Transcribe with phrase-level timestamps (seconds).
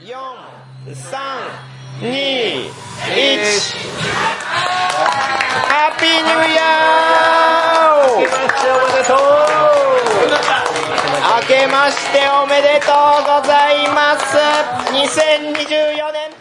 [0.00, 0.16] 4、
[0.86, 0.96] 3、
[2.00, 2.72] 2、1。
[5.68, 9.20] ハッピーニューイヤー明けましておめでとう
[11.36, 14.24] 明けましておめでとうございます。
[14.90, 16.32] 2024年。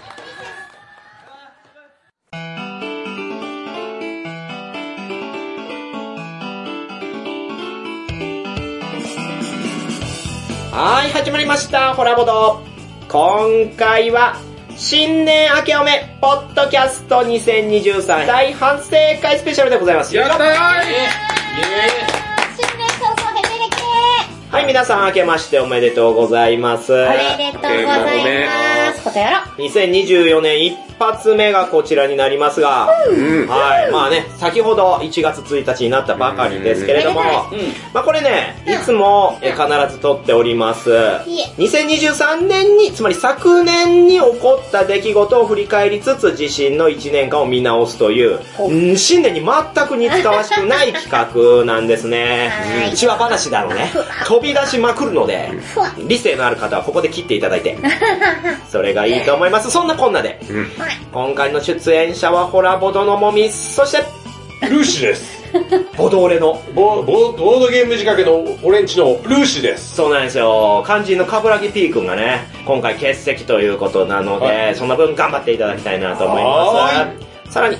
[10.72, 12.69] はい、始まりました、ホラボド。
[13.12, 14.36] 今回は、
[14.78, 20.16] 新年明けおめ、ポッドキャスト2023大反省会スペシャルでございます。
[20.16, 20.40] やったー
[22.56, 26.94] 新年早々へべれけはい、皆さん明けましておめでとうございます。
[26.94, 28.69] おめでとうございます。
[29.04, 29.38] ことやろ。
[29.64, 37.22] 2024年一発目がこちらになりますが、はい、まあね、先ほど1月1日になったばかりですけれども、
[37.94, 40.90] まあこれね、いつもえ必ず撮っております。
[40.90, 41.46] いえ。
[41.58, 48.98] 2023年に、つまり昨年に起こった出来事を振り返りつつ自身の1年間を見直すという、うん。
[48.98, 52.50] 新年に全く似つかわしくない企画なんですね。
[52.50, 52.94] はい。
[52.94, 53.92] 一話話だろうね。
[54.28, 55.52] 飛び出しまくるので。
[56.08, 57.78] 理性のある方はここで切っていただいて、
[58.70, 59.72] それがいいと思います。
[59.72, 60.40] そんなこんなで、
[61.12, 64.04] 今回の出演者はホラボドのもみ、そして、
[64.68, 65.40] ルーシーです。
[65.98, 69.96] ボドーレの、ボボボードゲーム仕掛けのオレンジのルーシーです。
[69.96, 70.84] そうなんですよ。
[70.86, 77.12] 肝心のカブラギ P 君がね、今回欠席ということなので、はその分頑張っていただきたいなと思いは
[77.46, 77.54] ます。
[77.54, 77.78] さらに、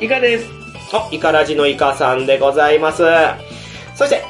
[0.00, 0.48] イカです。
[0.92, 3.02] あ、イカラジのイカさんでございます。
[3.94, 4.24] そして、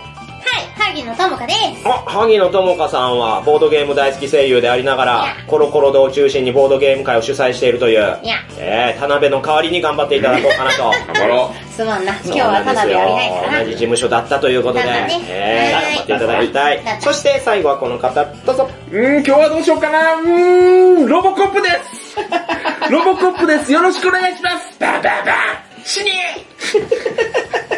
[0.91, 1.87] はい、ハギのともかです。
[1.87, 10.83] あ、萩野智香さんは、ボードゲーム大好き声優でありながら、コロコロ堂を中心にボードゲーム会を主催しているという、いや、えー、田辺の代わりに頑張っていただこうかなと。
[10.83, 12.13] 頑張ろすまんな。
[12.25, 13.59] 今日はただでやりないからな。
[13.61, 17.03] 同じ事務所だったということで、ねえー、はい頑張っていただきたいはい。
[17.03, 18.69] そして最後はこの方、どうぞ。
[18.91, 20.15] うーん、今日はどうしようかな。
[20.15, 22.17] うーん、ロボコップです。
[22.91, 23.71] ロボコップです。
[23.73, 24.77] よろしくお願いします。
[24.81, 26.11] バババ死に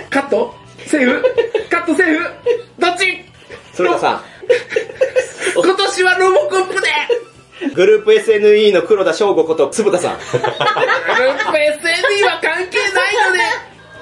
[0.08, 0.61] カット？
[0.86, 1.22] セーフ
[1.70, 2.30] カットセーフ
[2.78, 3.24] どっち？
[3.74, 4.22] 鶴田さ
[5.54, 6.88] 今年はロボコップで
[7.68, 10.18] ん、グループ SNE の黒田翔吾ことつぶたさん。
[10.18, 13.40] グループ SND は関係ないので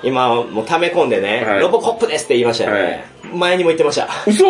[0.02, 3.04] 今、もう溜め込んでね、はいロボコップですって言いましたよね。
[3.34, 4.08] 前にも言ってました。
[4.26, 4.44] 嘘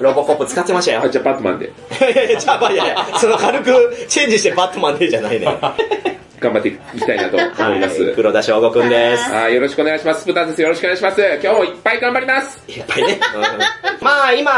[0.00, 1.02] ロボコップ使ってましたよ。
[1.02, 1.10] う。
[1.10, 1.66] じゃあバットマンで。
[1.66, 1.70] い
[2.02, 5.46] やいやいや、じゃあ、まあいやいや、その軽くチェンジしてバットマンでじゃないね。
[6.40, 8.12] 頑張っていきたいなと思います。
[8.14, 9.24] 黒田翔吾くんです。
[9.34, 10.22] あーよろしくお願いします。
[10.22, 10.62] スプターです。
[10.62, 11.20] よろしくお願いします。
[11.42, 12.62] 今日もいっぱい頑張ります。
[12.68, 13.18] いっぱいね。
[13.34, 13.42] うん
[14.02, 14.50] まあ今、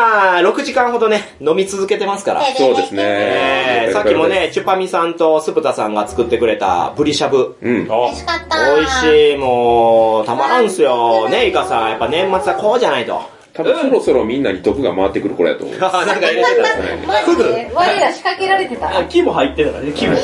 [0.43, 2.43] 6時間ほどね、飲み続けてますから。
[2.56, 3.93] そうですえーね。
[3.94, 4.27] さっきも。
[4.28, 7.56] ね、チュパミさんとスプタさんが作ってくれたブリしゃぶ。
[7.62, 7.87] うん。
[7.87, 8.75] 美味しかった。
[8.77, 11.28] 美味しい、もう、たまらんすよ。
[11.31, 13.22] ね、イカさん、やっぱ年末はこうじゃないと。
[13.55, 15.78] 多分そろそろみんなに毒が回ってくる頃やと思う。
[15.81, 16.65] なんか入れてたんで？
[16.67, 17.03] すね。
[17.06, 18.91] マジで 我ら仕掛けられてた。
[19.09, 20.15] 木も入ってたからね、木も。
[20.17, 20.21] プ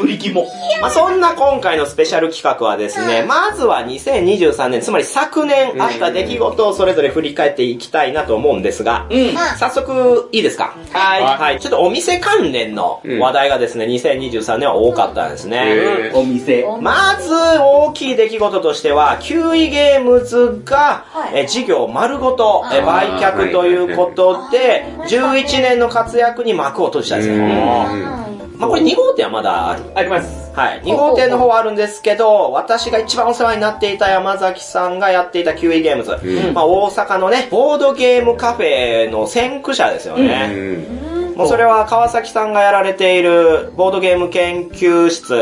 [0.00, 0.46] リキも。
[0.80, 9.34] まあそんな今回のスペシャル企画はですね、まずは2023年、つまり昨年あった出来事をそれぞれ振り返っていきたいなと思うんですが、うん。
[9.58, 10.74] 早速いいですか？
[10.92, 11.22] はい。
[11.22, 11.60] はい。
[11.60, 16.10] ちょっとお店関連の話題がですね、2023年は多かったんですね。
[16.14, 16.66] お店。
[16.80, 21.40] まず大きい出来事としては、キウイゲームズが、はい。
[21.40, 28.33] え事業丸ごとえ売却ということで、11年の活躍に幕を閉じたんですよ。
[28.54, 29.82] うんまあこれ2号店はまだある。
[29.94, 30.52] あります。
[30.54, 30.82] はい。
[30.82, 36.12] 2号店の方はあるんですけど、私が一番お世話になっていた山崎さんがやっていたキウイゲームズ。
[36.22, 40.46] うんまあ大阪のね、ボードゲームカフェの先駆者ですようね。
[40.48, 41.13] ん。
[41.36, 45.34] もうそれは川崎さんがやられているボードゲーム研究室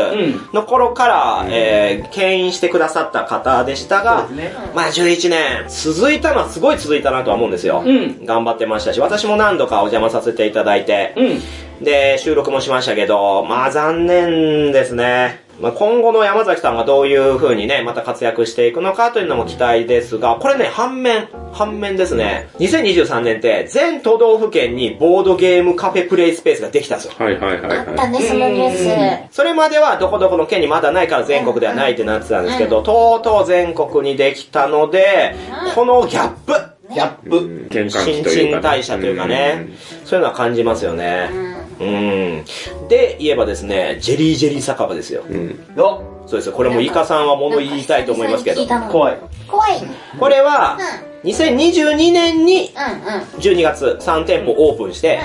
[0.53, 4.53] の頃から、えー、牽引してくださった方でしたが、ね。
[4.75, 7.83] まあ11年、続いたのはすごい続いたなとは思うんですよ。
[7.85, 8.25] うん。
[8.25, 11.83] 頑張ってましたし、私も何度かお邪魔させていただいて、うん。
[11.83, 15.42] で、収録もしましたけど、まあ残念ですね。
[15.59, 22.49] まあ、今後の山崎さんがどういう風にね、また活躍していくのかというのも期待ですが、これね、反面、反面ですね。
[22.59, 27.13] 2023年って全都道府県にボードゲームカフェプレイスペースができたんですよ。
[27.17, 29.35] はいはいはいはあったね、そのニュース。
[29.35, 35.35] それまではどこどこの県にまだないから全国ではないってなってたんですけど、とうとう全国にできたので、
[35.75, 36.53] このギャップ、
[36.93, 37.69] ギャッい。
[37.69, 38.23] プ、新。
[38.23, 39.67] 陳代謝というかね、
[40.03, 41.52] そういうのは感じますよね。
[41.83, 42.87] うん。
[42.87, 45.23] で、言えばですね、ジェリージェリー酒場ですよ。
[45.29, 45.59] うん。
[45.75, 46.53] そうですよ。
[46.53, 49.17] これもイカさんは物言いたいと思いますけど怖い。
[49.47, 49.81] 怖い。
[50.19, 50.77] これは、
[51.23, 53.21] 2022年にうんうん。
[53.39, 55.19] 12月3店舗オープンして。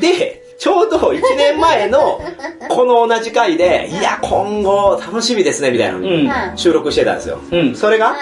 [0.00, 2.20] で、ちょうど1年前の
[2.68, 6.56] この同じ回で、いや、今後楽しみですね、みたいな。
[6.56, 7.38] 収録してたんですよ。
[7.50, 7.74] うん。
[7.74, 8.14] それが、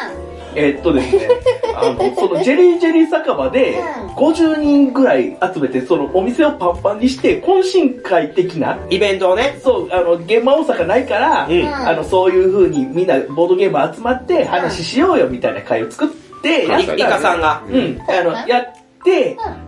[0.55, 1.29] えっとですね、
[1.75, 9.59] あの、そのジェリージェリー酒場でうん50人ぐらい集めて、そのお店をパンパンにして、懇親会的な、イベントをね。
[9.63, 11.67] そう、あの、現場大阪ないから、うん。
[11.67, 16.09] あの、そういう風にみんなボードゲーム集まって話しようよみたいな会を作っ
[16.43, 17.63] て、やったイカさんが。
[17.69, 18.82] うん、あの、やって、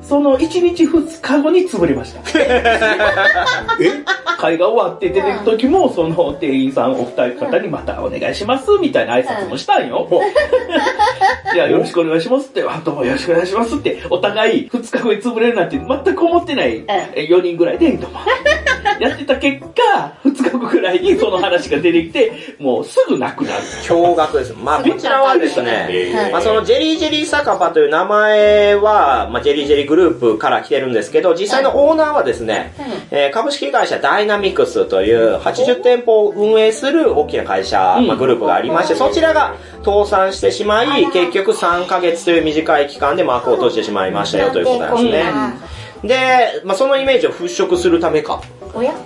[0.02, 2.22] その1日2日後に潰れました。
[4.44, 10.08] 会が終わって出てく時も、その店員さんお二人方にまたお願いします、みたいな挨拶もしたんよ。
[11.54, 18.20] いや、よろしくお願いしますって、あ、どうもよろしくお願いしますって、お互い2日後に潰れるなんて全く思ってない4人ぐらいで、どうも。
[19.00, 23.62] やってた結果、2日後ぐらいにその話が出てきて、もうすぐなくなる。
[23.82, 24.54] 驚愕です。
[24.54, 25.88] まあ、こちらはですね、
[26.26, 32.72] うんまあ、そのジェリージェリー酒場という名前は、まあ、ジェリージェリーグループから来てるんですけど、実際のオーナーはですね、
[33.10, 38.06] えー株式会社ダイナミクスという80店舗を運営する大きな会社、うん。
[38.06, 39.54] まあ、グループがありまして、そちらが
[39.84, 45.74] 倒産してしまい、結局3ヶ月という短い期間で幕を閉じてしまいましたよということなんですね。
[46.04, 48.42] で、まあ、そのイメージを払拭するためか、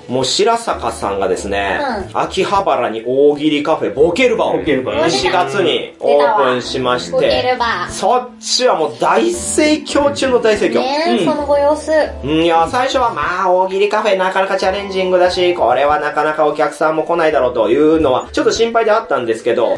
[0.09, 1.81] もう白坂さんがですね、
[2.15, 7.57] う秋葉原に大喜利カフェボケルバをボケルバ4月にオープンしましボケて。
[7.91, 10.81] そっちはもう大盛況中の大盛況。
[10.81, 11.25] ねえ、うん。
[11.25, 11.93] そのご様子。
[12.25, 19.77] うんいや、最初はまあ、大喜利カフェなかなかチャレンジングだし、これはなかなかお客さんも来ないだろうというのは、ちょっと心配であったんですけど、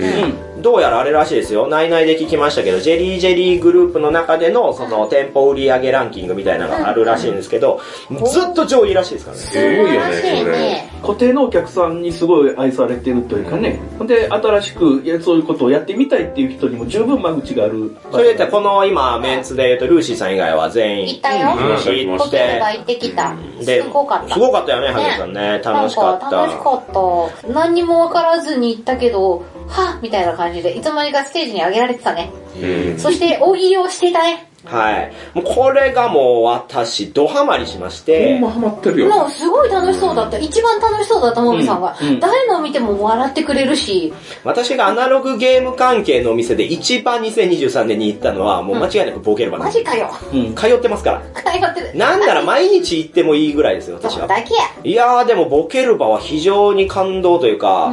[0.61, 1.67] どうやらあれらしいですよ。
[1.67, 7.81] 内々で聞きましたけど、ジェリージェリーグループの中での、その、店舗売上ランキングみたいなのがあるらしいんですけど、
[8.27, 9.43] ずっと上位らしいですからね。
[9.43, 13.81] すごいよねそれ固定のお客さんにすごい愛されてるというかね。
[13.99, 17.97] ほんで、新しくそういうことをやってみたいっていう人にも十分間口がある。
[18.13, 21.57] それってこの今、メンツで言うと、ルーシーさん以外は全員行ったよ。
[21.57, 23.35] うん行って、行ってきた。
[23.65, 24.35] ですごかった。
[24.35, 25.61] すごかったよね、ハゲさんね。
[25.65, 26.31] 楽しかった。
[26.31, 27.49] 楽しかった。
[27.53, 32.31] 何にも分からずに行ったけど、はぁみたいな感じで、いつの間にかステージに上げられてたね。
[32.61, 34.50] うんそして、大喜利をしていたね。
[34.65, 35.13] はい。
[35.35, 39.09] もうこれがもう私、ドハマりしましほてんま、ハマってるよ。
[39.09, 40.39] もうすごい楽しそうだった。
[40.39, 42.21] 一番楽しそうだった、モブさんがうんうん。
[42.21, 44.13] 誰のを見ても笑ってくれるし、
[44.45, 50.11] 私がアナログゲーム関係のお店で一番2023年に行ったのは、もう間違いなくボケる場マジかよ。
[50.33, 50.55] うん。
[50.55, 51.23] 通ってますから。
[51.35, 51.97] 通ってる。
[51.97, 54.27] なんなら毎日行ってもいいぐらいですよ、私は。
[54.27, 54.61] だけや。
[54.85, 57.93] いやーでもボケる場は非常に感動というか、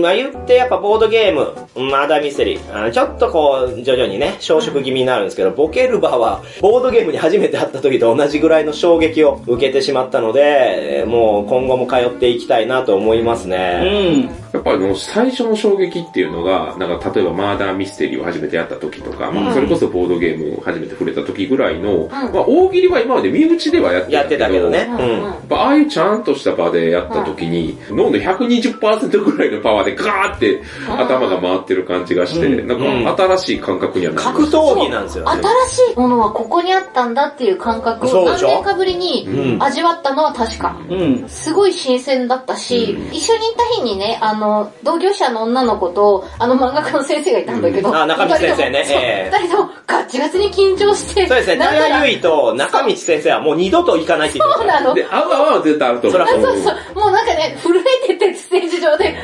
[0.00, 14.20] まあ言ってやっぱボードゲーム、マダーミステリー、ちょっとこう徐々にね、消食気味になるんですけど、ボケる場はボードゲームに初めて会った時と同じぐらいの衝撃を受けてしまったので、もう今後も通っていきたいなと思いますうね。
[14.20, 14.30] ん。
[14.56, 24.88] やっぱあの、最初の衝撃っていうのが、なんか例えばマーダーミステリーを初めてやった時とか、まあそれこそボードゲームを初めて触れた時ぐらいの、まあ大喜利は今まで身内ではやってやってたけどね。
[24.90, 25.56] うん。
[25.56, 32.66] ああいうちゃんとした場でやった時に、脳の120%ぐらいのパワーでガーって頭が回ってる感じがして、うん。
[32.66, 34.58] なんか新しい感覚にはなり格ました。
[34.58, 35.42] 闘技なんですよね。
[35.68, 39.62] 新しいものはここにあったんだっていう感覚を何年かぶりにうん。
[39.62, 40.80] 味わったのは確か。
[40.88, 41.28] うん。
[41.28, 44.45] すごい新鮮だったし、一緒に行った日にね、あの、
[44.82, 54.58] 同業者の女の子と、あの漫画家の先生がいたんだけど、うんあ中道先生ね二人ともそうええ二人ともガッチガチに緊張して、そうですね、なんならタヤユイと中道先生はもう二度と行かないって言って。
[54.58, 54.94] そうなの。
[54.94, 56.26] で、合う合わんは絶対あると思う。
[56.26, 56.94] そらそうそう。
[56.94, 59.16] もうなんかね、震えててステージ上で、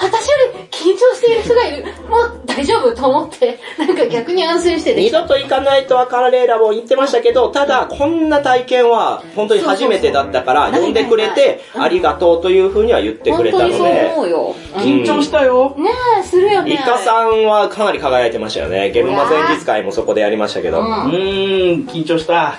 [0.00, 0.07] あ、
[0.78, 1.84] 緊張している人がいる。
[2.08, 5.10] もう大丈夫と思って、なんか逆に安心してで二。
[5.10, 14.54] 度と行かないとわからねえラボ言ってましたけど、ただ、こんな体験は本当に初めてだったから、呼んでくれて、うんありがとうというふうには言ってくれたの本当にそうで、思うよ。
[14.74, 15.74] 緊張したよ。
[15.78, 16.74] ねえ、するよね。
[16.74, 18.90] イカさんはかなり輝いてましたよね。
[18.90, 20.80] ゲームマ前日会もそこでやりましたけど。
[20.80, 20.84] うん、
[21.88, 22.56] 緊張した。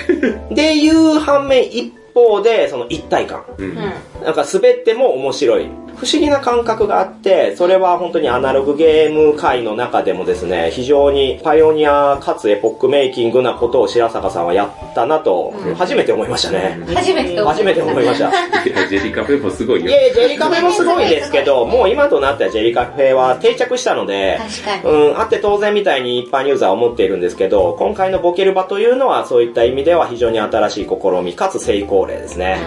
[0.50, 3.44] でいう反面、一方で、その一体感。
[3.58, 3.76] うんうん。
[4.24, 5.66] なんか滑っても面白い。
[5.96, 16.78] 不思議な感覚があって、それは本当にアナログゲーム界の中でもですね、非常にパイオニアかつエポックメイキングなことを白坂さんはやったなと、うん初めて思いましたね。
[16.94, 18.28] 初めて思いました初めて思いました。
[18.64, 19.88] いやジェリカフェもすごいよ。
[19.88, 24.96] いやいや、ジェリカフェもすごいですけど、 もう今となってはジェリカフェは定着したので、確かに。
[24.96, 32.58] うん、あって当然みたいに一般ユーザーは思っているんですけど、今回のボケる場というのはそういった意味では非常に新しい試みかつ成功例ですね。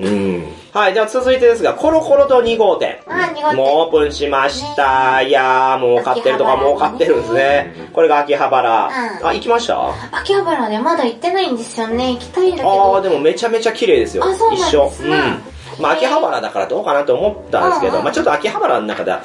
[0.00, 0.44] うん。
[0.72, 2.98] はい、では続いてですが、コロコロと2号店。
[3.54, 5.22] もうオープンしました。
[5.22, 7.90] いやー、もう買ってるとかもう買ってるんですね。
[7.92, 8.88] これが秋葉原。
[9.20, 9.78] うんあ、行きました？
[10.12, 12.12] 秋葉原ね、まだ行ってないんですよね。
[12.14, 13.02] 行きたいんだけあー、ど。
[13.02, 14.24] でもめちゃめちゃ綺麗ですよ。
[14.24, 14.92] あそうなんです一緒。
[15.04, 15.42] うん。
[15.80, 19.22] まあ秋葉原だからどうかなと思ったんですけど、うんまあちょっと秋葉原の中では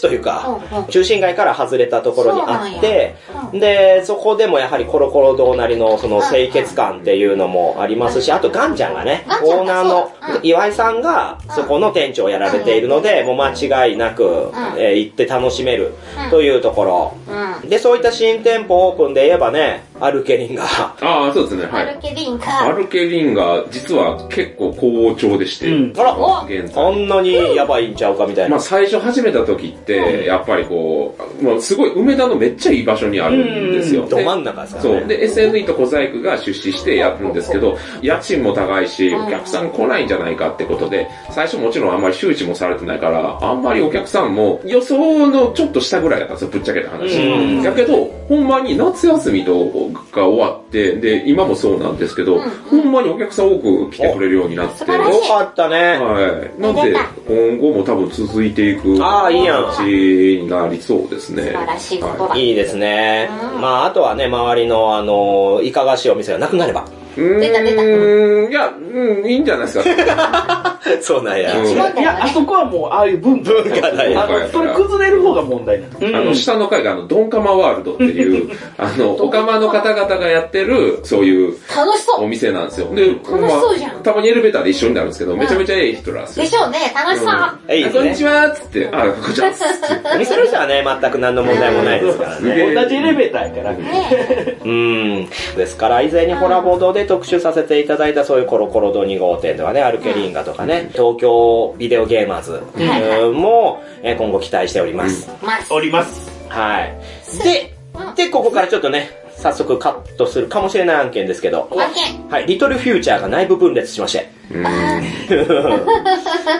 [0.00, 3.16] 橋というか、中心街から外れたところにあって
[3.52, 15.94] で、そこでもやはりコロコロ堂なりのその清潔感っていうのもありますし、あとガンちゃんがね、オーナーの岩井さんがそこの店長をやられているので、もう間違いなく、えー行って楽しめる
[16.30, 17.14] というところ。
[17.62, 17.68] うん。
[17.68, 21.88] で、そういった新店舗オープンで言えばね、アルケリンが、ああ、そうですね、はい。
[21.88, 22.72] アルケリンアか。
[22.72, 26.96] ルケリンが実は結構好調でして、うんあら、お現こ在。
[27.04, 28.50] んなにやばいんちゃうかみたいな。
[28.50, 34.06] まあ最初始めた時って、やっぱりこう、まあすごい梅田のめっちゃいい場所にあるんですよ。
[34.08, 35.00] どで真ん中ですからね。
[35.00, 35.08] そう。
[35.08, 47.18] で、SNE と小細工が出資してやるんですけど、家賃も高いし、お客さん来ないんじゃないかってことで、最初もちろんあんまり周知もされてないから、あんまりお客さんも予想のちょっと下ぐらいだったんですよ、ぶっちゃけた話。
[47.20, 55.98] うんだけど、ほんまに夏休みとが終わって、で、今もそうなんですけど、ほんまにお客さん多く来てくれるようになって、よかったね。
[55.98, 56.60] はい。
[56.60, 59.82] なんで、今後も多分続いていくああいいやん形
[60.42, 61.42] になりそうですね。
[61.42, 62.36] 素晴らしいことだ。
[62.36, 63.30] いいですね。
[63.54, 66.84] うんまあ、あとはね、周りの、あの、いかがわしいお店がなくなれば。
[67.16, 70.80] うーん出た出たいや、うん、いいんじゃないですか。
[71.02, 71.54] そうなんや。
[71.62, 73.52] いや、あそこはもう、ああいう文化。
[73.52, 76.18] 文化だよあの、それ崩れる方が問題なの。
[76.18, 82.26] あの、下の階があの、ドンカマワールドっていう、あの、オカマの方々がやってる、そういうお楽しそう。
[82.26, 82.94] 店なんですよ。
[82.94, 86.50] で、楽しそうじゃんまあたまにエレベーターで一緒になるんですけど、めちゃめちゃええ人なんですよで。
[86.50, 86.78] しょうね。
[86.94, 87.92] 楽しそう。
[87.92, 88.24] こんにち。
[88.24, 90.08] はっつって、あ、こんにちはっつって。
[90.14, 92.54] お店の人はね、全く何の問題もないですからね。
[92.70, 93.76] え同じエレベーターやから。
[93.76, 95.28] ねうん。
[95.56, 105.30] ですから、以前にホラボードで特集させていただいたそういうコロコロド2号店ではね、アルケリンガとかね、東京ビデオゲーマーズうんもえー今後期待しております。
[105.42, 105.72] ます。
[105.72, 106.30] おります。
[106.48, 106.94] はい。
[107.42, 107.74] で、
[108.16, 111.68] で、ここからちょっとね、早速カットするかもしれない案件ですけど。
[112.28, 114.39] はい、リトルフューチャーが内部分裂しまして。
[114.52, 114.64] うん。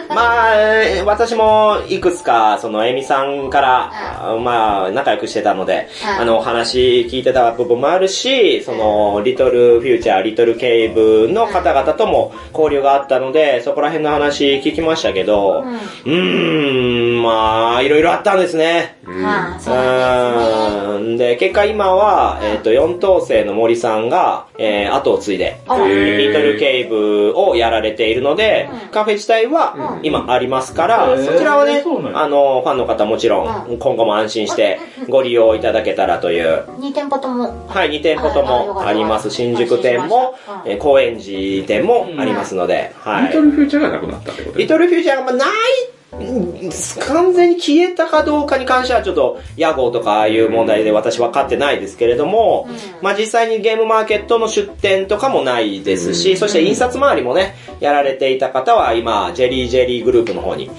[0.09, 3.91] まあ、えー私もいくつか、その、エミさんから、
[4.33, 6.21] あまあ、仲良くしてたので、うん。
[6.21, 15.63] あの、お話聞いてた部分もあるし、その、リトルフューチャー、リトルケイブの方々とも交流があったので、そこら辺の話聞きましたけど、
[16.05, 18.97] うーん、まあ、いろいろあったんですね。
[19.05, 28.89] うんああ、そうなんうんで、結果今は、えっ、と、4等星の森さんが、えー、後を継いで、リトルケイブをやられているので、うん。
[28.89, 31.25] カフェ自体は今ありますから、うん。
[31.25, 34.79] そちらはねあの、ファンの方もちろん、今後も安心して
[35.09, 37.67] ご利用いただけたらという、2店舗とも。
[37.67, 39.27] はい、2店舗ともあります。
[39.27, 40.35] あ新宿店も
[40.79, 43.27] 高円寺店もありますので、はい。
[43.27, 43.41] リト。
[43.41, 45.49] ルフューチャーがなくなったってことリトルフューチャーがまあない、
[45.95, 52.75] うん完全に消えたかどうかに関してはちょっと屋号とかああいう問題で私分かってないですけれども、うん。
[53.01, 56.37] まあ実際にゲームマーケットの出店とかもないですし、うん。
[56.37, 60.69] そして印刷周りもね、やられていた方は今、ジェリージェリーグループの方に。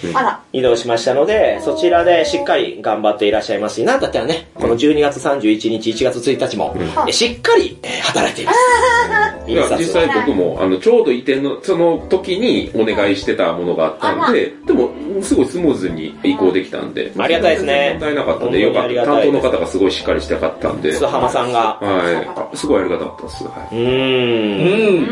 [0.52, 6.76] 移動しましたので、そちらでしっかり頑張っていらっしゃいますし、なんだったらね、この12月31日、1月1日も、
[7.08, 9.50] えしっかりえー働いています。
[9.50, 14.90] いや、実際僕も、あの、ちょうど移転の、その時にお願いしてたものがあったんで、でも、
[15.22, 17.12] すごいスムーズに移行できたんで。
[17.18, 19.04] ありがたいですね問題なかったんで、よかった。
[19.04, 20.90] 担当の方がすごいしっかりしてかったんで。
[20.92, 21.78] 須浜さんが。
[21.80, 22.28] はい。
[22.52, 23.44] あすごいありがたかったです。
[23.44, 23.78] はうい。
[23.78, 24.98] ーん。
[24.98, 25.02] うん。
[25.02, 25.08] ま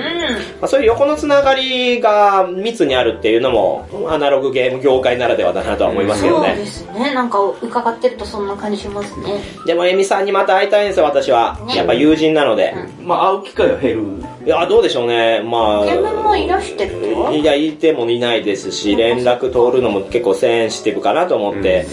[0.62, 6.66] あ、そういう横のつながりが密にあるっていうのも、アナログゲーム業界ならではだなとは思いますけどそうでね。
[6.66, 7.14] すね。
[7.14, 9.40] なんか伺ってるとそんな感じしますね。
[9.66, 11.58] でも、エミさんにまた会いたいんですよ、私は。
[11.66, 12.74] ねやっぱ友人なので。
[13.02, 14.24] まあ、会う機会は減る。
[14.46, 15.42] いや、どうでしょうね。
[15.44, 15.84] まあ。
[15.84, 21.86] 自分もいらしてるといや、いてもいないですし、連絡通るのも結構センシティブかなと思って。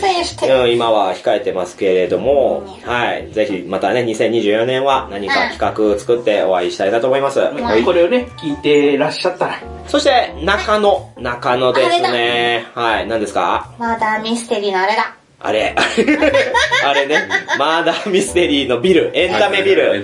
[0.47, 3.31] うん、今は控えてますけれども、はい。
[3.33, 7.39] ぜひ、またね、2024年は何か企画作ってお会いしたいなと思います。
[7.39, 11.13] はいこれをね、聞いてらっしゃったら、そして、中野。
[11.17, 12.65] 中野ですね。
[12.73, 13.07] はい。
[13.07, 13.69] 何ですか？
[13.77, 15.15] まだミステリーのあれだ。
[15.39, 15.75] あれ。
[16.83, 17.27] あれね。
[17.59, 20.03] マーダーミステリーのビル、エンタメビル。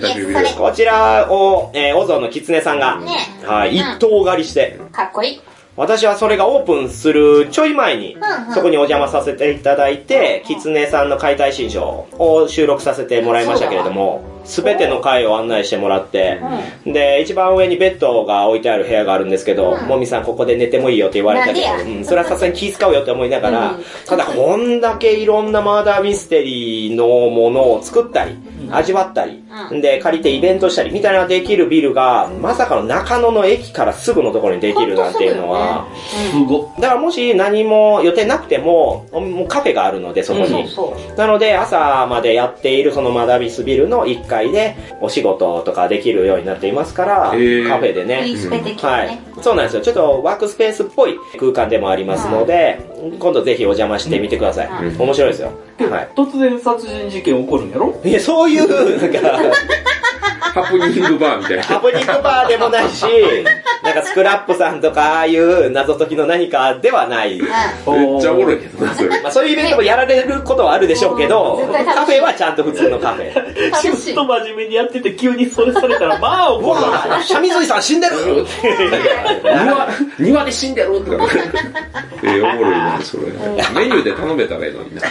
[0.58, 3.12] こちらを、えー、オゾンのキツネさんが、ね
[3.44, 5.42] はい、うん一頭狩りして、かっこいい。
[5.76, 8.16] 私はそれがオープンするちょい前に
[8.54, 16.40] そこにお邪魔させていただいて、キツネさんの解体新書を収録させてもらいましたけれども、すべての回を案内してもらって、
[16.86, 19.88] で、一番上にベッドが置いてある部屋があるんですけど、うん。
[19.88, 28.38] もみさんここで寝てもいいよって言われたけど、それはさすがに気使うよって思いながらうん、ただこんだけいろんなマーダーミステリーのものを作ったり、
[28.72, 35.88] 味わったり、うんで、借りてイベントしたりみたいなのができるビルが、まさかの中野の駅からすぐのところにできるなんていうのは、
[36.32, 40.48] すごだからもし何も予定なくても、もうカフェがあるので、そこに。
[40.48, 41.18] そうそう。
[41.18, 48.22] なので、朝までやっているそのマダビスビルの1階でお仕事とかできるようになっていますから、カフェでね。
[48.88, 49.22] はないね。。
[49.42, 49.82] そうなんですよ。
[49.82, 52.80] ちょっとワークスペースっぽい空間でもありますので、
[53.20, 54.68] 今度ぜひお邪魔してみてください。
[54.88, 55.52] うん面白いですよ。
[55.90, 56.10] はい。
[56.16, 58.00] 突然殺人事件起こるんやろ？
[58.04, 59.20] いや、そういう、なんか、
[60.52, 61.64] ハプニングバーみたいな。
[61.64, 63.06] ハプニングバーでもないし、
[63.84, 67.40] なんかスクラップさんとか、ああいう謎解きの何かではない。
[67.40, 69.22] うめっちゃおもろいけどな、それ。
[69.22, 71.58] まあそういうイベントもやられることはあるでしょうけど
[71.94, 73.32] カフェはちゃんと普通のカフェ。
[73.32, 73.72] ん。
[73.72, 74.26] 楽しい仕事。
[74.26, 77.22] 真面目にやってて急にそれされたら、まあ怒るわ。
[77.24, 78.16] シャミズイさん死んでる
[79.44, 79.88] 庭、
[80.20, 81.28] 庭で死んでるとか。
[82.24, 83.24] えー、おもろいな、それ。
[83.76, 85.02] メニューで頼めたらいいのにな。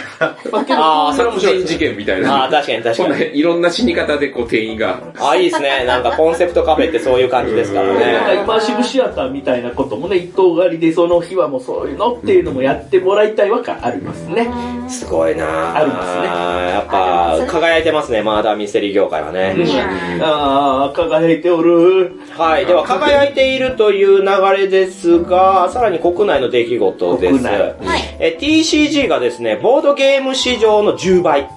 [0.77, 2.43] ああ、それ面白い殺人事件みたいな。
[2.43, 3.37] ああ、確かに確こんなかに。
[3.37, 4.99] いろんな死に方でこう店員が。
[5.23, 5.85] ああ、いいですね。
[5.85, 8.43] なんかコンセプトカフェってそういう感じですからなんかイね。
[8.45, 14.49] マーシブシアターみたいなこともね、一棟狩りでその日はもうそういうのっていうのもやってもらいたいわけありますね。
[14.89, 16.23] すごいなあるんですね
[16.73, 19.55] やっぱ、輝いてますね、マーダーミステリー業界はね。
[20.21, 22.11] ああ、輝いておる。
[22.37, 22.65] はい。
[22.65, 24.27] では、輝いているという流
[24.57, 27.33] れですが、さらに国内の出来事です。
[27.33, 28.17] 国内はい。
[28.19, 31.47] え TCG がですね、ボードゲーム市場の10倍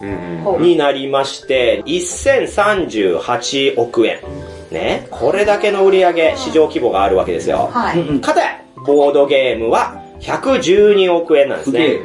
[0.61, 3.41] になりまして、1038
[3.77, 4.21] 億円。
[4.71, 5.07] ね。
[5.11, 7.71] これだけの売り上げ、市場規模があるわけですよ。
[7.73, 8.01] はい。
[8.01, 11.99] うんかたや、ボードゲームは112億円なんですね。。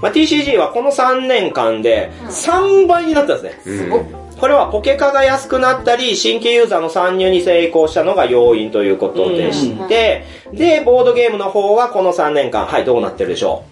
[0.00, 3.88] まあ、TCG はこの3年間で3倍になったんですね。
[3.90, 13.64] うんこれはポケカが安くなったり、新規ユーザーの参入に成功したのが要因ということでして、で、ボードゲームの方はこの3年間、はい、どうなってるでしょ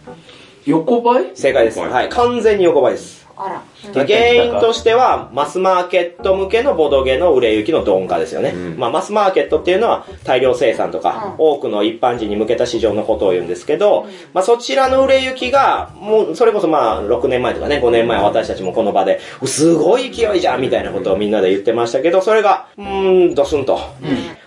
[0.65, 1.31] 横ばい？
[1.31, 1.79] う正解です。
[1.79, 3.26] はい、完全に横ばいです。
[3.37, 3.55] あら。
[3.95, 8.51] まあ原因としては、マスマーケット向けのボドゲの売れ行きの鈍化ですよね。
[8.51, 23.79] うんまあ、マスマーケットっていうのは大量生産とか、多くの一般人に向けた市場のことを言うんですけど、まあ、そちらの売れ行きが、もう、それこそまあ、6年前とかね、5年前私たちもこの場で、すごい勢いじゃんみたいなことをみんなで言ってましたけど、それが、うーん、ドスンと。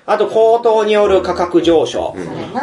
[0.10, 2.16] あと、高騰による価格上昇。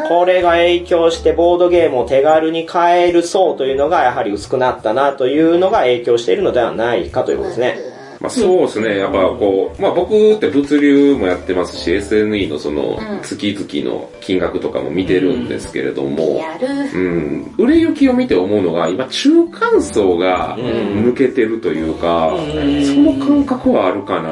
[0.08, 7.96] これが影響してボードゲームを手軽に買える層というのがやはり薄くなったなというのが影響しているのではないかということですね。
[8.20, 8.98] まあそうですね。
[8.98, 16.66] やっぱこう、まあ僕って物流もやってますし、SNE のそのうん月々の金額とかも見てるんですけれども、やる。
[16.94, 22.32] うん、売れ行きを見て思うのが、今中間層が抜けてるというか、
[22.86, 24.30] その感覚はあるかな。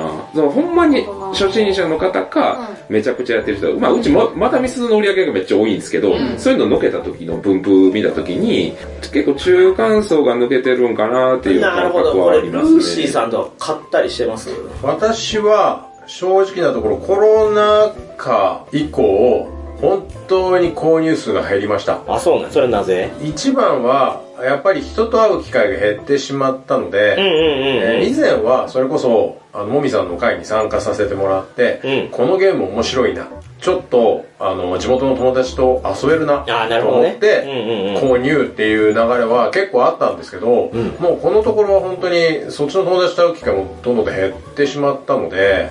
[0.49, 1.05] ほんまに
[1.35, 13.27] 初心者の方か、めちゃくちゃやってる人、まあうちままだミスの売り上げがめっちゃ多いんですけど、そういうののけた時の分布見た時に、結構中間層が抜けてるんかなっていう感覚はありますね。
[13.27, 14.51] んと買ったりしてます？
[14.83, 19.49] 私は正直なところコロナ禍以降
[19.81, 22.01] 本当に購入数が減りました。
[22.07, 23.11] あ、そうなんそれはなぜ？
[23.23, 32.11] 一番はやっぱり人と会う機会が減ってしまったので、以前はそれこそあのもみさんの会に参加させてもらって、うん。
[32.11, 33.29] このゲーム面白いな。
[33.61, 38.03] ちょっとあの地元の友達と遊べるなと思って、うんうんうん。
[38.03, 45.71] 購入っていう流れは結構あったんですけど、もうこのところは本当にそっちの友達と会う機会もどんどん減ってしまったので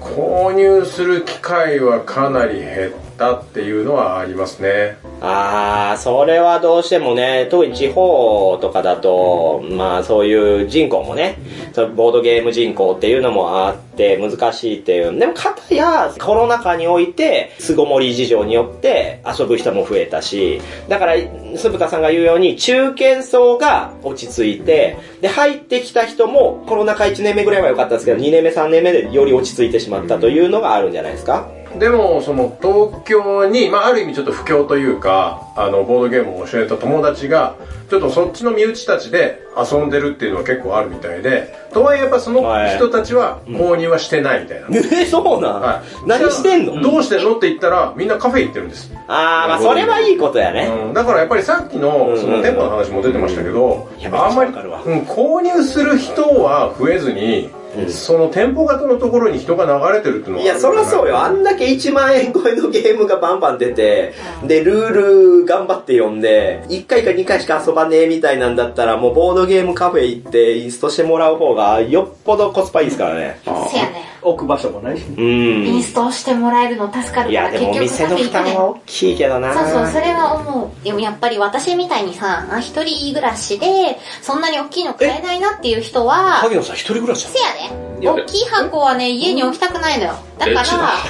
[0.00, 11.38] 購入する機会はかなり減ったっていうのはありますねあー、それはどうしてもね、特に地方とかだと、まあそういう人口もね、
[11.72, 15.18] そボードゲーム人口っていうのもあって難しいっていう。
[15.18, 21.14] でもかたやコロナ禍において、巣ごもり事情によって遊ぶ人も増えたし、だから、
[21.56, 31.48] 鈴田さんが言うように、中堅層が落ち着いて、で、入ってきた人もコロナ禍1年目ぐらいは良かったんですけど、2年目3年目でより落ち着いてしまったというのがあるんじゃないですか
[31.78, 37.56] でもその東京に、まあ、ある意味ちょっと不況というかあのボードゲームを教えた友達が
[37.90, 44.68] ちょっとそっちの身内たちで遊んでるっていうのは結構あるみたいでとはいえやっぱその人たちは購入はしてないみたいな、
[45.00, 46.80] え、そうなん、はい、何してんの？
[46.80, 47.36] どうしてんの？
[47.36, 50.70] って言ったらみんなカフェ行ってるんです、あー、まあそれはいいことやね。
[50.86, 57.50] うん、だからやっぱりさっきのその店舗の話も出てましたけど、いやめっちゃあんまり、うん、購入する人は増えずに、
[57.88, 61.18] その店舗型のところに人が流れてるっていうのはいや、そりゃそうよ。
[61.18, 73.40] あんだけ1万円超えのゲームがバンバン出て、で、ルール頑張って読んで、1回か2回しか遊ばねえみたいなんだったら、もうボードゲームカフェ行ってインストしてもらう方がよっぽどコスパいいですからね。
[73.46, 74.15] あせやね。
[74.26, 75.14] 置く場所もないしね。
[75.16, 75.66] うん。
[75.66, 79.54] インストしてもらえるの助かるからいや、でもお店の負担は大きいけどな。
[79.54, 80.84] そうそう、それは思う。
[80.84, 87.86] でもやっぱり私みたいにさ、あ一人暮らしで、そんなに大きいの買えないなっていう人は、萩野さん一人暮らしなせやで。
[88.08, 90.14] 大きい箱はね、家に置きたくないのよ。
[90.38, 90.64] だから、の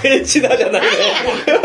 [0.05, 0.89] エッチだじゃないね。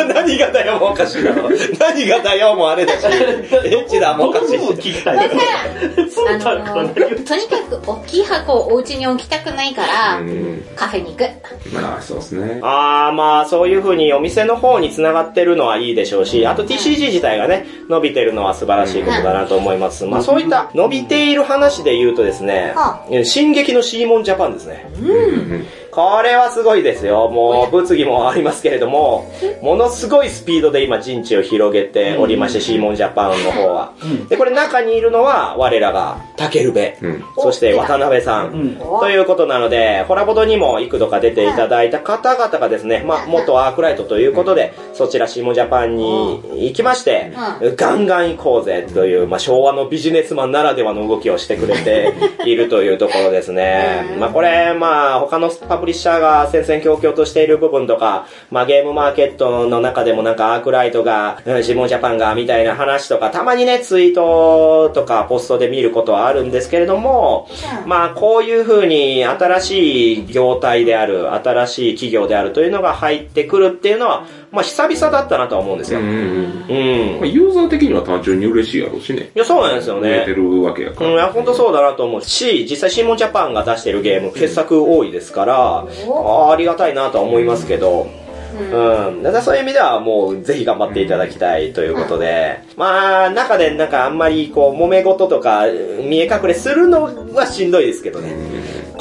[0.13, 1.31] 何がだよ もおかしいな。
[1.79, 3.05] 何がだよもあれだし。
[3.05, 5.29] エッチだもおかしい僕も聞きたいから。
[6.09, 10.65] そうあの、とにかく大きい箱をお家に置きたくないから、うん。
[10.75, 11.29] カフェに行く。
[11.73, 12.59] まあ、そうですね。
[12.63, 20.05] あーまあそういう風にお店の方に繋がってるのはいいでしょうし、あと TCG 自体がね、伸びてるのは素晴らしいことだなと思います。
[20.05, 24.89] まあそういった伸びている話で言うとですねは、進撃のシーモンジャパンですね。
[24.99, 25.65] うん。
[25.91, 27.29] これはすごいですよ。
[27.29, 29.29] もう物議もありますけれども、
[29.61, 33.93] ものすごいスピードで今陣地を広げておりまして、シーモンジャパンの方は。
[34.29, 37.23] で、これ中にいるのは我らが竹ルベ、うん。
[37.37, 38.77] そして渡辺さん。
[38.99, 47.33] ということなので、ホラボドにも幾度か出ていただいた方々がですね、まあ、元アークライトということで、そちらシーモンジャパンに行きまして、
[47.75, 52.13] ガンガン行こうぜという、まあ、昭和のビジネスマンならではの動きをしてくれて
[52.45, 54.15] いるというところですね。
[54.19, 67.49] まあ、これ、まあ、他のパブリッシャーが戦々恐々としている部分とか、まあ、ゲームマーケットの中でもなんかアークライトが、うんシーモンジャパンが、みたいな話とか、たまにね、ツイートとかポストで見ることはあるんですけれども、
[67.85, 75.99] まあ、こういう風に新しい業態である、新しい企業であるというのが入ってくるっていうのは、まあ、久々だったなとは思うんですよ。
[75.99, 76.05] うん。
[76.05, 77.19] うん。
[77.19, 79.31] まあ、ユーザー的には単純に嬉しいやろうしね。
[79.33, 80.33] いや、そうなんですよね売れて。
[80.33, 81.09] るわけやから。
[81.09, 88.07] うん、いや、本当そうだなと思うし、実際シーモンジャパンが出してるゲーム、傑作多いですから、あーありがたいなとは思いますけど、
[88.53, 89.23] うん。
[89.23, 95.65] だからそういう意味ではもうぜひ頑張っていただきたいということで、まあ、中でなんかあんまりこう、揉め事とか
[96.03, 98.35] 見え隠れするのはしんどいですけどね。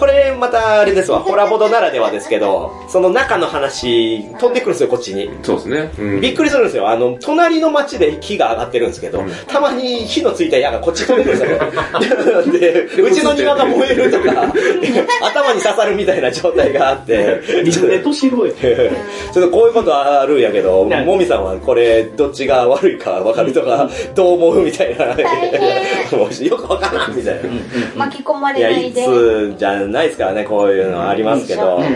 [0.01, 5.31] これまたあれですわ、ホラボドならではですけど、その中の話飛んでくるんですよ、こっちに。
[5.43, 5.93] そうですね。
[5.99, 6.21] うん。
[6.23, 6.89] びっくりするんですよ。
[6.89, 12.97] あの、隣の町で木が上がってるんですけど、たまに火のついた矢がこっち飛んでくるんですよ。
[12.97, 14.53] で、うちの庭が燃えるとか、
[15.23, 18.91] 頭に刺さるみたいな状態があって、水で年越え。
[19.35, 25.05] ち ょっとこういうことあるんやけど、ねもみさんはこれどっちが悪いか分かるとか、どう思うみたいな。
[25.07, 27.51] よく分からんみたいな。
[27.97, 29.05] 巻き込まいや、れないいで。
[29.05, 31.77] つじゃないですからね、こういうのありますけど。
[31.77, 31.87] ううん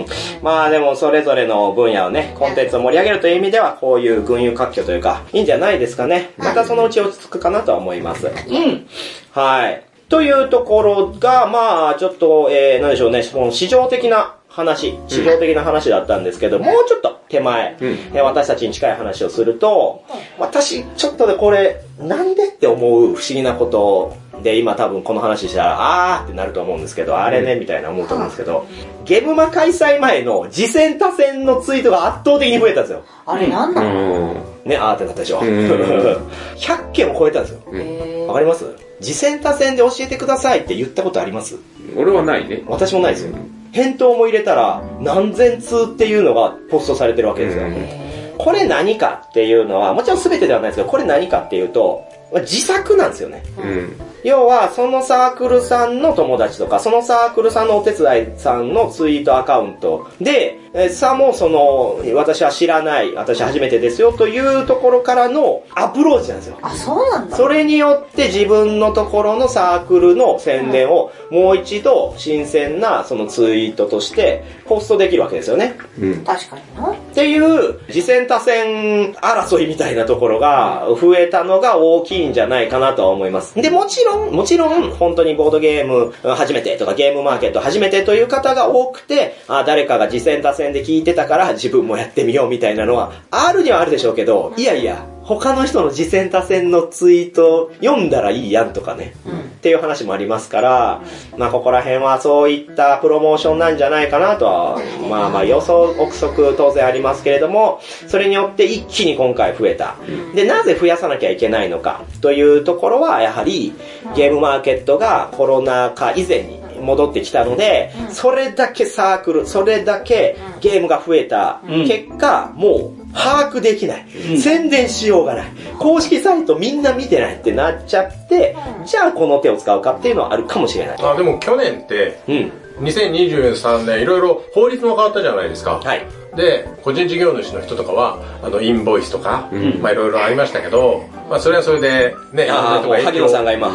[0.00, 0.06] ん。
[0.42, 6.30] まあでも、それぞれの分野をね、コンテンツを盛り上げるという意味では、こういう群雄割拠というか、いいんじゃないですかね。
[6.38, 8.26] またそのうち落ち着くかなとは思います。
[8.26, 8.86] うん。
[9.32, 9.82] はい。
[10.08, 20.02] というところが、まあ、ちょっと、えー、なんでしょうね、その市場的な話、市場的な話だったんですけど、もうちょっと手前、うんえー私たちに近い話をすると、
[20.38, 28.66] 私、ちょっとでこれ、なんでって思う不思議なことで、今多分この話したら、あーってなると思うんですけど、あれね、みたいな思うと思うんですけど、
[29.04, 33.02] ゲームマ開催前の次戦他戦のツイートが圧倒的に増えたんですよ。
[33.26, 34.34] あれなんうだろん。
[34.66, 35.40] ね、あーってなったでしょ。
[35.40, 35.48] うん
[36.56, 38.26] 100件を超えたんですよ。
[38.28, 38.64] わかります？
[39.00, 41.56] 次戦他戦で教えてくださいって言ったことあります？
[41.96, 42.62] 俺はないね。
[42.68, 43.34] 私もないですよ。
[43.72, 47.64] 返答も入れたら何千通っていうのがポストされてるわけですよ。
[47.64, 52.04] うんこれ何かっていうのは、もちろん全てではないですけど、これ何かっていうと、
[52.40, 53.42] 自作なんですよね。
[53.58, 53.96] うん。
[54.24, 66.58] 要は、そのサークルさんの友達とか、そのサークルさんのお手伝いさんのツイートアカウントで、えさもその、私は知らない、私初めてですよというところからのアプローチなんですよ。
[66.62, 67.36] あ、そうなんだ。
[67.36, 75.78] それによって自分のところのサークルの宣伝をもう一度新鮮なそのツイートとしてポストできるわけですよね。
[75.98, 76.24] うん。
[76.24, 76.92] 確かにな。
[76.92, 83.54] っていう次戦他戦争いみたいなところが増えたのが大きいんじゃないかなとは思います。
[83.54, 99.14] で、もちろん、もちろん本当にボードゲーム初めてとかゲームマーケット初めてという方が多くて、あ誰かが次戦他戦で聞いてたから自分もやってみようみたいなのはあるにはあるでしょうけど、いやいや、他の人の次戦他戦のツイート読んだらいいやんとかね。
[99.62, 101.02] っていう話もありますから、
[101.38, 109.94] まあここら辺はそういったプロモーションなんじゃないかなとは、まあまあ予想憶測当然ありますけれども、それによって一気に今回増えた。
[110.34, 113.72] で、なぜ増やさなきゃいけないのかというところは、やはり
[114.16, 124.06] ゲームマーケットがコロナ禍以前に戻ってきたので、それだけサークル、それだけゲームが増えたうん結果、もう把握できない。
[124.30, 125.46] うん宣伝しようがない。
[125.78, 130.98] 公式サイトみんな見てないってなっちゃって、じゃあこの手を使うかっていうのはあるかもしれない。
[131.00, 132.52] あでも去年ってうん。
[132.80, 135.80] 2023年いろいろ法律も変わったじゃないですか。
[135.84, 136.06] はい。
[136.34, 143.70] で、個人事業主の人とかは、あの、インボイスとか、んまあいろいろありましたけど、まあそれはそれで、ね、ああ、もう萩野さんが今、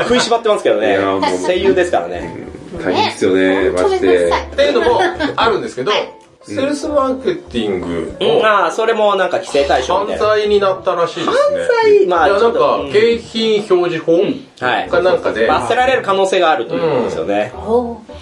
[0.00, 0.98] 食いしばってますけどね。
[1.46, 2.34] 声優ですからね。
[2.82, 4.28] 大変ですよね、マジで。
[4.28, 5.00] っていうのも
[5.36, 5.92] あるんですけど、
[6.42, 10.42] ステルスマーケティングうん、のああ、それもなんか規制対象みた犯いな。
[10.42, 11.34] 罪になったらしいですね。
[11.82, 14.12] 罪まあいや、ちょっとなんかうん、景品表示法
[14.64, 14.88] はい。
[14.88, 17.52] かなんかで、罰せられる可能性があるということですよね。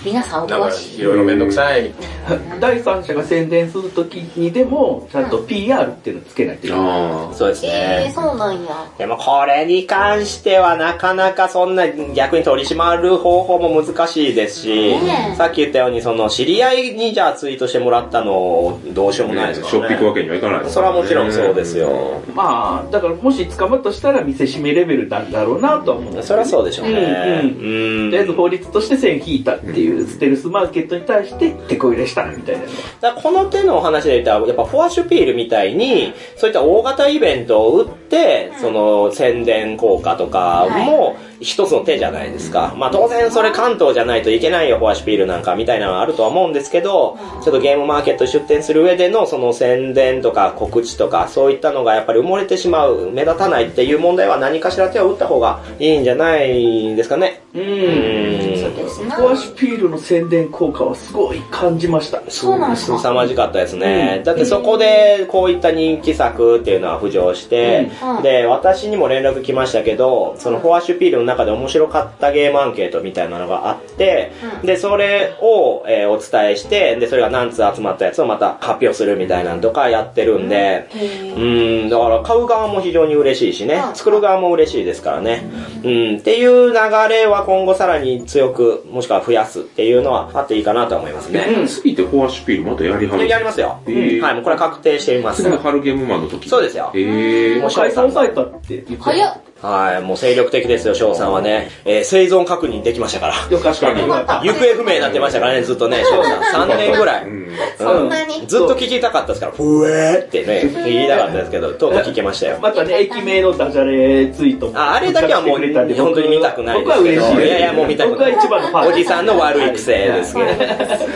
[0.03, 1.01] 皆さんお詳しい。
[1.01, 1.93] いろいろめんどくさい。
[2.61, 6.87] 第三者が宣伝するときにでも、ちゃんと PR っていうのつけないといけない。
[6.87, 8.15] あそうですえねー、。
[8.15, 8.61] そうなんや。
[8.99, 14.95] でもこれに関してはなかなかそんな逆に取り締まる方法も難しいですし、
[15.37, 19.89] さっき言ったようにその知り合いにじゃあツイートしてもらったのどうしようもないですね、からね。
[19.89, 22.21] しょっぴくわけにはいかないですそれはもちろんそうですよ。
[22.35, 27.43] まあ、だからもし捕まったとしたら見せしめレベルなんだろうなとは思うんですそれはそうでしょうね。
[27.43, 32.57] うんうんとりあえず法律として線引いたっていうステルスマーケットに対して手こ入れしたみたい
[33.01, 33.13] な。
[33.13, 42.75] この手のお話で言ったら、やっぱフォアシュピールみたいに、そういった大型イベントを打って、その宣伝効果とかも一つの手じゃないですか。
[42.77, 57.43] まあ当然それ関東じゃないといけないよ、フォアシュピールなんかみたいなのはあるとは思うんですけど、ちょっとゲームマーケット出展する上でのその宣伝とか告知とか、そういったのがやっぱり埋もれてしまう、目立たないっていう問題は何かしら手を打った方がいいんじゃないですかね。
[57.55, 57.63] うん。
[57.63, 59.17] うんそうですな。
[59.17, 62.23] フォアシュピールの宣伝効果はすごい感じました。
[62.29, 64.17] そうなんですか凄まじかったですね。
[64.19, 74.67] うんだってそこでこういった人気作っていうのは浮上して、うんで、私にも連絡来ましたけど、そのフォアシュピールの中で面白かったゲームアンケートみたいなのがあって、うん。
[74.67, 83.83] で、それを、えーお伝えして、で、それが何通集まったやつをまた発表するみたいなのとかやってるんで、へーうん、だから買う側も非常に嬉しいしね。
[83.89, 85.45] う、ん作る側も嬉しいですからね。
[85.83, 86.75] うん、っていう流
[87.09, 91.45] れは今後さらに強く、もしくは増やすっていうのはあっていいかなと思いますね。
[91.49, 93.81] え、次ってフォアシュピールまたやりはるでやりますよ。
[93.87, 94.21] えー。
[94.21, 95.43] はい、もうこれ確定しています。
[95.43, 96.49] 次の春ゲームマンの時。
[96.49, 96.91] そうですよ。
[96.95, 97.61] えー。
[97.61, 99.03] もう解散されたって言ってた。
[99.05, 99.41] 早っ。
[99.63, 101.71] はい、もう精力的ですよ、翔さんはね。
[101.85, 103.35] えー生存確認できましたから。
[103.51, 103.81] よかった。
[103.87, 104.41] 確よかった。
[104.43, 106.69] 行方不明になってましたからね、ずっとね、 翔さん。
[106.71, 107.25] 3年ぐらい。
[107.25, 107.45] うん
[107.79, 108.45] そんなに？
[108.49, 112.59] ずっと聞きたかったですから、ふえーってね、言いたかったですけど、とうとう聞けましたよ。
[112.61, 114.73] またね、駅名のダジャレツイートも。
[114.79, 120.49] ああれだけはもう本当に見たくないですけど僕は嬉しいやいやもう見たくない僕は一番のファンおじさんの悪い癖ですけど。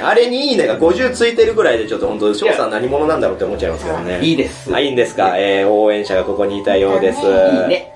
[0.07, 4.21] あれにいいねが50ついてるぐらいでちょっと本当、翔さん何者なんだろうって思っちゃいますけどね。
[4.23, 4.71] いいです。
[4.73, 5.35] あ、いいんですか？
[5.37, 7.19] えー、応援者がここにいたようです。
[7.19, 7.25] いい
[7.69, 7.93] ね。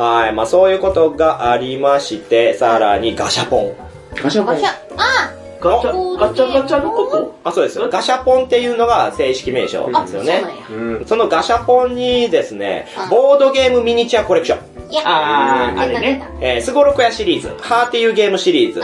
[0.00, 0.32] はい。
[0.32, 3.76] まあそういうことがありまして、さらにガシャポン。
[4.14, 7.38] ガシャポンガシャ、あガチャ、ガチャガチャのこと？
[7.44, 7.78] あ、そうです。
[7.88, 10.90] ガシャポンっていうのが正式名称なんあ、ですよねそうなん。
[10.94, 10.98] や。
[11.00, 11.06] うん。
[11.06, 14.58] そのガシャポンにですねあ、ボードゲームミニチュアコレクション。
[15.04, 16.26] あーあれね。
[16.40, 18.80] えー、スゴロクヤシリーズ、ハーっていうゲームシリーズ、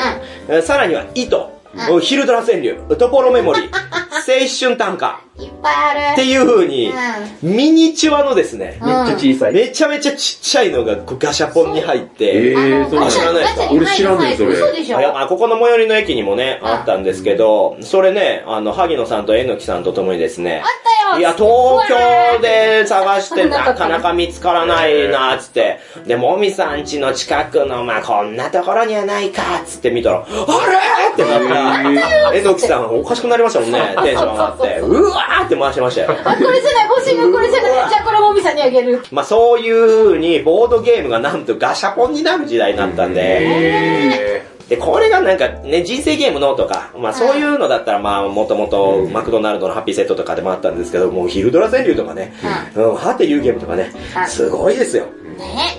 [0.49, 1.51] えーさらには、糸、
[1.97, 6.13] うヒルドラ川柳、トポロメモリー、青春短歌いっぱいある。
[6.13, 8.89] っていう風に、うミニチュアのですね、うん。
[8.89, 9.53] めっちゃ小さい。
[9.53, 15.07] めちゃめちゃちっちゃいのがこうガシャポンに入って、えー、そうなん知らないですか俺知らんねんそれ。
[15.07, 20.67] あここの最寄りの駅にもね、うんあったんですけど、それね、あの、萩野さんとえのきさんと共にですね、あっ
[21.11, 21.21] たよ。
[21.21, 25.79] いや、東京で探してなかなか見つからないな、つって。
[26.07, 31.13] で、もみさん家の近くの、まあ、こんなところにはないか、つって見たら、あれ？
[31.13, 32.35] ってなった。
[32.35, 34.79] えのきさんおかしくなりましたもんね、 テンション上がって。
[34.81, 36.17] うわーって回してましたよ。
[36.25, 37.73] あ、これじゃない、欲しいのこれじゃない？
[37.91, 39.03] じゃあこれもみさんにあげる。
[39.11, 52.35] まあ、そういう風に、ボードゲームがなんとガシャポンになる時代になったんで、えで、これがなんかね、人生ゲームのとか、まあそういうのだったらまあもともとマクドナルドのハッピーセットとかでもあったんですけど、もうヒルドラ川柳とかね、
[52.75, 55.07] うん、はっていうゲームとかねう、んすごいですよ。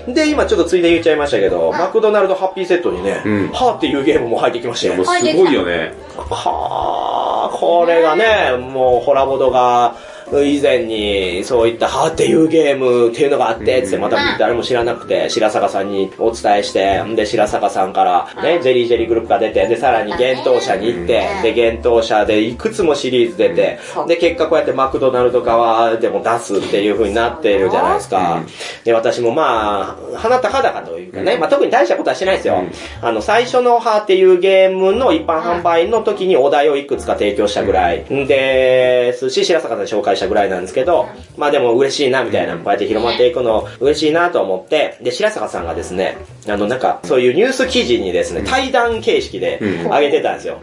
[0.08, 0.14] ね。
[0.14, 4.96] で、今ちょっとついで言っちゃいましたけど、マクドナルドハッピーセットにね、うんはっていうゲームも入ってきましたよ。
[4.96, 5.94] もうすごいよね。
[6.16, 7.17] はあ、
[7.50, 9.96] これがね、もうホラボドが、
[10.32, 28.44] 以前にそういったはっていうゲームっていうのがあって、つってまた誰も知らなくて、白坂さんにお伝えして、で、白坂さんからね、ジェリージェリーグループが出て、で、さらに幻冬舎に行って、で、幻冬舎でいくつもシリーズ出て、で、結果こうやってマクドナルド側でも出すっていう風になっているじゃないですか。
[28.84, 32.64] で、私もまあ、鼻高々というかね、まあ特に大したことはしてないですよ。
[33.02, 49.88] あの、最初のはっていうゲームの一般販売の時にお題をいくつか提供したぐらいですし、白坂さんに紹介したぐらいなんですけど、まあでも嬉しいなみたいな、こうやって広まっていくの嬉しいなと思って、で、白坂さんがですね、あのなんか、そういうニュース記事にですね、対談形式でうん。
[49.88, 50.60] 上げてたんですよ。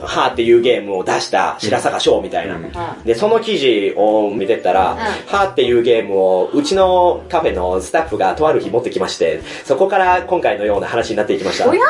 [0.00, 2.58] はーっていうゲームを出した白坂賞みたいな。
[3.04, 11.68] で、その記事を見てったら、はーっていうゲームをうちのカフェのスタッフがとある日持ってきまして、そこから今回のような話になっていきました。
[11.68, 11.74] お。
[11.74, 11.80] や？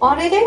[0.00, 0.40] あれで？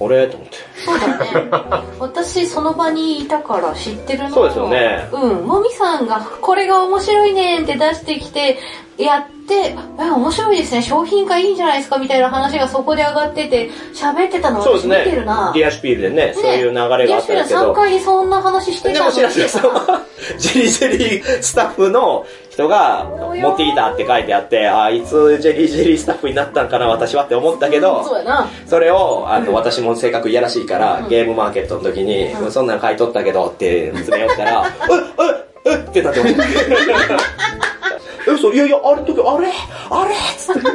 [0.00, 0.56] 俺と思って。
[0.84, 1.86] そうだね。
[1.98, 4.30] 私、その場にいたから知ってるの。
[4.30, 5.46] そうですよねうん。
[5.46, 8.58] もみさんが、これが面白いねんって出してきて、
[8.96, 15.52] やっって、え、面白いですね、商品化いいんじゃないですかみたいな話がそこで上がってて、喋ってたの私見そうですねてるな。。
[15.54, 17.74] リアシュピールでね、そういう流れがあったんですけリアシュピール3ど。
[17.74, 19.70] 階にそんな話してたのでも知らずその
[20.38, 28.04] ジェリージェリースタッフの人が持ってきたって書いてあって、あ、いつジェリージェリースタッフになったんかな、私はって思ったけど、
[28.66, 34.66] それを、あと私も性格いやらしいから、ゲームマーケットの時に、そんなん買い取ったけどって詰め寄ったら、
[35.64, 36.42] え、え、えってなってました。
[38.34, 39.48] え、そう、いやいや、あれの時、あれ？
[39.90, 40.14] あれ？
[40.36, 40.60] つって。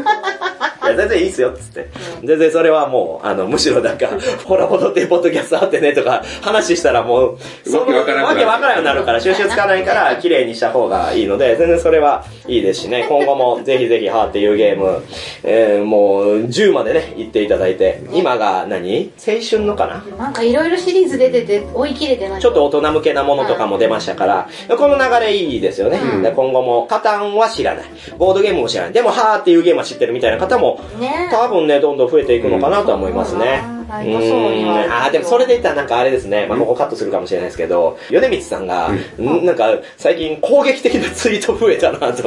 [0.85, 1.87] いや、全然いいっすよ、つって。
[2.23, 4.07] 全然それはもう、あの、むしろなんか、
[4.45, 8.35] ほら、戻ってポッドキャストあってねとか、話したらもう、そのわけわからなくなる。
[8.35, 15.03] わけわからなくなるから、収集つかないから、 綺麗にした方がいいので、全然それはいいですしね、今後もぜひぜひ、ハーっていうゲーム、
[15.43, 19.11] えー、もう、10までね、行っていただいて、今が何？
[19.17, 20.03] 青春のかな？
[20.17, 22.41] なんかいろいろシリーズ出てて追い切れてない。
[22.41, 25.99] ちょっと大人向けなものとかも出ましたから、この流れいいですよね。
[26.21, 27.85] で今後も、カタンは知らない。
[28.17, 28.93] ボードゲームも知らない。
[28.93, 33.74] でも、はーっていうゲームは知ってるみたいな方も、ね多分ね、どんどん増えていくのかなとは思いますね。
[33.99, 39.45] あーでもそれで言ったらなんかあれですね、まあここカットするかもしれないですけど、米光さんが、ん。
[39.45, 42.05] なんか最近攻撃的なツイート増えたなと。
[42.05, 42.25] 思って。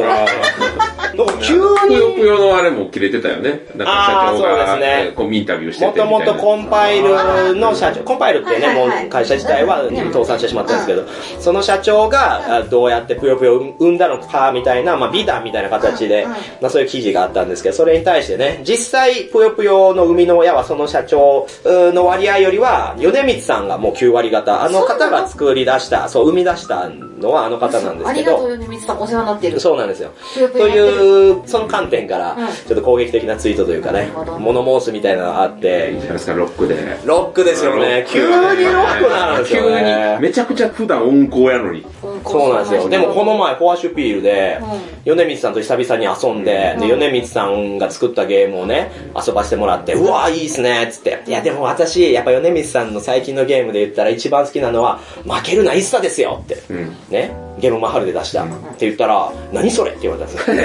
[1.16, 3.50] なんか急ぷよぷに、よのあれも切れてたよね。
[3.50, 5.04] なんか社長あーそうが、ですね。
[5.06, 6.32] えーこうインタビューしてもとてみたいな。
[6.32, 11.04] もとコンパイルの社長、コンパイルってね、もう会社自体は倒産してしまったんですけど、
[11.40, 16.26] その社長があどうやってぷよぷよを生んだのかみたいな、まあ美談みたいな形で
[16.60, 29.00] まあそういう記事があったんですけど、それに対してね、実際ぷよぷよの生みの親はその社長うの割合よりは、米光さんがもう9割方、あの方が作り出した、そう、生み出したのはあの方なんですけど、ありがとう、米光さん。
[29.00, 29.60] お世話になってる。
[29.60, 30.10] そうなんですよ。
[30.52, 36.76] という、その観点からうん、ちょっと攻撃的なツイートというかね物申すみたいなのがあっていい、じゃないですか、ロックで。
[37.04, 38.06] ロックですよね。
[38.08, 40.22] 急にロックなんですよ急ねに。。
[40.22, 41.84] めちゃくちゃ普段温厚やのに。
[42.24, 42.88] そうなんですよ。
[42.88, 44.60] でもこの前、フォアシュピールで
[45.04, 51.22] う、米光さんと久々に遊んで、で、米光さんが作ったゲームをね、遊ばせてもらって、うわいいっすね、つって。
[51.26, 56.62] いや、でも私、やっぱ米光さんの最近のゲームで言ったら一番好きなのは、負けるな、イッサですよって。
[56.70, 56.96] うん。
[57.10, 58.44] ね、ゲームマハルで出した。
[58.44, 59.92] って言ったら、何それ？
[59.92, 60.56] って言われたんですよ。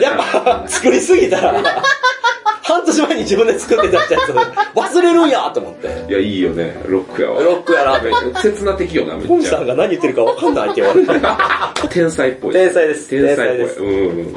[0.00, 1.54] やっぱ作りすぎたら、
[2.62, 4.30] 半年前に自分で作って出したやつ
[4.78, 5.88] 忘れるんやと思って。
[6.08, 6.80] いや、いいよね。
[6.86, 7.42] ロックやわ。
[7.42, 9.66] ロックやなめ切な敵よな、めっちゃ本さん。
[9.66, 11.88] が何言ってるか分かんないって言われて。
[11.88, 12.52] 天才っぽい。
[12.52, 14.08] 天才です天才ですい。
[14.08, 14.30] うん。
[14.30, 14.34] い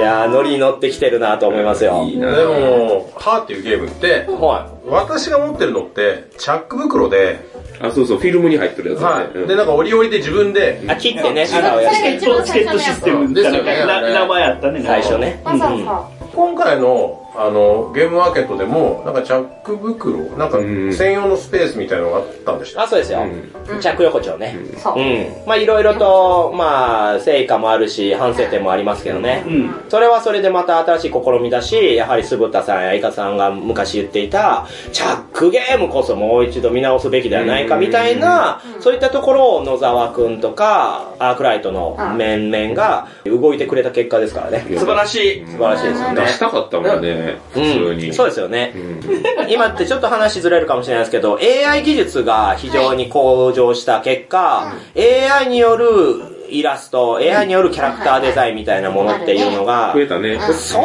[0.00, 2.04] やー、ノリに乗ってきてるなと思いますよ。
[2.04, 7.40] いいなでも、ハーっていうゲームって、は私が持ってるのって、チャック袋で、
[7.80, 9.24] あ、そうそう、フィルムに入ってるやつだね。
[9.38, 9.48] はい。
[9.48, 12.26] で、なんか折り折りで自分でい。、あ、切ってね、それ穴をやっそれがて。
[12.26, 14.82] 一番チケットシステムですよねな名前あったね。
[14.82, 15.40] 最初ね。
[15.44, 16.22] わざわざ。
[16.34, 22.82] 今回の、あの、ゲームマーケットでも、なんかチャック袋、なんかうん専用のスペースみたいなのがあったんでした。
[22.82, 23.26] あ、そうですよ。
[23.80, 24.56] 着横丁ね。
[24.78, 25.02] そうう。
[25.02, 25.26] ん。
[25.46, 29.44] まあいろいろと、まあ、成果もあるし、反省点もありますけどね。
[29.46, 29.74] うん。
[29.88, 44.64] それはそれでまた新しい試みだし、やはり鈴田さんやイカさんが昔言っていた、チャックゲームこそもう一度見直すべきではないかみたいな、そういったところを野沢くんとか、アークライトの面々が動いてくれた結果ですからね。
[44.78, 45.46] 素晴らしい。
[45.46, 46.28] 素晴らしいですよね出。
[46.28, 48.06] したかったもんね、普通に。
[48.08, 48.72] うん、そうですよね。
[48.76, 49.02] うん
[49.48, 60.38] 今ってちょっと話ずれるかもしれないですけど、AI 技術が非常に向上した結果、AI によるイラスト、AI によるキャラクターデザインみたいなものっていうのが増、えたね。
[60.52, 60.82] 相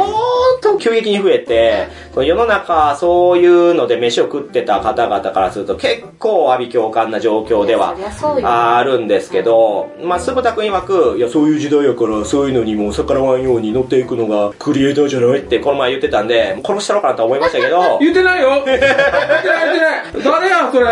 [0.62, 7.96] 当急激に増えて、その世の中そういうので飯を食ってた方々からすると結構阿鼻共感な状況では
[8.44, 15.40] あるんですけど、まあ、鈴田くん曰く、いや、そういう時代やから、そういうのにも逆らわんように乗っていくのがクリエイターじゃない？
[15.40, 18.64] ってこの前言ってたんで、殺したろうかなと思いましたけど、 言ってないよ。
[18.66, 20.24] 言ってない言ってない。
[20.24, 20.86] 誰やそれ。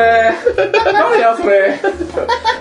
[0.84, 1.80] 誰やそれ。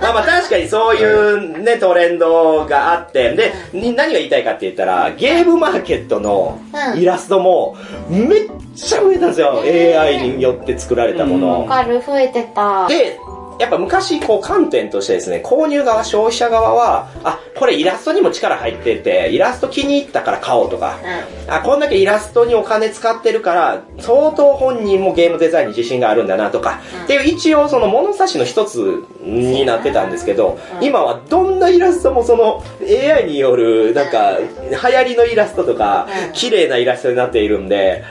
[0.00, 7.76] まあまあ確かにそういうね、トレンドがあって、で、に何が言いたいかって言ったら、ゲームマーケットのうんイラストも
[8.08, 8.28] めっ
[8.74, 9.60] ちゃ増えたんですよ。
[9.62, 11.62] AI によって作られたもの。
[11.62, 12.86] わかる、増えてた。
[12.88, 13.18] で、
[13.58, 20.98] やっぱ昔、こう、観点としてですね、購入側、消費者側は、あ、これイラストにも力入ってて、イラスト気に入ったから買おうとか、
[21.46, 38.02] あ、こんだけイラストにお金使ってるから、相当本人もゲームデザインに自信があるんだなとか、っていう一応その物差しの一つになってたんですけど、今はどんなイラストもその AI による、なんか、流行りのイラストとかうん、綺麗なイラストになっているんで、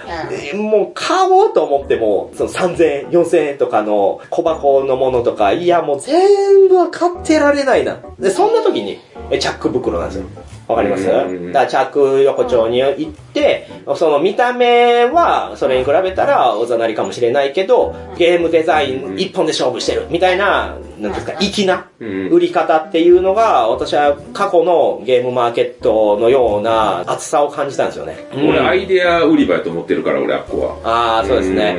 [0.55, 7.97] もう買おうと思っても、その3000円、4000円とかの小箱のものとか、いやもう全部は買ってられないな。
[8.19, 8.99] で、そんな時に、
[9.31, 10.25] えチャック袋なんですよ。
[10.67, 11.03] あわかります？
[11.09, 28.17] うんだから着横丁に行って、その見た目はそれに比べたらおざなりかもしれないけど、ゲームデザイン一本で勝負してるみたいな、なんですか、粋なうん売り方っていうのが、私は過去のゲームマーケットのような厚さを感じたんですよね。
[28.33, 31.17] 俺、アイデア売り場やと思ってるから、俺、あっこは。
[31.17, 31.77] ああ、そうですね。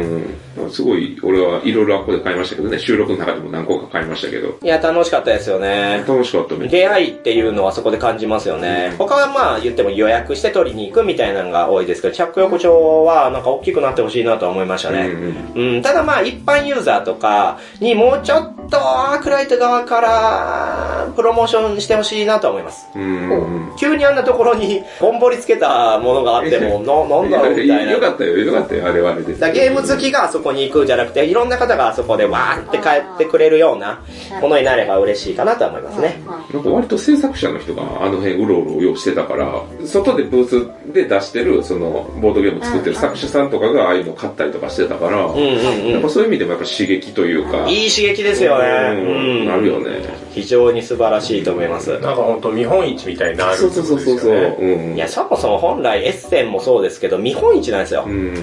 [0.57, 0.71] うん。
[0.71, 4.59] すごい、俺はいろいろあっこで買いましたけどね、収録の中でも何個か買いましたけど。
[4.63, 6.05] いや、楽しかったですよね。
[6.07, 6.69] 楽しかったね。
[6.69, 8.95] 出会いっていうのはそこで感じますよね。
[8.99, 15.09] 他はまあ言っても予約して取りに行くみたいなのが多いですけど、着横丁はなんか大きくなってほしいなとは思いましたね。
[15.55, 22.87] うん、ただまあ一般ユーザーとかにもうちょっとアークライト側からプロモーションしてほしいなとは思います。
[22.95, 23.31] うん。
[23.31, 23.77] うん。
[23.77, 27.93] 急にあんなところにぼんぼりつけたものがあっても、な、なんだろうみたいな。
[27.93, 29.35] よかったよ、よかったよ、あれはあれで。
[29.35, 34.03] だからゲーム好きがあそこに行くじゃなくて、いろんな方があそこでわーって帰ってくれるような
[34.41, 36.23] ものになれば嬉しいかなとは思いますね。
[36.53, 46.09] なんか割と制作者の人があの辺うろうろようしてたから、外でブースで出してる、その、ボードゲーム作ってる作者さんとかがああいうの買ったりとかしてたから、うんうんうんやっぱ。
[46.09, 48.69] そういう意味でもやっぱ刺激というか、いい刺激ですよね。
[48.95, 50.25] うんなるよね。
[50.33, 51.91] 非常に素晴らしいと思います。
[51.93, 54.57] なんか本当見本市みたいになるそうそうそうそうそう。
[54.61, 58.11] うんいや、そもそも本来エッセンもそうですけど、見本市なんですよう。
[58.11, 58.35] ん。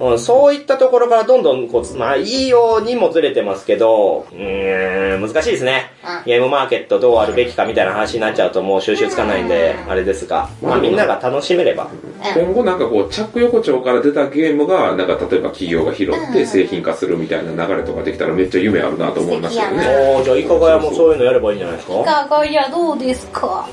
[0.00, 5.93] うん、そういったところからどんどんこう、まあ、いいようにもずれてますけど、うーん、難しいですね。
[6.26, 11.88] ゲームマーケットどうあるべきかみたいな話になっちゃうともう収集つかないんで、あれですが、まあみんなが楽しめれば。
[12.34, 19.86] 今後なんかこう、着横丁から出たゲームが、なんか例えば企業が拾って製品化するみたいな流れとかできたらめっちゃ夢あるなと思いますよ素敵ね。
[20.16, 22.04] おー、じゃあイカガヤもそういうのやればいいんじゃないですか？
[22.04, 23.68] かがやどうですか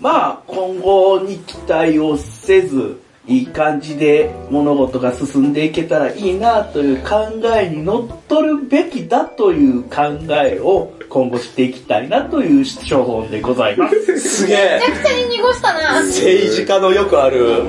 [0.00, 9.98] まあ、今後に期待をせず、いい感じで物事が進んでいけたらいいなという考えにのっとるべきだという考
[10.42, 14.18] えを今後していきたいなという処方でございます。
[14.20, 16.02] すげえめちゃくちゃに濁したな。
[16.04, 17.64] 政治家のよくある。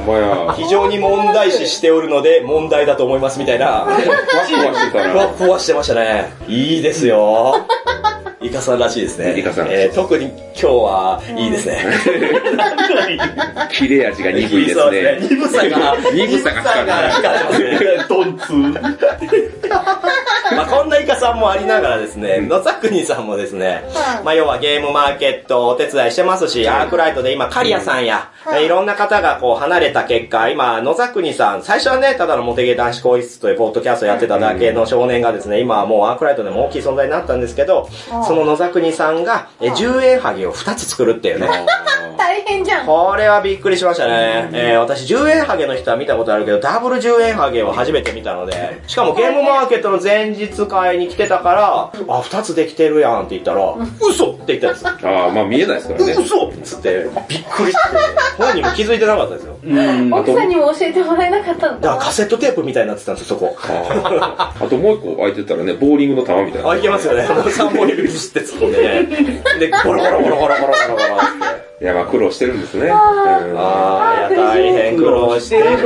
[0.56, 3.86] 非常に問題視しておるので問題だと思いますみたいな。
[3.86, 6.32] ふわふわしてたふわら、ふわしてましたね。
[6.48, 7.66] いいですよ。
[8.42, 9.39] イカさんらしいですね。
[9.39, 11.86] イカさんえー特に今日はいいですね。
[13.72, 15.18] 切れ味が鈍いです そうね。
[15.22, 16.62] 鈍さが、鈍さが
[17.12, 17.80] 光ってますね。
[18.10, 18.74] ドンツー。
[20.56, 23.84] まあこんなイカさんもありながらですね、野沢国さんもですね、
[24.23, 28.32] まあ要はゲームマーケットをお手伝いしてますし、アークライトで今カリアさんや、
[28.64, 37.88] いろんな方がこう離れた結果、今野沢国さん、最初はね、ただのモテゲ男子更衣室というポッドキャストやってただけの少年がですね、今はもうアークライトでも大きい存在になったんですけど、
[38.28, 41.48] その野沢国さんがえ10円ハゲを2つ作るっていうね。
[42.18, 42.86] 大変じゃん。
[42.86, 44.50] これはびっくりしましたね。
[44.54, 55.10] えー、私10円ハゲの人は見たことあるけど、ダブル10円ハゲを初めて見たので、しかもゲームマーケットの前日会に来てたから、あ、2つできてるやんって言ったら、嘘って言ったんですよ。
[55.10, 56.16] ああ、まあ見えないですからね。
[56.18, 57.98] 嘘っつって、びっくりして、
[58.38, 59.57] 本人も気づいてなかったですよ。
[59.63, 60.13] うん。
[60.13, 61.79] 奥さんにも教えてもらえなかったの？
[61.79, 63.55] だからカセットテープみたいになってたんですよ、そこ。
[63.61, 66.69] あともう一個空いてたらね、ボーリングの球みたいな。
[66.69, 67.23] あ、いけますよね。
[67.34, 69.39] もう3本指ピシって突っ込んでね。
[69.59, 71.70] で、ゴロゴロゴロゴロゴロゴロゴロって。
[71.82, 72.86] いや、まあ苦労してるんですね。
[72.86, 75.77] うんあー、いや、大変苦労してるよ。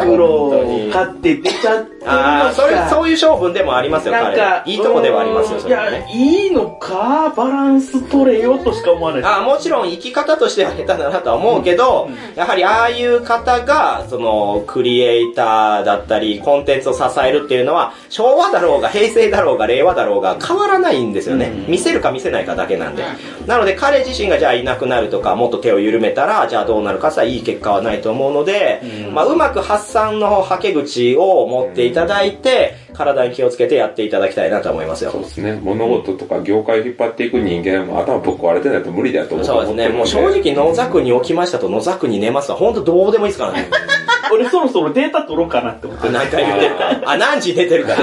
[0.00, 2.88] 苦労本当に買って出ちゃってああ、それ、か。
[2.88, 9.22] そういう勝負でもありますよ、彼なんか。、いいとこではありますよ、そいやれはね。、いいのかバランス取れよとしか思わない。
[9.24, 21.52] ああ、もちろん生き方としては下手だなとは思うけど、やはりああいう方が、その、クリエイターだったり、コンテンツを支えるっていうのは、昭和だろうが、平成だろうが、令和だろうが、変わらないんですよね。
[21.68, 23.02] 見せるか見せないかだけなんで。
[23.46, 28.82] なので、彼自身がじゃあいなくなるとか、もっと手を緩めたら、じゃあどうなるかさ、いい結果はないと思うので、
[29.12, 35.22] まあ、うまく発散のはけ口を持っていただいて、体に気をつけてやっていただきたいなと思いますよそう。
[35.22, 35.58] ですね。
[35.62, 39.88] 物事とか業界を引っ張っていく人間も頭ぶっ壊れてないと無理だよと思そうですね。
[39.88, 43.68] もう正直野ザクに起きましたと野ザクに寝ますは本当どうでもいいですからね。
[44.32, 46.12] 俺そろそろデータ取ろうかなって思ってる。
[46.12, 47.02] 何回言ってるか。
[47.04, 47.96] あ、何時寝てるか。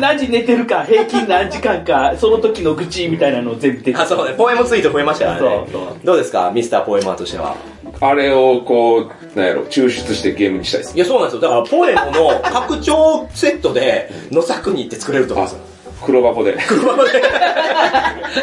[0.00, 4.34] 何時寝てるか、平均何時間か、その時の愚痴みたいなのを全部出てあ、そうね。
[4.36, 5.96] ポエムツイート増えましたからねそうそう。
[6.04, 6.50] どうですか？
[6.54, 7.56] ミスターポエマーとしては。
[8.00, 10.96] あれをこう、なんやろ、抽出してゲームにしたいです。
[10.96, 11.40] いや、そうなんですよ。
[11.42, 15.73] だからポエムの拡張セットで野ザクにって作れると思うんですよ。
[16.04, 16.56] 黒箱で。
[16.66, 17.22] 黒箱で。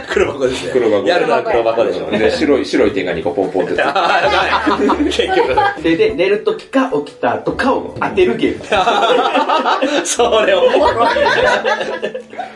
[0.10, 0.72] 黒箱ですね。
[0.74, 2.20] 黒箱やるのは黒箱でしょうね。
[2.20, 3.82] で、白い、白い点が2個ポンポンって。
[3.82, 5.84] あーはい結局。
[5.84, 8.66] で、で、寝る時か起きた後かを当てるゲーム。
[10.06, 11.14] それおもろいな。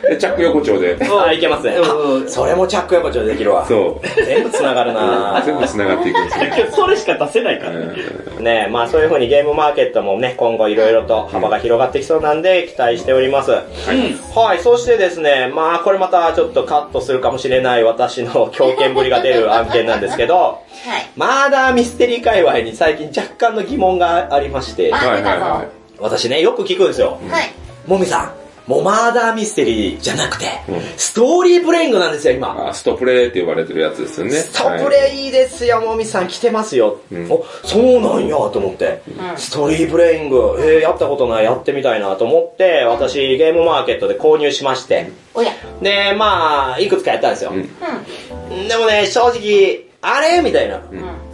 [0.09, 0.97] で、チャック横丁で。
[1.01, 1.75] あ、いけますね。
[1.75, 1.85] うん
[2.25, 3.65] あそれもチャック横丁でできるわ。
[3.65, 4.25] そう。
[4.25, 6.45] 全部繋がるな全部繋がっていくんですよ。
[6.55, 7.95] けどそれしか出せないからね。
[8.39, 13.51] ねまあそういう風にゲームマーケットもね、今後いろいろと幅が広がってきそうなんで期待しております。
[13.51, 20.59] はい、そしてですね、まあこれまたちょっとカットするかもしれない私の強権ぶりが出る 案件なんですけど、は
[20.99, 21.09] い。
[21.15, 25.65] マーダーミステリー界隈に最近若干の疑問がありまして、あはいはいは
[25.99, 27.19] 私ね、よく聞くんですよ。
[27.29, 27.53] はい。
[27.87, 28.31] もみさん、
[28.67, 32.73] もうマーダーミステリーじゃなくて、うんストーリープレイングなんですよ、今。
[32.73, 34.31] ストプレイって呼ばれてるやつですよね。
[34.31, 36.99] ストプレイいいですよ、もみさん来てますよ。
[37.11, 39.01] うんお、そうなんやと思って。
[39.07, 45.11] うんストーリープレイング、えー、やったことない、やってみたいなと思って、私ゲームマーケットで購入しまして。
[45.33, 45.51] おや。
[45.81, 47.51] で、まあ、いくつかやったんですよ。
[47.51, 50.41] うんうでもね、正直、あれ？
[50.41, 50.81] みたいな。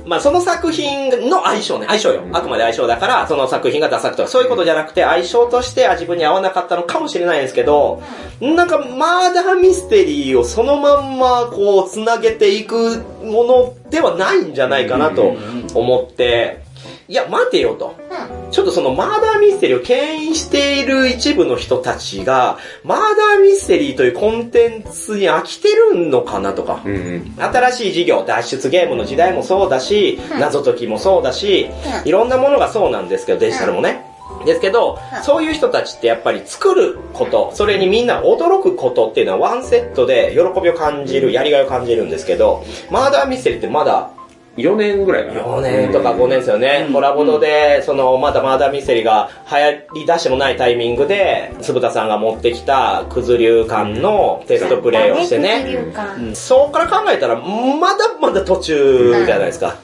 [0.06, 2.24] まあその作品の相性ね、相性よ。
[2.34, 8.02] あくまで相性だから、その作品がダサくとか、そういうことじゃなくて、相性としては自分に合わなかったのかもしれないんですけど、
[8.40, 15.36] なんかマーダーミステリーをそのまんまこう、つなげていくものではないんじゃないかなと
[15.76, 16.62] 思って、
[17.12, 17.94] いや、待てよと。
[18.52, 26.82] ちょっとそのマーダーミステリーを牽引している一部の人たちが、マーダーミステリーというコンテンツに飽きてるのかなとか。
[26.86, 27.36] うんうん。
[27.38, 31.68] 新しい事業、脱出ゲームの時代もそうだし、謎解きもそうだし、
[32.04, 34.06] うんいろんなものがそうなんですけど、デジタルもね。
[34.46, 44.12] ですけど、うんそういう人たちってやっぱり作ること、それにみんな驚くことっていうのはワンセットで喜びを感じる、やりがいを感じるんですけど、マーダーミステリーってまだ
[44.58, 45.42] 4年ぐらいかな。
[45.42, 46.90] 4年とか5年ですよね。
[46.92, 55.64] コラボドで、その、まだマーダーミステリーが流行り出してもないタイミングで、つぶたさんが持ってきた、くず流感のテストプレイをしてね。
[55.64, 56.36] ね。
[56.36, 56.80] そうか。
[56.80, 59.76] ら考えたら、まだまだ途中じゃないですか。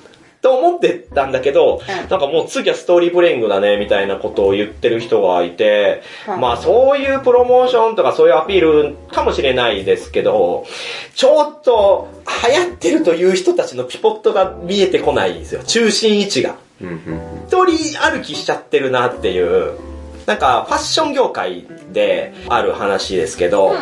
[0.42, 10.66] と思ってたんだけど、うんなんかもう次はストーリープレイングだね、みたいなことを言ってる人がいて、うんまあそういうプロモーションとかそういうアピールかもしれないですけど、
[11.16, 12.10] ちょっと
[12.48, 15.64] 流行ってるという人たちのピポットが見えてこないんですよ。
[15.64, 16.56] 中心位置が。
[17.48, 19.97] 一人歩きしちゃってるなっていう。
[20.28, 23.78] なんか、ファッション業界である話ですけど、うん。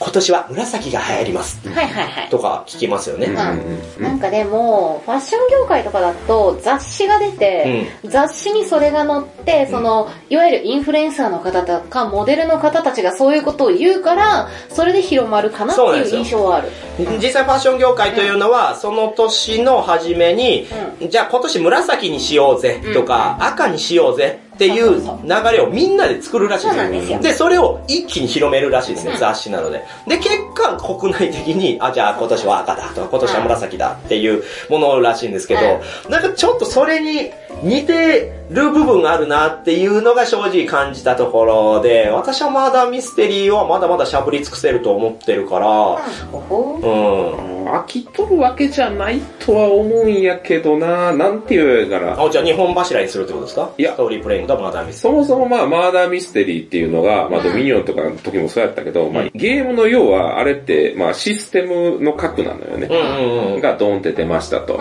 [0.00, 1.68] 今年は紫が流行ります。
[1.68, 2.28] はいはいはい。
[2.28, 3.26] とか聞きますよね。
[3.26, 16.68] うんなんかでも、ファッション業界とかだと雑誌が出て、雑誌にそれが載って、その、いわゆるインフルエンサーの方とか、モデルの方たちがそういうことを言うから、それで広まるかなっていう印象はある。
[17.20, 20.68] 実際ファッション業界というのは、その年の初めに、
[21.08, 27.20] じゃあ今年紫にしようぜとか、赤にしようぜっていう流れをみんなで作るらしいんですよ。
[27.20, 29.18] で、それを一気に広めるらしいですね、うん。
[29.18, 29.84] 雑誌なので。
[30.08, 35.60] で、結果国内的に、あ、じゃあ今年は赤だとか、今年は紫だっていうものらしいんですけど、
[36.10, 37.30] なんかちょっとそれに
[37.62, 47.58] 似てる部分があるなっていうのが正直感じたところで、私はまだミステリーはまだまだしゃぶり尽くせると思ってるから、うん。
[47.68, 53.70] 飽きとるわけじゃないとは思うんやけどななんていうから、あ、じゃあ日本柱にするってことですか？
[53.76, 55.00] いやストーリープレイングとマダーミス。
[55.00, 62.88] そもそもまあ、マーダーミステリーっていうのが、まあ、ドミニオンとかの時もそうやったけど、まあ、ゲームの要は、あれって、まあ、システムの核なのよね。
[62.90, 63.60] うんうんうん。
[63.60, 64.80] がドーンって出ましたと。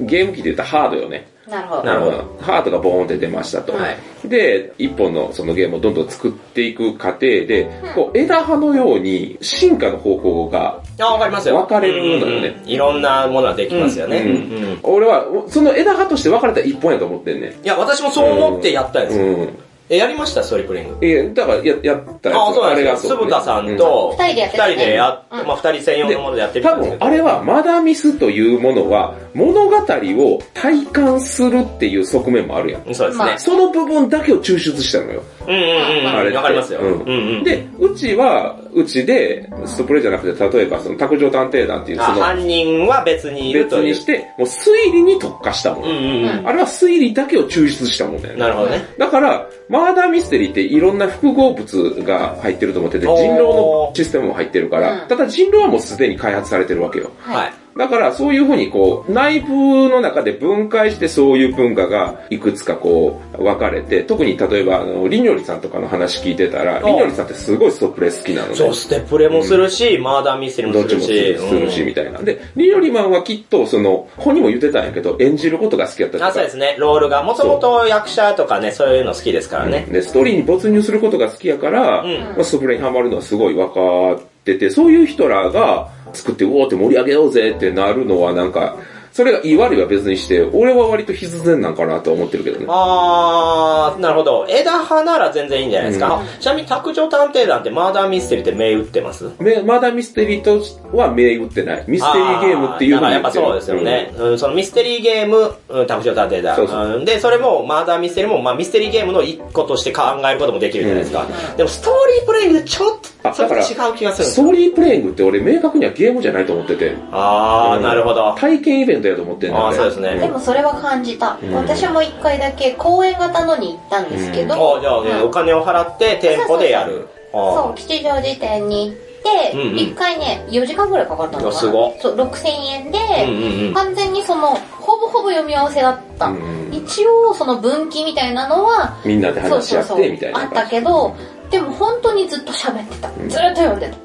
[0.00, 1.26] ゲーム機で言ったらハードよね。
[1.48, 1.84] なるほど。
[1.84, 3.72] なるほどうんハードがボーンって出ましたと。
[3.74, 11.56] はいで、一本のそのゲームをどんどん作っていく過程で、こう枝葉のように進化の方向が、あ、わかりますよ。
[11.56, 14.18] 分かれるのよねうんうんいろんなものができますよね。
[14.18, 17.56] うんうん俺はその枝葉として分かれた一本やと思ってんね。
[17.62, 19.48] いや、私もそう思ってやったんですよ。
[19.88, 19.94] うん。
[19.94, 20.42] え、やりました？
[20.42, 21.06] ストーリープレイング。
[21.06, 22.96] え、だからや、やったやつあ、そうなんですよ。
[22.96, 26.98] そうねつぶたさんと、うん二人でやって二人でやっ、うんまあ二人専用のものでやってみた多んですけど。
[26.98, 32.94] 分あれはマダミスというものは物語を体感するっていう側面もあるやん。
[32.94, 33.38] そうですねまあ。
[33.38, 35.22] その部分だけを抽出したのよ。
[35.46, 36.06] うんうんうん。
[36.08, 36.80] あれわかりますよ。
[36.80, 37.44] うんうんうん。
[37.44, 43.82] で、うちは、うちで、ストプレイじゃなくて、例えばその卓上探偵団っていうあその犯人は別にいる別。
[43.82, 45.90] にして、もう推理に特化したもの。
[45.90, 46.48] うんうんうん。
[46.48, 48.40] あれは推理だけを抽出したものだよね。
[48.40, 48.84] なるほどね。
[48.98, 49.48] だから、
[49.78, 57.12] マーダーミステリーっていろんな複合物が入ってると思ってて、人狼のシステムも入ってるから、うんただ人狼はもうすでに開発されてるわけよ。
[57.20, 57.52] はい。
[57.78, 59.48] だからそういうふうにこう、内部
[59.88, 68.54] の中で分解してそういう文化がいくつかこう、分かれて、特に例えばあの、りにょりさんとかの話聞いてたら、おりにょりさんってすごいストプレ好きなので。
[68.56, 71.38] そう、ステップレもするし、マーダーミステリーどっちももするし。
[71.38, 72.18] するするし、うんみたいな。
[72.18, 76.32] で、リノリマンはきっと、その、本にも言ってたんやけど、演じることが好きやったあ、か。
[76.32, 76.74] そうですね。
[76.80, 79.86] ロールが、もともと役者とかね、そういうの好きですからね。
[79.88, 88.76] で、ストーリーに没入することが好きやから、うんまあ、ストプレにハマるのはすごい分かってて、そういう人らが作って、うおーって盛り上げようぜってなるのはなんか、
[89.18, 92.66] それがいい悪いは別にして、俺は割と必然なんかなとは思ってるけどね。
[92.68, 94.46] あー、なるほど。
[94.48, 96.20] 枝葉なら全然いいんじゃないですか。
[96.20, 99.28] あちなみに、卓上探偵団ってマーダーミステリーって銘打ってます？
[99.40, 100.62] めまだミステリーと
[100.96, 101.84] は銘打ってない。
[101.88, 104.14] ミステリーゲームっていうあーだからやっぱそうですよね。
[104.16, 106.54] うん、そのミステリーゲーム、うん、卓上探偵団。
[106.54, 111.26] そうそううんで、それも、マーダーミステリーも、まあミステリーゲームの一個として考えることもできるじゃないですか。
[111.56, 114.28] でも、ストーリープレイングでちょっあと、それと違う気がする。
[114.28, 118.36] ストーリープレイングって俺明確にはゲームじゃないと思ってて、あー、なるほど。
[118.38, 120.18] 体験イベントやと思ってんだあー、そうですね。
[120.18, 121.34] でもそれは感じた。
[121.36, 127.08] ん私も一回だけ公演型のに行ったんですけど、あーじゃあ、ねうんお金を払って店舗でやる。
[127.32, 131.52] そう、あ吉祥寺店に行って、うんうん一回ね、4時間ぐらいかかったのかな。
[131.52, 133.74] すごっそう、6000円で、ーうんうんうん。
[133.74, 136.26] 完全にその、ほぼほぼ読み合わせだった。
[136.26, 141.14] うん一応、その分岐みたいなのは、みんなでそう話し合っそうそうてみたいなあったけど、
[141.50, 143.08] でも本当にずっと喋ってた。
[143.08, 143.96] ずっと読んでた。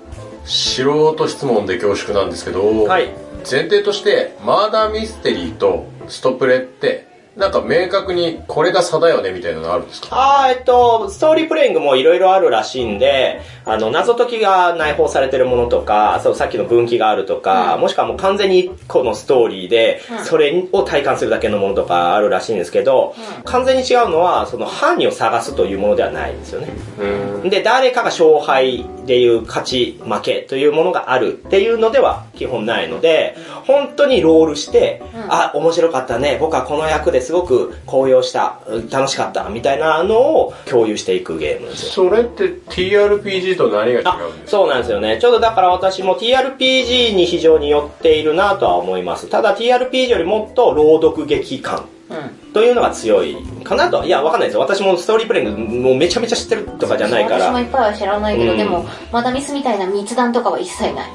[0.46, 3.10] 素人質問で恐縮なんですけど、はい。
[3.50, 10.10] 前提として、マーダーミステリーとストプレって、なんか明確にこれが差だよねみたいなのあるんですか？
[10.12, 17.82] あー、えっと、ストーリープレイングもいろいろあるらしいんで、あの、謎解きが内包されてるものとか、そう、さっきの分岐があるとか、うん。
[17.82, 20.26] もしくはもう完全に一個のストーリーで、うん。
[20.26, 23.44] それを体感するだけのものとかあるらしいんですけど、うん。
[23.46, 26.68] 完全に違うのは、その犯人を探すというものではないんですよね。
[27.00, 27.50] うん。
[27.50, 35.34] で、誰かが勝敗でいう勝ち負けというものがあるっていうのでは基本ないので、本当にロールして、うん。
[35.34, 42.10] あ、面白かったね、僕はこの役ですごく高揚した、うん楽しかった、みたいなのを共有していくゲームですよ。
[42.10, 44.52] それって TRPG と何が違あうんですか？
[44.52, 45.18] そうなんですよね。
[45.20, 49.28] ちょうどだから私も TRPG に非常に寄っているなとは思います。
[49.30, 52.54] ただ TRPG よりもっと朗読劇感うん。
[52.54, 54.06] というのが強いかなと。
[54.06, 54.62] いや、わかんないですよ。
[54.62, 57.46] 私もストーリープレイングもうめちゃめちゃ知ってるとかじゃないから。
[57.46, 61.10] 私もいっぱいは知らないけど、うんでも、マダミスみたいな密談とかは一切ない。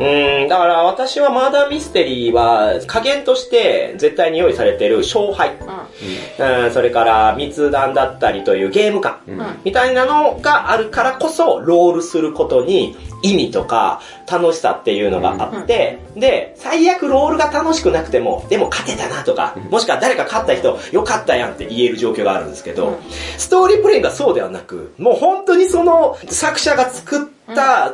[0.00, 9.38] うん、だから私はマーダーミステリーは加減として絶対に用意されている勝敗、うん、それから密談だったりというゲーム感、うん。
[9.38, 9.46] うん。
[9.62, 14.00] みたいなのがあるからこそロールすることに意味とか
[14.30, 22.96] 楽しさっていうのがあって、で、最悪ロールが楽しくなくても、でも勝てたなとか、もしくは誰か勝った人、よかったやんって言える状況があるんですけど、うん。
[23.38, 27.39] ストーリープレイがそうではなく、もう本当にその作者が作った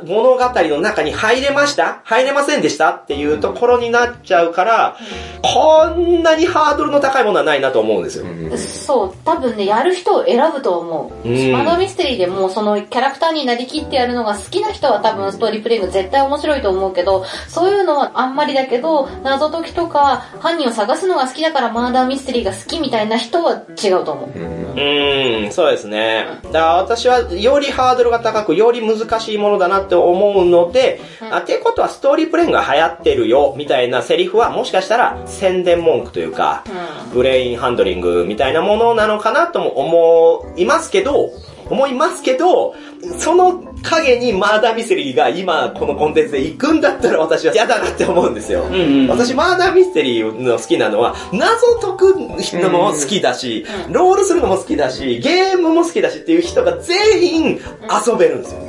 [0.04, 2.00] 物語の中に入れました？
[2.04, 2.90] 入れませんでした？
[2.90, 4.96] っていうところになっちゃうから、
[5.42, 8.26] こんなにハードルの高いものはないなと思うんですよ。
[8.56, 11.28] そう、多分ね、やる人を選ぶと思う。
[11.28, 24.30] うんマダミステリーでもそのキャラクターになりきってやるのが好きな人は多分ストーリープレイング絶対面白いと思うけど、そういうのはあんまりだけど、謎解きとか犯人を探すのが好きだからマーダーミステリーが好きみたいな人は違うと思う。
[24.30, 26.26] うーん、そうですね。
[26.44, 36.64] だから私はよりハードルが高く、より難しいものだなって思うので、うんあてことはストーリープレイングが流行ってるよ、みたいなセリフはもしかしたら宣伝文句というか、
[37.12, 41.30] ブレインハンドリングみたいなものなのかなとも思いますけど、
[41.68, 42.74] 思いますけど、
[43.18, 48.64] その影にマーダーミステリーが今このコンテンツで行くんだったら私は嫌だなって思うんですよ。
[48.64, 49.08] うんうん。
[49.08, 52.14] 私、マーダーミステリーの好きなのは、謎解く
[52.62, 57.60] のも好きだし、ロールするのも好きだし、ゲームも好きだしっていう人が全員
[58.06, 58.60] 遊べるんですよ。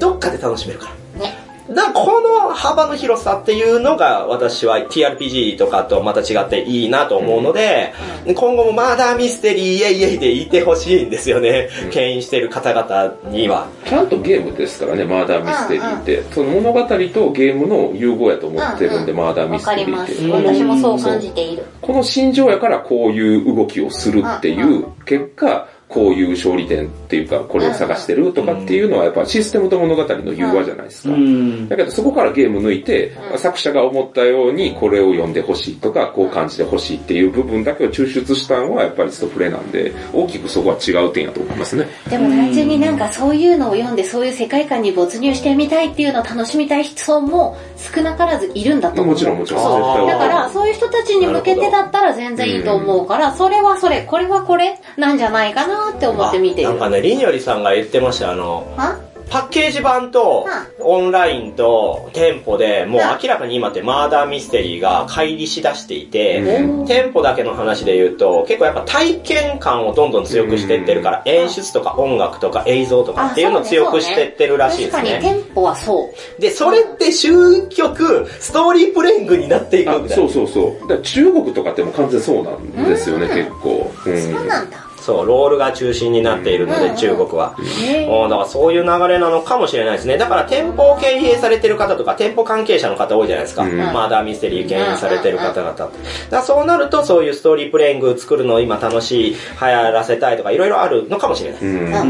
[0.00, 0.86] どっかで楽しめるか
[1.18, 1.26] ら。
[1.26, 1.50] ね。
[1.68, 7.92] だからこの幅の広さっていうのが私は TRPG とかとまた違っていいなと思うので、
[8.26, 11.68] 今後もマーダーミステリーイエイエイでいてほしいんですよね。
[11.92, 13.68] 牽引してる方々には。
[13.86, 16.22] ちゃんとゲームですからね、マーダーミステリーって。
[16.34, 16.96] その物語と
[17.32, 19.60] ゲームの融合やと思ってるんで、うんマーダーミ。
[19.60, 20.50] ステリーって。
[20.50, 21.64] 私もそう感じている。
[21.80, 31.18] この心情やからこういう動きをするっていう結果、こういう勝利点っていうか、これを探してるとかっていうのはやっぱシステムと物語の融和じゃないですかう。
[31.18, 31.68] ん。
[31.68, 41.86] だけどそこからゲーム抜いて、うん作者が思ったようにこれを読んでほしいとか、こう感じてほしいっていう部分だけを抽出したのはやっぱりストプレなんで、大きくそこは違う点やと思いますね。
[42.08, 49.14] でも単純になんかそういうのを読んでそういう世界観に没入してみたいっていうのを楽しみたい人も少なからずいるんだと思う。
[49.14, 50.06] もちろんもちろん。
[50.06, 56.70] だから、そういう人たちに向けてだったら全然いいと思うから、それはそれ、これはこれ、なんじゃないかなって思って見ている。
[56.70, 59.00] あなんかね、りにょりさんが言ってましたよあの、は？
[59.30, 60.48] パッケージ版と
[60.80, 75.34] オンラインと店舗でもう明らかに今ってマーダーミステリーが乖離しだしていて、うん店舗だけの話で言うと結構やっぱ体験感をどんどん強くしていってるから演出とか音楽とか映像とかっていうのを強くしていってるらしいです確かにね。
[75.34, 76.40] 店舗はそう。
[76.40, 80.16] で、それって終局、ストーリープレイングになっていくあんだよ。
[80.16, 80.80] そうそうそう。
[80.80, 83.92] だから中国とかってもう完全そうなんですよね、うん結構。
[84.06, 84.89] うんそうなんだ。
[85.10, 87.56] そそう、ロールが中心になっているので、中国は。
[87.58, 90.18] うんだからそういう流れなのかもしれないですね。
[90.18, 93.62] だから店舗を経営されてる方とか、店舗関係者の方多いじゃないですか。
[93.62, 95.98] うんマーダーミステリー経営されてる方々って。
[96.30, 99.36] だそうなると、そういうストーリープレイング作るのを今楽しい、流
[99.66, 101.60] 行らせたいとか、いろいろあるのかもしれない。
[101.60, 101.70] うん。
[101.70, 102.06] う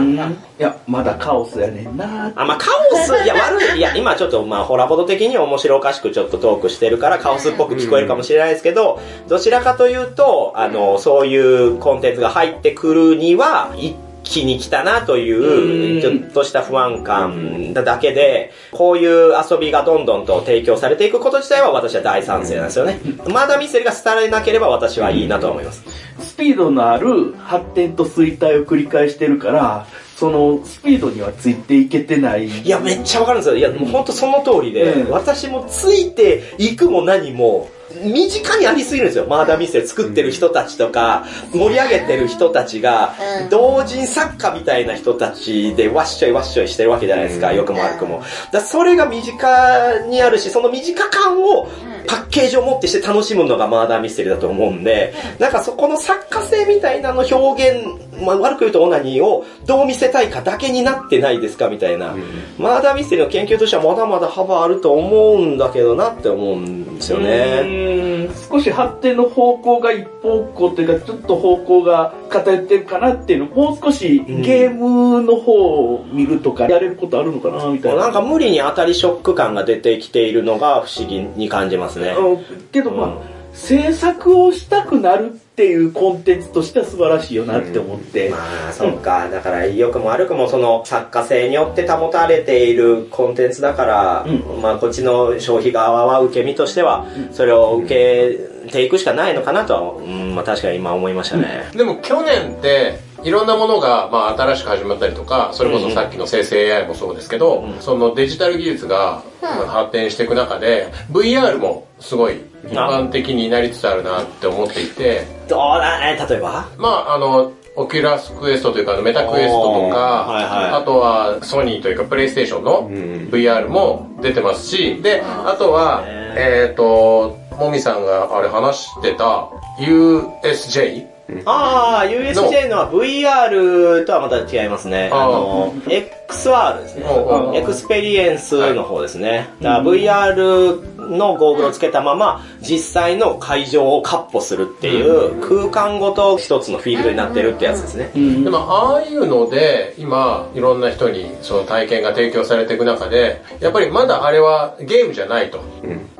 [0.00, 0.36] ん。
[0.56, 13.94] いや、まだカオスやねんなあ、まあ、カオス、いや、悪い、いや、今ちょっと、まあ、ホラボド的に面白おかしくちょっとトークしてるから、カオスっぽく聞こえるかもしれないですけど、どちらかというと、あの、そういうコンテンツが入ってくるには、一
[14.24, 22.98] 気に来たなという、ちょっとした不安感だけで、こういう遊びがどんどんと提供されていくこと自体は私は大賛成なんですよね。
[23.28, 25.84] まだミステリーが廃れなければ私はいいなと思います。
[26.18, 29.86] スピードのある発展と衰退を繰り返してるから、
[30.16, 32.46] そのスピードにはついていけてない。
[32.46, 33.56] いや、めっちゃわかるんですよ。
[33.56, 37.68] いや、もうほんとその通りで、うん私もついていくも何も、
[38.02, 39.26] 身近にありすぎるんですよ。
[39.28, 48.22] マーダーミステリー作ってる人たちとか、盛り上げてる人たちがうん、同人作家みたいな人たちでわっしょいわっしょいしてるわけじゃないですか、うん良くも悪くも。
[48.52, 51.68] だそれが身近にあるし、その身近感を
[52.06, 62.14] パッケージを持ってして楽しむのがマーダーミステリーだと思うんで、なんかそこの作家性みたいなの表現、まあ、悪く言うとオナニーをどう見せたいかだけになってないですかみたいな。
[62.58, 67.83] マーダーミステリーの研究としてはまだまだ幅あると思うんだけどなって思うんですよね。
[67.84, 75.52] うん少し発展の方向が一方向というか、ちょっと方向が偏ってるかなっていうの、もう少しんゲームの方
[75.94, 78.02] を見るとか、やれることあるのかな、みたいな。
[78.02, 82.14] なんか無理に当たりショック感が出てきているのが不思議に感じますね。
[82.18, 82.38] うん
[82.72, 88.28] けどまあ、うん制作をしたくなるっていうコンテンツとしては素晴らしいよなって思って。
[88.30, 88.38] ま
[88.70, 89.28] あ、そっか。
[89.28, 101.70] だから、良くも悪くもその作家性によって保たれているコンテンツだから、うまあ、こっちの消費側は受け身としては、それを受けていくしかないのかなとは、うん、まあ確かに今思いましたね。
[101.72, 107.80] でも去年って、いろんなものが、まあ、新しく始まったりとか、それこそさっきの生成 AI もそうですけど、うん。
[107.80, 116.66] そのデジタル技術が、まあ発展していく中で、VR もすごい一般的になりつつあるなって思っていて、どうだ、え例えば？
[116.78, 120.80] まあ、あの、オキュラスクエストというか、メタクエストとか、はいはい。
[120.80, 126.34] あとはソニーというか、プレイステーションのうん VR も出てますし、で、あとは、ね。
[126.36, 129.48] えっ、と、もみさんがあれ話してた
[129.78, 131.06] USJ?
[131.46, 135.10] ああ、USJ のは VR とはまた違いますね。
[135.12, 137.52] あの、XR ですねうんう。
[137.52, 139.48] ん experience の方ですね。
[139.60, 148.10] だから VR のゴーグルをつけたまま、実際の会場を闊歩するっていう、空間ごと一つのフィールドになってるってやつですね。
[148.14, 155.60] うんでも、ああいうので、今、いろんな人にその体験が提供されていく中で、やっぱりまだあれはゲームじゃないと。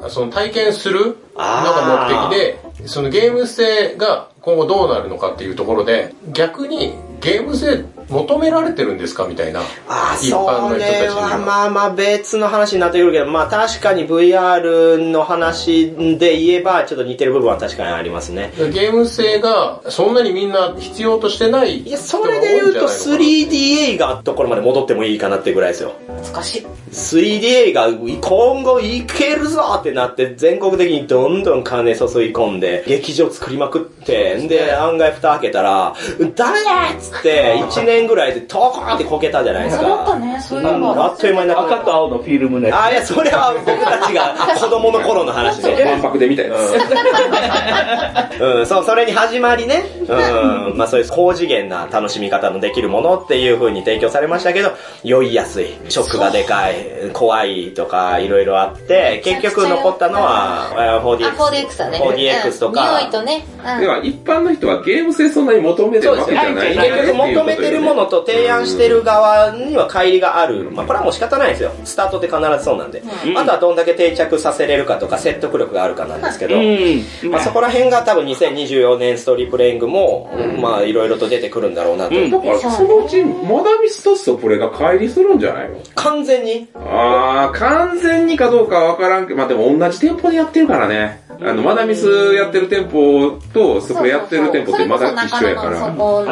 [0.09, 9.61] その体験するのが目的で、そのゲーム性が今後どうなるのかっていうところで、逆にゲーム性求められてるんですかみたいな。
[9.89, 18.53] あ一般の人たちれにははまあまあ別の話になってくるけど、まあ確かに VR の話で言えば、ちょっと似てる部分は確かにありますね。
[18.57, 25.95] ゲーム性がそんなにみんな必要としてないいや、それで言うと 3D 映画のところまで戻ってもいいかなってぐらいですよ。
[26.07, 26.67] 懐かしい。
[26.95, 35.95] 3D 映画今後いけるぞってなって全国的にどんどん金注い込んで劇場作りまくってで案外蓋開けたら
[36.37, 41.05] 誰だっつって1年ぐらいでトコーンってこけたじゃないですか戻ったね、そういうのが。
[41.05, 48.41] あっという間になっ赤と青のフィルムのやたあいやそれは僕たちが 子供の頃の話で万博で見たやつ。
[48.41, 49.85] うん、そう、それに始まりね。
[50.01, 54.73] うん、まあそういう高次元な楽しみ方のできるものっていう風に提供されましたけど、
[55.03, 56.75] 酔いやすい、ショックがでかい、
[57.13, 61.31] 怖いとかいろいろあって、結局残ったのは、えーあ、4DX。
[61.37, 61.99] 4DX だね。
[61.99, 63.45] 4DX とかうん匂いとね。
[63.59, 70.71] うんでは、一般の人はゲーム性そんなに求めてるわけじゃない結局求めてるものと提案してる側には乖離がある。
[70.71, 71.73] まあこれはもう仕方ないですよ。
[71.85, 73.03] スタートって必ずそうなんで。
[73.27, 76.57] うんあとはどんだけ定着させれるかとか説得力があるかなんですけど。
[76.57, 77.31] うん。
[77.31, 80.31] まあそこら辺が多分2024年ストーリープレイングも、
[80.61, 82.17] まあいろいろと出てくるんだろうなと。
[82.17, 85.77] うんだから、そのうち、マダミスとストプレが乖離するんじゃないの？
[85.95, 86.69] 完全に？
[86.75, 91.23] あー、完全にかどうかはわからんけど、まあでも同じ店舗でやってるからね。
[91.41, 95.87] あの、マダミスやってる店舗とストプレやってる店舗ってまだ一緒やから。
[95.87, 95.91] あ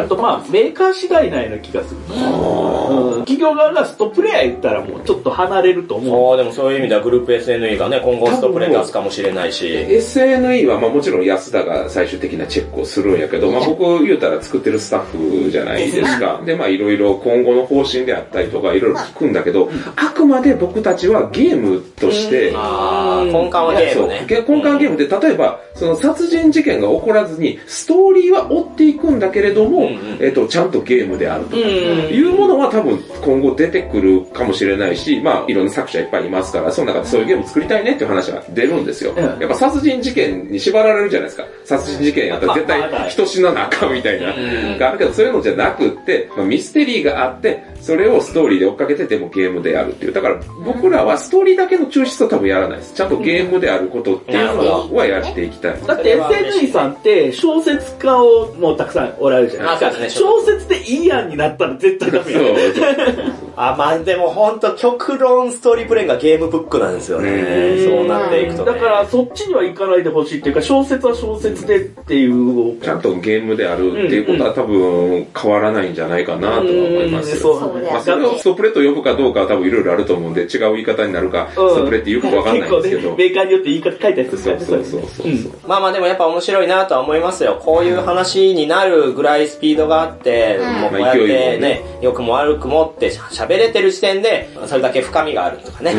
[0.09, 2.01] とまあ、メーカー次第なような気がする。
[2.09, 6.37] うん企業側がストップレイヤー言ったらもうちょっと離れると思う。
[6.37, 9.67] でもそういう意味ではグループ SNE がね、今後ストプレイ出すかもしれないし。
[9.67, 16.41] SNE はまあもちろん安田が最終的なチェックをするんやけど、まあ僕言うたら作ってるスタッフじゃないですか。
[16.45, 24.27] でまあいろいろ今後の方針であったりとかいろいろ聞くんだけど、あくくまで僕たちはゲームとして、あー根幹はゲームね。
[24.29, 39.13] 根幹ゲームで、例えば、その殺人事件が起こらずに、ストーリーは追っていくんだけれども、うんうんえっと、ちゃんとゲームであるとか、うんいうものは多分今後出てくるかもしれないし、まあ、いろんな作者いっぱいいますから、その中でそういうゲーム作りたいねっていう話が出るんですよ。
[39.17, 41.47] うんやっぱ殺人事件に縛られるじゃないですか。
[41.65, 50.13] 殺人事件やったら絶対人死ななあかんみたいな、んがあるけど、そういうのじゃなくって、まあ、ミステリーがあって、それをストーリーで追っかけてでもゲームでやるっていう。
[50.13, 52.95] だから僕らはストーリーだけの抽出は多分やらないです。
[52.95, 55.83] ちゃんとゲームであることっていうのはやっていきたい。
[55.83, 60.27] だって SNE さんって小説家をもうたくさんおられるじゃないですか。
[60.27, 62.55] 小説でいい案になったら絶対ダメそうよ。
[62.75, 67.31] そうあ、まあでも本当極論ストーリープレインがゲームブックなんですよね。
[67.31, 68.73] うんそうなっていくと、ね。
[68.73, 72.81] だからそっちには行かないでほしいっていうか、小説は小説でっていう。
[72.81, 76.69] ちゃんとゲームであるっていうことは多分変わらないんじゃないかなとは思
[77.03, 77.35] います。
[77.35, 82.97] うんそうそうだよまあ、それをストプレと呼ぶかどうかは多分いろいろあると思うんで、違う言い方になるか、うんストプレって言うかわかんないんですけど。
[82.97, 84.65] 結構ね、メーカーによって言い方書いたりするからね。
[84.65, 85.27] そうそうそうそう。
[85.27, 87.61] うんまあまあでもやっぱ面白いなとは思いますよ。
[87.63, 95.93] こういう話になるぐらいスピードがあって、うんもうこうやってね、良くも悪くもって喋れてる時点で、それだけ深みがあるとかね。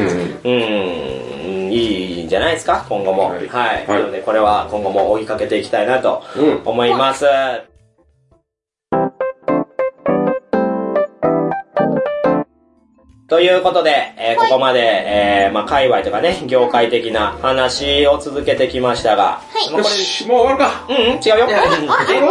[0.44, 3.24] うん、いいんじゃないですか、今後も。
[3.24, 3.30] は。
[3.32, 3.88] はいいはい。
[3.88, 6.62] なのでこれは今後も追いかけていきたいなとうん。
[6.66, 7.26] 思います。
[13.34, 20.86] ということで、えーここまで、えーまあ、界隈とかね、業界的な話を続けてきましたが、まあこよし、もう終わるか。
[20.88, 21.48] れ、うん、うん、違うよ。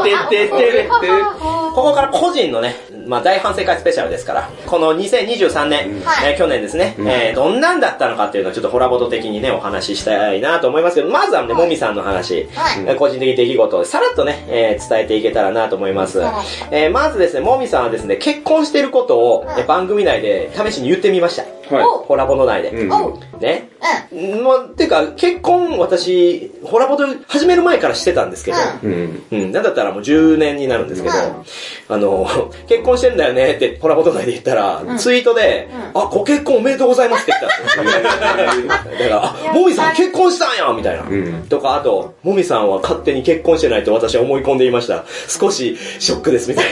[0.04, 0.88] てってって。
[1.74, 2.76] ここから個人のね、
[3.06, 12.84] まあ、大反省会スペシャルですから、この2023年、はいえー去年ですね、うんえーどんなんだったのかっていうのをちょっとホラボト的にね、お話ししたいなと思いますけど、まずはね、もみさんの話、はい。
[12.86, 16.18] えー個人的出来事をさらっとね、えー伝えていけたらなと思います。
[16.18, 16.34] はい
[16.70, 21.44] えーまずですね、もみさんはですね、結婚してることを、えー番組内で試しに言ってみました。
[21.76, 22.68] はホラボト内で。
[22.70, 22.86] い。
[22.86, 23.40] うん。
[23.40, 23.68] ね。
[24.12, 29.22] うもう、てか、結婚、私、ホラボト始める前からしてたんですけど、うん。
[29.30, 31.44] うん、なんだったらもう10年になるんですけど、うん
[31.88, 32.26] あの、
[32.68, 37.84] 結婚してんだよねって、ホラボト内で言ったら、うんツイートで、うあ、ご結婚おめでとうございますって来たんですよ。
[38.12, 41.02] だから、あ、もみさん結婚したんやみたいな。
[41.02, 41.46] うん。
[41.48, 45.04] とか、あと、もみさんは勝手に結婚してないと私は思い込んでいました。
[45.28, 46.64] 少しショックですみたい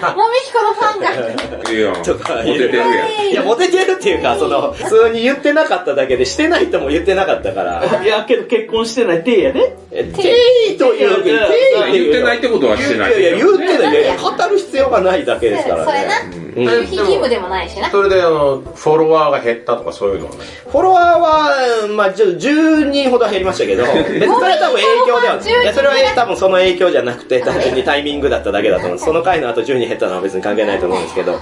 [0.00, 0.12] な。
[0.12, 0.16] ん。
[0.16, 1.70] もみひこのファンが。
[1.70, 3.30] いいやモテてるやん。
[3.30, 9.76] いや、モテてるっていうか、その、普通に言ってなかっただけで、してないとも言ってなかったから、いや、けど結婚してない体やね。
[9.90, 10.34] え定
[10.74, 13.18] 位という、ていう言ってないってことはしてない。
[13.18, 13.92] いやいや、言ってない。
[13.92, 17.90] いやいや、語る必要がないだけですからそれな義務でもないしな。
[17.90, 20.38] それであの、フォロワーが減ったとかそういうのはね。
[20.70, 29.04] フォロワーは、まあ、ちょっと10人ほど減りましたけど、 別にそれは多分影響では、10人いや、それは多分その影響じゃなくて、単純にタイミングだっただけだと思うんです。
[29.04, 31.32] その回の後10人減ったのは別に関係ないと思うんですけど、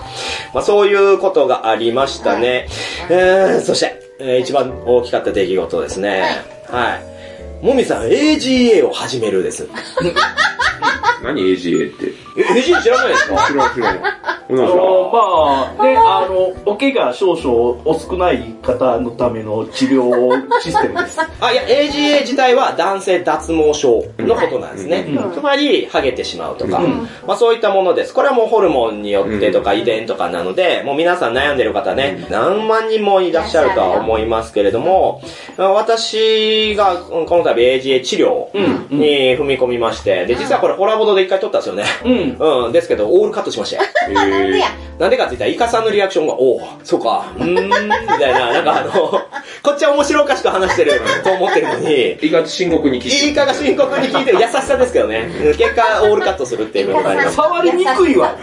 [0.53, 2.66] まあ、そういうことがありましたね。
[3.11, 6.43] えー、そして、えー一番大きかった出来事ですね。
[6.69, 6.97] は
[7.63, 7.65] い。
[7.65, 9.67] もみさん、AGA を始めるです。
[11.23, 12.26] 何 AGA って？
[12.37, 13.47] え、AGA 知らないですか？
[13.49, 14.27] 知らん知らなんか？
[14.49, 21.21] のまあ、ね、あの、お怪我少々お少ない方のための治療システムです。
[21.41, 25.05] あ、いや、AGA 自体は男性脱毛症のことなんですね。
[25.09, 28.15] うんつまり、ハゲてしまうとか、うんまあそういったものです。
[28.15, 35.23] これはもうホルモンによってとか遺伝とかなので、もう皆さん悩んでる方ね、何万人もいらっしゃるとは思いますけれども、
[35.57, 41.85] 私がうんこの度 AGA 治療うんに踏み込みまして、で、実はこれホラボドで一回撮ったんですよね。
[42.05, 42.26] うん。
[42.39, 43.79] うん、ですけど、オールカットしまして。
[44.11, 44.67] え なんでや。
[44.99, 47.71] なんでかって言ったら、イカさんのリアクションが、おお、そうか、うーん、み
[48.19, 48.93] たいな、なんかあの、
[49.63, 55.29] こっちは面白おかしく話してると思ってるのに、ー、意外と深刻に聞いイカが深刻に聞いてる優しさですけどね。
[55.59, 57.37] 結果、オールカットするっていうのがあります。
[57.37, 58.35] 触りにくいわ。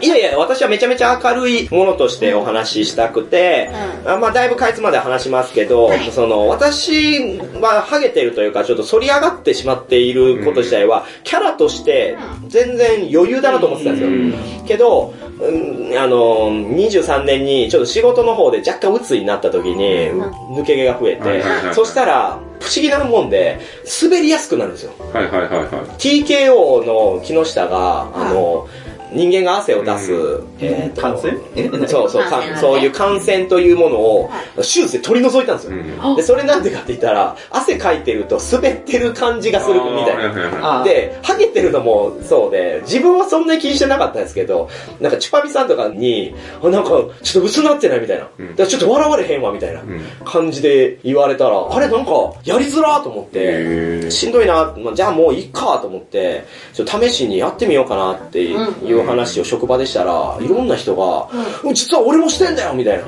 [0.00, 3.70] いやいや、私はめちゃめちゃ明るいものとしてお話ししたくて、
[4.06, 12.16] あまあ、だいぶかいつまで話しますけど、その、私はハゲてるというか、ちょっと反り上がってしまっていること自体は、キャラとして
[12.48, 14.66] 全然余裕だなと思ってたんですよ。
[14.66, 20.10] けど、うんあの、23年にちょっと仕事の方で若干鬱になった時に、
[20.56, 23.60] 抜け毛が増えてはいはいは、いそしたら、不思議なもんで、
[24.02, 24.92] 滑りやすくなるんですよ。
[25.12, 25.66] はいはいはいはい。
[25.98, 28.66] TKO の木下が、あの、
[29.12, 30.12] 人間が汗を出す、
[30.60, 31.38] えーと感染？
[31.56, 32.24] えそうそう、
[32.60, 35.76] そういう感染というものを手術で取り除いたんですよ。
[35.76, 36.16] うん。
[36.16, 40.16] で、それなんでかって言ったら、汗かいてると滑ってる感じがするみたい
[40.60, 40.84] な。
[40.84, 44.68] で、ハゲてるのもそうで、自分はそんなに気にしてなかったんですけど、
[45.00, 46.90] なんかチュパミさんとかに、あ、なんか
[47.22, 48.28] ちょっと薄なってないみたいな。
[48.38, 48.50] うん。
[48.50, 50.00] だからちょっと笑われへんわみたいなうん。
[50.24, 52.12] 感じで言われたら、あれなんか
[52.44, 56.44] やりづらーと思って、しんどいな、まあじゃあもういいかと思って、
[56.74, 61.28] ちょっと試しにやってみようかなっていういう話を職場でしたら、いろんな人が、
[61.64, 61.74] うん。
[61.74, 63.04] 実は俺もしてんだよみたいな。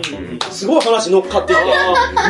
[0.51, 1.59] すごい話乗っかってき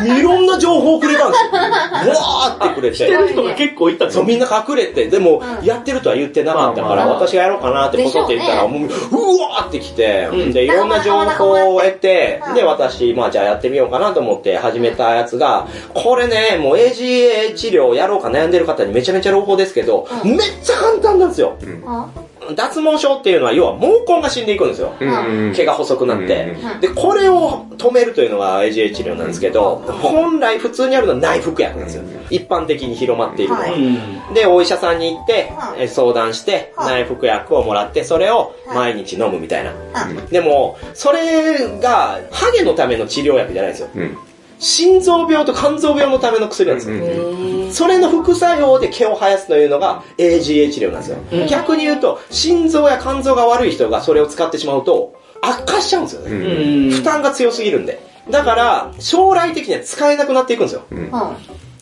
[0.07, 2.13] て、いろんな情報をくれたんですよ。
[2.15, 21.57] わーってくれしてる人が結構いたそう、みんな隠れて、でも、やってるとは言ってなかったから、私がやろうかなってことって言ったら、でもう、うわーって来て、で、いろんな情報を得て、で、私、まあじゃあやってみようかなと思って始めたやつが、これね、もう AGA 治療やろうか悩んでる方にめちゃめちゃ朗報ですけど、めっちゃ簡単なんですよ。
[21.87, 22.09] あ
[22.55, 24.93] 脱毛症っていうのは、要は毛根が死んでいくんですよ。
[25.01, 26.57] うん毛が細くなって。
[26.81, 32.05] で、これを止めるというのが AGA 治療なんですけど、本来普通にあるのは内服薬なんですよ。
[32.31, 33.67] 一般的に広まっているのは。
[34.35, 39.73] で、お医者さんに行って、うんえ相談して、内服薬をもらって、それを毎日飲むみたいな。
[40.31, 43.89] でも、それが、ハゲのための治療薬じゃないんですよ。
[44.61, 44.65] うん。
[44.65, 47.73] 心臓病と肝臓病のための薬なんですよ。
[47.73, 51.19] それの副作用で毛を生やすというのが AGA 治療なんですよ。
[51.49, 56.31] 逆に言うと、心臓や肝臓が悪い人がそれを使ってしまうと、悪化しちゃうんですよね。
[56.31, 56.91] うん。
[56.91, 58.01] 負担が強すぎるんで。
[58.31, 60.83] だから、将来的には使えなくなっていくんですよ。
[60.91, 61.11] うん。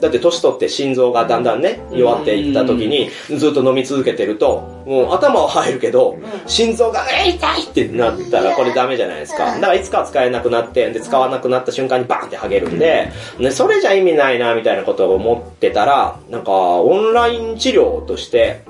[0.00, 9.54] だって年取って心臓がだんだんね、弱っていった時に、ずっと飲み続けてると、もう頭は入るけど、心臓が、えー痛いってなったらこれダメじゃないですか。
[9.54, 18.62] だからいつかは使えなくなって、で、使わなくなった瞬間にバーンって剥げるんで、ね、それじゃ意味ないな、みたいなことを思ってたら、なんか、オンライン治療として、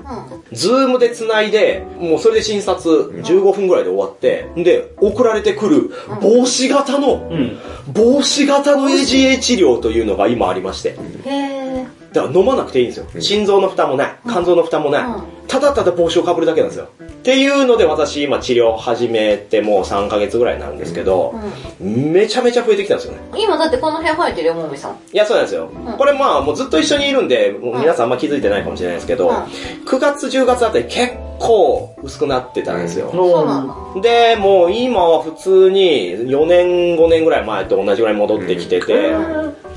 [0.51, 7.57] ズームで繋いで、もうそれで診察15分ぐらいで終わって、で、送られてくる帽子型の、うん。
[7.93, 10.95] 帽子型の AGA 治療というのが今ありまして。
[11.25, 11.87] へえ。
[12.13, 13.21] だから飲まなくていいんですよ。
[13.21, 14.15] 心臓の負担もない。
[14.27, 15.03] 肝臓の負担もない。
[15.03, 16.87] うんただただ帽子をかぶるだけなんですよ。
[17.01, 21.33] っていうので私今治療を始めてもう3ヶ月ぐらいになるんですけど、
[21.79, 23.19] めちゃめちゃ増えてきたんですよね。
[23.35, 24.91] 今だってこの辺生えてるよ、もみさん。
[25.11, 25.71] いや、そうなんですよ。
[25.97, 33.09] これまあもうずっと一緒にいるんで、もう皆さんあんま気づいてないかもしれないですけど、うん9月10月あたり結構薄くなってたんですよ。
[33.11, 34.01] そうなんだ。
[34.01, 39.15] で、もう今は普通に4年5年ぐらい前と同じぐらい戻ってきてて、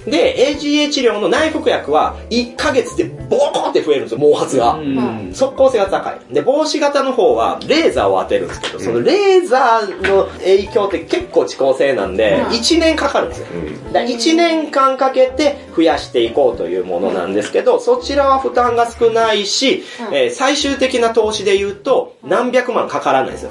[0.07, 4.75] で、AGA 治療の内服薬は1ヶ月でボコって増えるんですよ、毛髪が。
[4.75, 5.31] うん。
[5.33, 6.35] 即効性が高い。
[6.35, 13.47] で、帽子型の方はレーザーを当てるんですけど、そのレーザーの影響って結構遅効性なんで、うん1年かかるんですよ。
[13.93, 23.51] だから1年間かけて増やしていこうというものなんですけど、そちらは負担が少ないし、うんえー最終的な投資で言うと何百万かからないんですよ。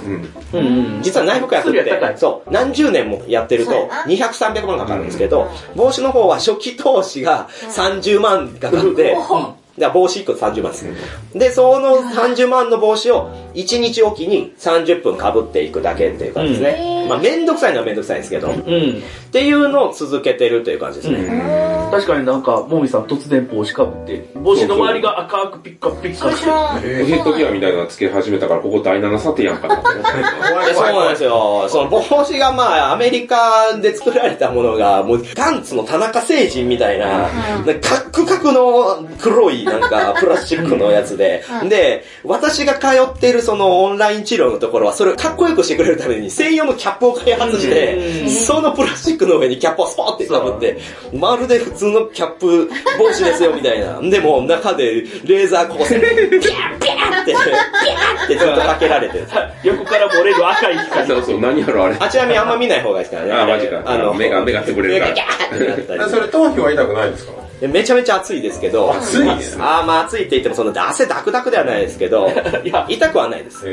[0.54, 0.60] うん。
[0.60, 0.62] う
[1.00, 1.02] ん。
[1.02, 9.56] 実は内服薬って、そう、何十年もやってるとそうやな、200、300万かかるんですけど、帽子の方は初期投資が30万かかって、だか
[9.88, 10.86] ら帽子1個30万です。
[11.34, 17.06] で、その30万の帽子を1日おきに30分被っていくだけっていう感じですね。
[17.08, 19.04] まあめんどくさいのはめんどくさいんですけど、っうん。
[19.32, 21.82] ていうのを続けてるという感じですね。
[21.92, 26.44] 確かになんか、もみさん突然帽子かぶって、帽子の周りが赤くピッカピッカし
[26.82, 27.06] て。
[27.06, 30.68] ヘッドギアみたいなのつけ始めたから、ここ第7査定やんかなって思って。
[30.70, 31.66] で そうなんですよ。
[31.68, 37.28] その帽子がまあ、アメリカで作られたものが、もう、ガンツの田中星人みたいな、な
[37.60, 50.78] んかカックカクの黒いなんか、プラスチックのやつで、で、私が通っているそのオンライン治療のところは、それをかっこよくしてくれるために専用のキャップを開発して、そのプラスチックの上にキャップをスポーってかぶって、
[51.14, 54.00] まるで普通のキャップ帽子ですよみたいな。
[54.02, 59.28] でも中でレーザー光線、ピャーピャーって、ピャーってずっとかけられてる。
[59.64, 61.08] 横から漏れる赤い光。
[61.08, 61.96] そうそう、何やろあれ。
[62.00, 63.42] あ、ちなみにあんま見ない方がいいですからね。
[63.42, 67.32] あマジかあの、目が目が潰れるからそれ頭皮は痛くないんですか？
[67.34, 68.94] でめちゃめちゃ暑いですけど。
[68.94, 69.64] 暑いですね。
[69.64, 72.30] あーまあ暑いって言ってもその汗ダクダクではないですけど、
[72.88, 73.66] 痛くはないです。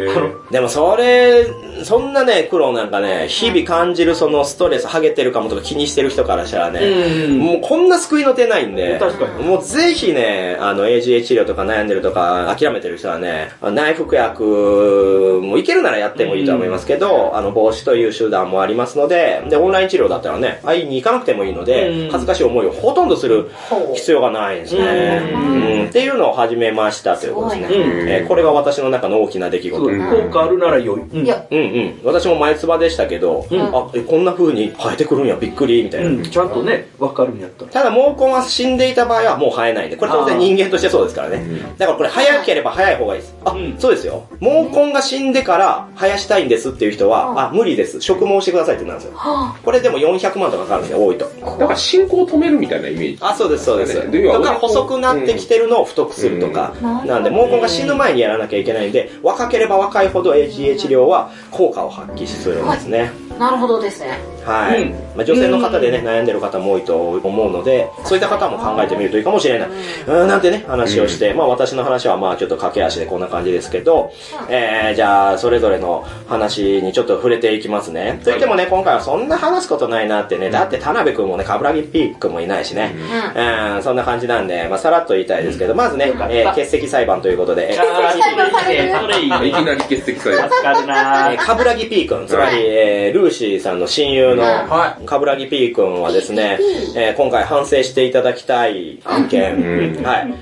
[0.51, 1.47] でもそれ、
[1.85, 7.39] そんなね、苦労なんかね、日々感じるそのストレス、ハゲてるかもとか気にしてる人からしたらね、うん。
[7.39, 9.01] もうこんな救いの手ないんで、
[9.43, 22.11] もうぜひね、あの AGA 治療とか悩んでるとか諦めてる人はね、内服薬もいけるならやってもいいとは思いますけど、あの防止という手段もありますので、で、オンライン治療だったらね、会いに行かなくてもいいので、うん。
[22.11, 23.51] 恥ずかしい思いをほとんどする
[23.95, 25.21] 必要がないですね。
[25.33, 25.59] うん
[25.89, 27.69] っていうのを始めましたということですね。
[27.71, 29.83] えーこれが私の中の大きな出来事。
[29.83, 31.01] 効果あるなら良い。
[31.01, 32.01] うんいや、うん。
[32.05, 36.11] 私も前つばでしたけど、うんあ、えこんな風に生えてくるんや、びっくり、みたいな。
[36.11, 37.71] うん、ちゃんとね、わかるんやったら。
[37.71, 41.45] ただ毛根は死んでいた場合はもう生えないんで、これ当然人間としてそうですからね。
[41.79, 43.35] だからこれ早ければ早い方がいいです。
[43.45, 44.25] あ、うんそうですよ。
[44.41, 48.01] 毛根が死んでから生やしたいんですっていう人は、あ、無理です。
[48.01, 49.13] 植毛してくださいってなんですよ。
[49.15, 51.25] はこれでも400万とかかかるんですよ、多いと。
[51.59, 53.19] だから進行を止めるみたいなイメージ。
[53.21, 54.09] あ、そうです、そうです。
[54.09, 54.23] ね。
[54.23, 56.75] 要はとか、細くなってきてるのを太くするとか。
[56.83, 63.11] うんなんで、毛根が死ぬ前にやらなきゃいけないんで、若ければ若いほど AGA 治療は効果を発揮するんですね。
[63.39, 64.19] なるほどですね。
[64.45, 64.83] はい。
[64.83, 69.69] うんまあ、女性の方でね、悩んでる方も多いと思うので、そういった方も考えてみるといいかもしれない。
[70.07, 74.13] うん、なんてね、話をして、まあ私の話はまあちょっと駆け足でこんな感じですけど、
[74.49, 78.21] えー、じゃあ、それぞれの話にちょっと触れていきますね。
[78.25, 83.41] といってもね、今回はそんな話すことないなってね、だって田辺くんもね、かぶらぎピークもいないしね、うん、
[83.83, 89.49] そんな感じなんで、まあさらっと言いたいですけど、まずね、えー欠席裁判ということで、えーそれいいね。
[89.49, 90.19] いきなり欠席。
[90.21, 90.55] されます。
[90.57, 91.33] 助かるな。
[91.33, 96.59] えー、かぶらぎ P 君、つまり、えールーシーさんの親友のはかぶらぎ P 君はですね、
[96.97, 100.05] えー今回反省していただきたい案件、うん。
[100.05, 100.35] はい。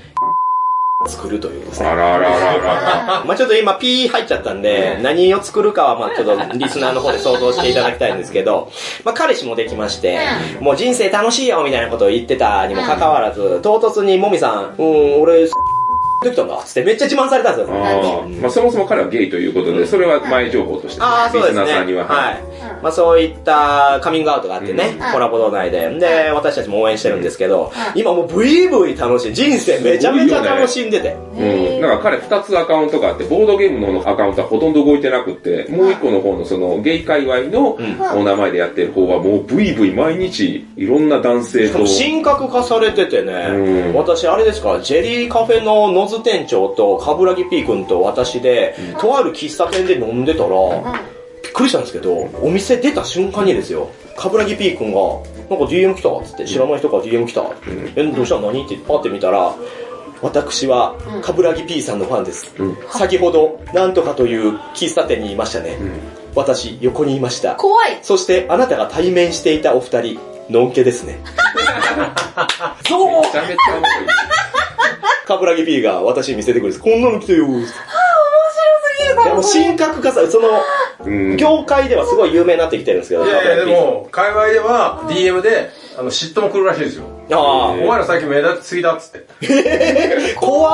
[1.05, 1.87] 作るというですね。
[1.87, 3.25] あらあらあらあら。
[3.25, 8.71] まあちょっと今 P 入っちゃったんで、何を作るかはまあちょっとリスナーの方で想像していただきたいんですけど、
[9.05, 10.19] まあ彼氏もできまして、
[10.59, 15.47] もう人生楽しいよみたいなことを言ってたにもかかわらず、唐突にもみさん、うん、俺、
[16.23, 17.75] できたんだっつってめっちゃ自慢されたんですよ。
[17.75, 21.61] ああ、まあそもそも彼はゲイということで、それは前情報として、ああ、そうですね。
[21.61, 22.05] リスナーさんには。
[22.05, 22.43] はい。
[22.81, 25.89] まあそういったカミングアウトがあってね、うんコラボ動内で。
[25.99, 29.33] で、私たちも応援してるんですけど、今もうブイブイ楽しい。
[29.33, 31.15] 人生めちゃめちゃ楽しんでて。
[31.37, 31.81] うん。
[31.81, 37.77] だから彼二つアカウントがあって、ボードゲームのアカウントはほとんど動いてなくって、もう一個の方のそのゲイ界隈の
[38.15, 41.85] お名前でやってる方はもうブイブイ毎日いろんな男性と。
[41.85, 50.49] 神格化されててね、うん私あれですか、ジェリーカフェのノズ店長と、カブラギ P 君と私で、とある喫茶店で飲んでたら、
[51.43, 54.99] びっくりしたんですけど、お店出た瞬間にですよ、カブラギ P 君が、
[55.49, 57.43] なんか DM 来たっつって、知らない人から DM 来た。
[57.97, 58.51] え、どうしたの？
[58.51, 58.65] 何？
[58.65, 59.53] ってパって見たら、
[60.21, 62.55] 私は、カブラギ P さんのファンです。
[62.57, 65.77] うん先ほど、なんとかという喫茶店にいましたね。
[66.35, 67.55] 私、横にいました。
[67.55, 67.99] 怖い。
[68.01, 71.19] そして、あなたが対面していたお二人、のんけですね。
[72.87, 74.36] そうめちゃめちゃ
[75.27, 76.81] カブラギ P が私に見せてくるんです。
[76.81, 77.45] こんなの来てよ。
[77.45, 77.75] 面白す
[79.03, 80.47] ぎるでも、神格化さ、その、
[81.05, 81.37] うん。
[81.37, 87.16] 業界ではすごい有名になってきてるんですけど、いやいや、でも、界隈では DM で、あの、嫉妬も来るらしいですよ。
[87.35, 87.37] あ
[87.71, 89.27] お前ら最近目立ちすぎだっつって。
[90.37, 90.69] あ、怖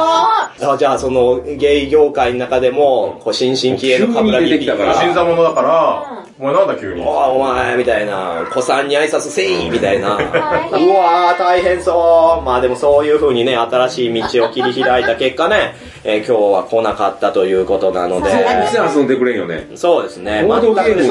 [0.60, 7.02] ーあじゃあ、その、ゲイ業界の中でも、こう、新進気鋭のカブラギ P 急に出てきたからが、新参者だから、お前なんだ急に。
[7.02, 10.16] おいお前、みたいな、子さんに挨拶せいみたいな。
[10.18, 12.46] うわー、大変そう。
[12.46, 19.68] まあでもそういう風にね、新しい道を切り開いた結果ね、 えー今日は来なかったということなので、全然遊んでくれんよね。
[19.76, 20.44] そうですね。
[20.48, 21.04] ボードゲーム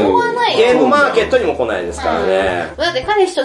[0.57, 2.72] ゲームマーケットにも来ないですからね。
[2.76, 3.43] だって彼氏と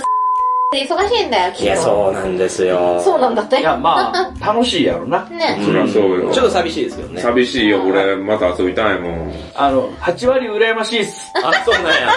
[0.73, 1.63] 忙しいんだよ、きっと。
[1.63, 2.99] いや、そうなんですよ。
[3.01, 3.57] そうなんだって。
[3.61, 5.23] いや、まあ、 楽しいやろな。
[5.29, 5.57] ね。
[5.65, 6.29] そりゃそうよ。
[6.29, 7.21] ちょっと寂しいですけどね。
[7.21, 8.17] 寂しいよ、俺。
[8.17, 9.31] また遊びたいもん。
[9.55, 11.31] あの、8割羨ましいっす。
[11.41, 12.09] あ、そうなんや。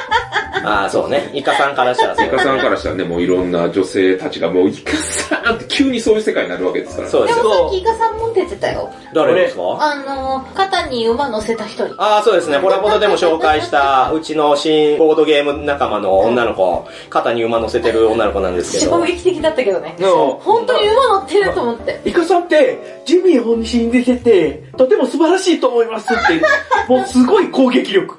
[0.63, 1.31] あーそうね。
[1.33, 7.09] イカさんからしたらそうイカさんからしたらね、もういろんな女性たちがもうイカさんって急にそういう世界になるわけですから。
[7.09, 7.37] そうでよ。
[7.37, 8.91] ですもさっきイカさん持ってたよ。
[9.15, 9.63] 誰ですか？
[9.81, 11.95] あの、肩に馬乗せた人に。
[11.97, 12.59] ああ、そうですね。
[12.59, 18.99] コラボドでも紹介した、うちの新ボードゲーム仲間の女の子、肩に馬乗せてる女の子なんですけど。
[18.99, 19.97] 衝撃的だったけどね。
[19.99, 22.01] の、本当に馬乗ってると思って。
[22.05, 26.43] イカさんって、ジミー本心に出てて、とても素晴らしいと思いますって、
[26.89, 28.17] もうすごい攻撃力。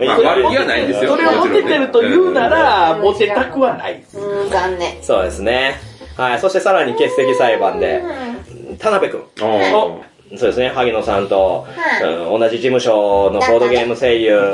[0.00, 1.10] まあ悪気はないんですよ。
[1.10, 4.02] それをモテてると言うなら、うんモテたくはない。
[4.14, 5.02] うーん、残念。
[5.02, 5.80] そうですね。
[6.16, 6.38] はい。
[6.38, 8.02] そしてさらに欠席裁判で、
[8.78, 9.20] 田辺くん。
[10.34, 12.12] あそうですね、萩野さんと、はい。
[12.12, 14.52] うん同じ事務所のボードゲーム声優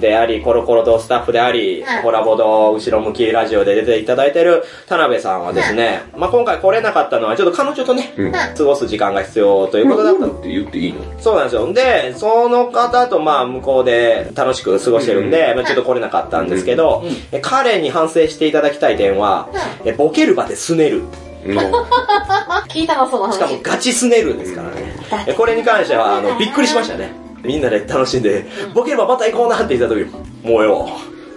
[0.00, 8.32] であり、コロコロとスタッフでありはい、コラボド後ろ向きラジオで出ていただいてる田辺さんはですね、まあ今回来れなかったのはちょっと彼女とね、うん。
[8.32, 11.72] 過ごす時間が必要ということだったのって言っていいのそうなんですよ。
[11.72, 19.48] で、その方とまあ向こうで楽しく過ごしてるんで、まあちょっと来れなかったんですけど、え彼に反省していただきたい点は、
[19.84, 21.02] えボケる場で拗ねる。
[21.44, 23.34] 聞いたの、その話。
[23.34, 24.94] しかもガチ拗ねるですからね。
[25.26, 27.12] えこれに関しては、あの、びっくりしましたね。
[27.42, 30.04] みんなで楽しんで、ボケればまた行こうなって言った時、
[30.46, 30.86] もうええわ。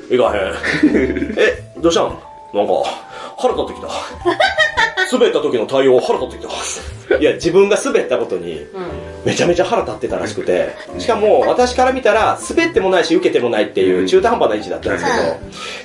[0.10, 1.34] 行かへん。
[1.39, 2.18] え、どうしたん？
[2.54, 2.74] なんか、
[3.38, 3.88] 腹立ってきた。
[5.14, 7.18] 滑った時の対応腹立ってきた。
[7.20, 9.14] いや、自分が滑ったことに、うん。
[9.26, 15.18] めちゃめちゃ腹立ってたらしくて、しかも私から見たら滑ってもないし受けてもないっていう中途半端な位置だったんですけど、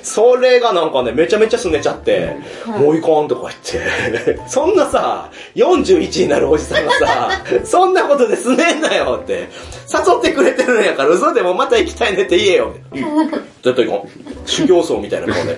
[0.03, 7.29] それがなんかね、めちゃめちゃすねちゃって、もういかんとか言って、 そんなさ、41になるおじさんがさ、
[7.63, 12.73] そんなことで拗ねんなよって、誘ってくれてるんやから嘘でもまた行きたいねって言えよ。
[12.93, 13.29] うん
[13.61, 14.49] 絶対行こう。
[14.49, 15.57] 修行僧みたいな顔で。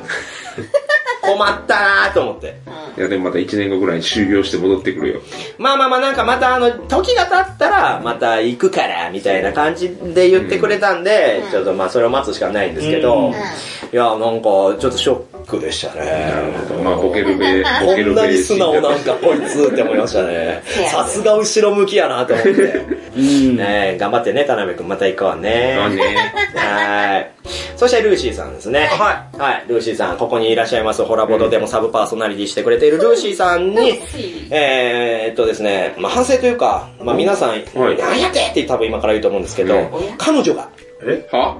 [1.21, 2.55] 困ったなぁと思って。
[2.97, 5.19] いや、でもまた1年後ぐらいに修行して戻ってくるよ。
[5.57, 13.31] まあまあまあなんかまたあの、時が経ったらまた行くから、みたいな感じで言ってくれたんで、ちょっとまあそれを待つしかないんですけど、
[13.93, 16.33] いやなんかちょっとショックでしたなね。
[16.67, 16.83] るほど。
[16.83, 20.61] まあ、ボケるべ、 ボこんなケるべに素直なんかこいつって思いましたね。
[20.89, 22.51] さすが後ろ向きやなと思って。
[23.17, 23.57] うん。
[23.57, 25.75] ね頑張ってね、田辺くんまた行こうね。
[25.77, 26.01] まあね。
[26.55, 27.31] はい。
[27.75, 28.87] そしてルーシーさんですね。
[28.91, 29.63] ははい。
[29.67, 33.99] ルーシーさん、ここにいらっしゃいます、ホラボドでもサブパーソナリティしてくれているルーシーさんに、
[34.49, 37.97] えーっとですね、まあ反省というか、まあ皆さん、はい。
[37.97, 39.89] 何やってって多分今から言うと思うんですけど、うん。
[40.17, 40.69] 彼女が
[41.03, 41.27] え？
[41.31, 41.57] は？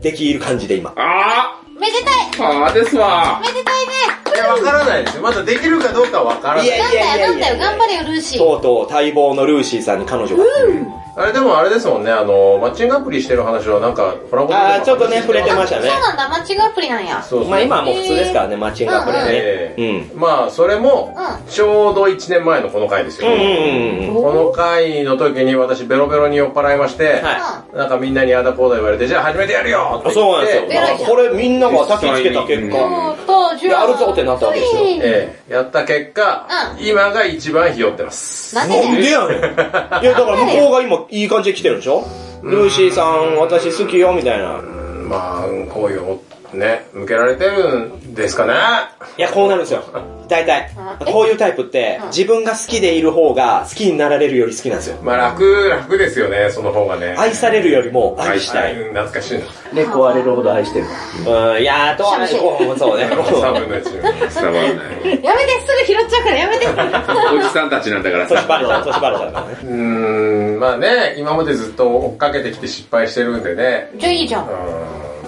[0.00, 0.92] できる感じで今。
[0.96, 2.50] あめでたい。
[2.54, 3.40] ーはーですわ。
[3.40, 3.92] めでたいね。
[4.34, 5.22] いや、わからないですよ。
[5.22, 6.66] まだできるかどうかわからない。
[6.66, 7.58] いやなんだよなんだよ。
[7.58, 8.38] 頑張れよルーシー。
[8.38, 10.44] とうとう待望のルーシーさんに彼女が。
[11.14, 17.50] あれでもあれですもんね、あの、マッチングアプリしてる話はなんか、コラボあーちょっとね触れてましたねそうなんだマッチングアプリなんやそうそう。
[17.50, 19.24] まあ今はもう普通ですからね、マッチングアプリね。
[19.28, 19.84] えうん。
[19.84, 21.14] えまあ、それも、
[21.48, 23.28] ちょうど1年前のこの回ですよ。
[23.28, 24.22] うんうんうんうん。
[24.22, 30.62] この回の時に私ベロベロに酔っ払いまして、はなんかみんなにあだこうだ言われて、じゃあ始めてやるよってそうなんですよ。
[30.64, 36.46] 偉いだからこれみんなが焚きつけた結果、おっとじゃあやるぞってなったわけですよええやった結果、
[36.78, 38.54] う今が一番ひよってます。
[38.54, 39.38] なんでやねん。
[39.40, 42.04] いや、だから向こうが今いい感じで来てるでしょ？
[42.42, 44.60] ルーシーさん、私好きよ、みたいな。
[45.08, 46.20] まあ、好意を
[46.54, 48.54] ね、向けられてるんですかね。
[49.16, 49.82] いや、こうなるんですよ。
[50.28, 50.70] 大体。
[51.06, 54.98] こういうタイプって、自分が好きでいる方が好きになられるより好きなんですよ。
[55.02, 57.14] まあ楽、楽ですよね、その方がね。
[57.18, 58.76] 愛されるよりも愛したはいい。
[58.84, 59.44] 懐かしいな。
[59.72, 60.86] 猫割れるほど愛してる。
[61.26, 63.06] うん、いやー、とはね、そうね。
[63.06, 64.02] 3分の1。
[64.02, 65.22] 伝わらない。
[65.22, 68.84] やめてすぐ拾っちゃうからやめておじさんたちなんだから年バレた、さ。
[68.84, 69.56] 年バレたからね。
[69.64, 73.90] うーん、まあね、今までずっと追っかけてきて失敗してるんでね。
[73.96, 74.48] じゃあいいじゃんう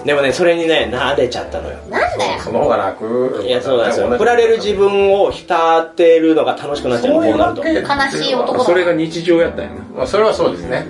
[0.05, 1.77] でもね、それにね、撫でちゃったのよ。
[1.89, 3.43] なんだよん、その方が楽。
[3.43, 4.07] いや、そうなんですよ。
[4.07, 7.63] 振られる自分を浸ってるのが楽しくなっちゃうの、こうなると。
[7.63, 9.75] そういうわけ悲しい男だそれが日常やったんやな。
[9.97, 10.85] まあそれはそうですね。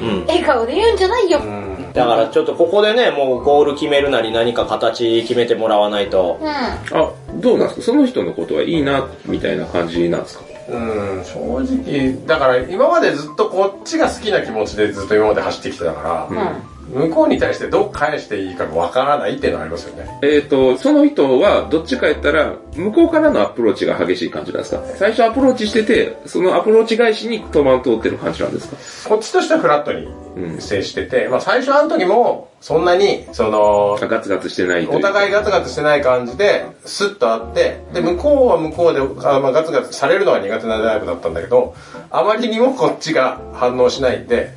[0.00, 0.26] うん。
[0.26, 1.92] 笑顔で言うんじゃないようん。
[1.92, 6.38] だからちょっとここでね、もうゴール決めるなり何か形決めてもらわないと。
[6.40, 7.86] うんあ、どうなんですか？
[7.86, 10.44] その人のことはいいな、みたいな感じなんですか？
[10.68, 10.72] う
[11.20, 11.38] ん、正
[11.82, 16.56] 直、だから今までずっとこっちが好きな気持ちでずっと今まで走ってきてたから、
[16.92, 20.18] 向こうに対してどう返していいかがわからないっていうのはありますよね。
[20.22, 24.82] えっ、と、その人はどっちか言ったら、向こうからのアプローチが激しい感じなんですか？
[24.96, 28.68] 最初アプローチしてて、そのアプローチ返しに戸惑ってる感じなんです
[29.04, 29.10] か？
[29.10, 30.06] こっちとしてはフラットに
[30.36, 41.74] うん接してて、まあ最初あの時も、そんなに、その、あガツガツしてないお互いガツガツしてない感じで、スッと会って、で、向こうは向こうで、あまあ、ガツガツされるのが苦手なタイプだったんだけど、
[42.10, 44.26] あまりにもこっちが反応しないん。
[44.26, 44.52] で、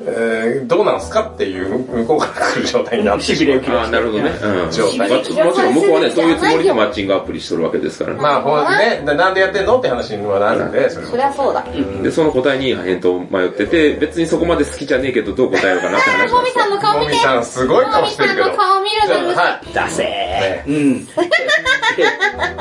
[0.00, 4.30] えーどうなんすかっていう向こうから来る状態になってしびれを切らああ、なるほどね。
[4.30, 4.70] うん。
[4.70, 8.16] 状態もちろん向こうはね、そういうつもりでマッチングアプリしとるわけですから。
[8.16, 8.20] ね。
[8.20, 11.64] まあ、ほんね、ななんでやってんのって話にはなるんで、それそりゃそうだ。
[12.02, 17.12] で、その答えに返答迷ってて、別にそこまで好きじゃねえけど、どう答えようかなって話もみなんですさんの顔見て。
[17.12, 18.56] もみさんすごい顔してるけど。
[18.56, 19.66] 顔見るのはい。
[19.72, 21.06] 出せねうん。
[21.06, 21.12] で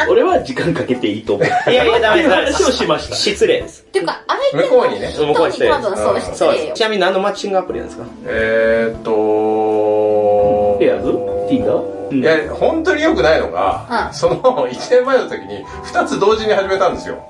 [0.09, 1.47] 俺は時間かけていいと思う。
[1.47, 1.71] ー。
[1.71, 2.63] いやいや、ダメっていうです。
[2.63, 3.15] 話をしました。
[3.15, 3.83] 失礼です。
[3.87, 6.13] っていうか相手向こうにねの向こうに失礼人に多分そう？
[6.13, 6.73] うん失礼よそうです。
[6.75, 8.05] ちなみに何のマッチングアプリなんですか？
[8.25, 11.09] えーっと、ペアーズ
[11.49, 11.77] ?Tinder?
[11.77, 17.23] うんいや、本当に良くないのが、うんその1年前の時に2つ同時に始めたんですよ。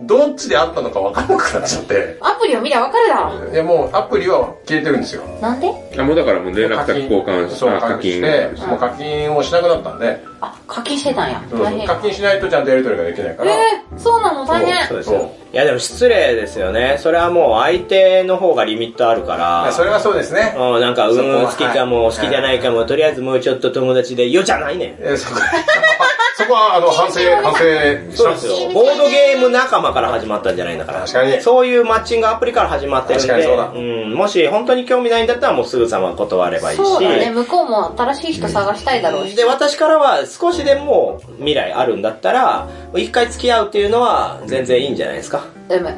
[0.00, 2.18] うんどっちであったのか分かんなくなっちゃって。
[2.20, 3.14] アプリを見りゃわかるだ
[3.46, 5.22] ろいや、もうアプリは消えてるんですよ。
[5.40, 5.72] なんで？
[5.98, 13.52] あ、もうだからもう連絡先交換しそう、た課課金してもう課金をしなくなったんで、あ課金してたんやそう大変課金しないとちゃんとやり取りができないから。
[13.52, 14.46] えー、そうなの？
[14.46, 15.30] 大変そうですよ。
[15.50, 16.96] いやでも失礼ですよね。
[16.98, 19.72] それはもう相手の方がリミットあるかいらや。
[19.72, 20.54] それはそうですね。
[20.58, 24.88] うん、なんか、うそこはん、好きかも、好きじゃないかも、とりあえずもうちょっと友達で、よじゃないねん。
[25.00, 25.42] えーそこそ
[26.48, 27.64] こは、あの、反省、反省し
[28.10, 28.40] まそうです。
[28.40, 28.70] すよ。
[28.72, 31.00] ボードゲーム仲間から始まったんじゃないんだから。
[31.00, 31.40] 確かに。
[31.42, 33.70] そういうマッチングアプリから始まってるんで、確かにそうだ。
[33.72, 36.82] ん、もし本当に興味ないんだったらもうすぐさま断ればいいし。
[36.82, 39.36] そうだね向こうも新しい人探したいだろうし。
[39.36, 45.44] で、私からは少しでも未来あるんだったら、一回付き合うっていうのは全然いいんじゃないですか。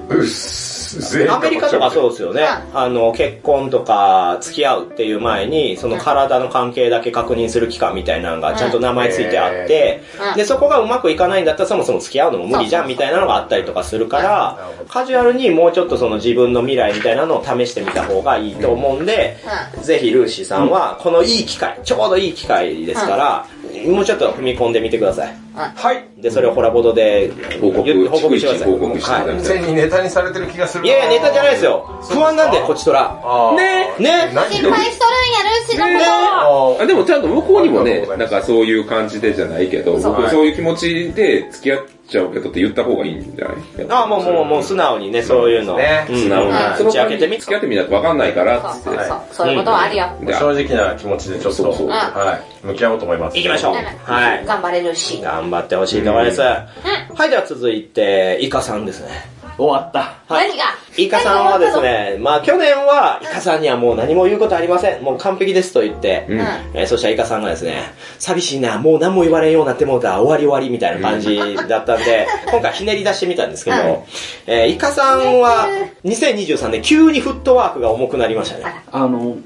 [0.08, 2.42] うっす、全員アメリカとかそうですよね。
[2.42, 10.02] うあの、結婚とか付き合うっていう前に、その体の関係だけ確認する期間みたいなのがちゃんと名前ついてあって
[10.32, 14.58] うん、で、そこがうまくいかないんだったらそもそも付き合うのも無理じゃんみたいなのがあったりとかするから、
[14.88, 19.36] カジュアルにもうちょっとその自分の未来みたいなのを試してみた方がいいと思うんで、
[19.82, 23.46] ぜひルーシーさんはこのいい機会、ちょうどいい機会ですから、
[23.86, 25.49] もうちょっと踏み込んでみてください。
[25.54, 26.22] はい。
[26.22, 28.72] で、それをホラボドで報告報告してください。
[28.72, 29.14] 報告してい。
[29.14, 31.86] ただはいて完全にネタにされてる気がするいやいや、ネタじゃないですよ。
[32.10, 33.16] 不安なんで、こっちとら。
[33.56, 33.94] ね。
[33.98, 40.16] 何心配しとるんやるしのこああでもちゃんと向こうにもねなんかそういう感じでじゃないけど、そう。
[40.16, 43.56] 僕そういう気持ちで付き合っちゃうけどって言った方がいいんじゃない？
[43.88, 45.50] ああ、もうもう、もう素直にね、そう。
[45.50, 45.76] いうの。
[45.76, 46.06] ね。
[46.10, 46.16] うん。
[46.16, 46.52] 素直に。
[46.52, 48.84] 打ち明けてみ付き合ってみないと分かんないから、つって。
[48.84, 49.20] そうそうそう。
[49.32, 50.08] そういうことはあるよ。
[50.22, 51.88] で正直な気持ちでちょっと、そうそう。
[51.88, 53.36] はい、向き合おうと思います。
[53.36, 53.74] 行きましょう。
[53.74, 54.44] はい。
[54.44, 55.20] 頑張れるし。
[55.22, 56.40] 頑張ってほしいところです。
[56.40, 56.66] は
[57.26, 59.08] い、では続いて、イカさんですね。
[59.56, 60.14] 終わった。
[60.28, 60.64] 何が？
[60.96, 65.02] イカさんはですね、まあ去年はイカさんにはもう何も言うことありません。
[65.02, 67.82] もう完璧ですと言って、うんえーそしたらイカさんがですね、
[68.18, 71.38] 寂しいな、もう何も言われんようになってもうた、終わり終わりみたいな感じ
[71.68, 73.82] だったんで、今回ひねり出してみたんですけど、うん
[74.46, 75.68] えーイカさんは
[76.06, 78.82] 2023年急にフットワークが重くなりましたね。
[78.90, 79.36] あの、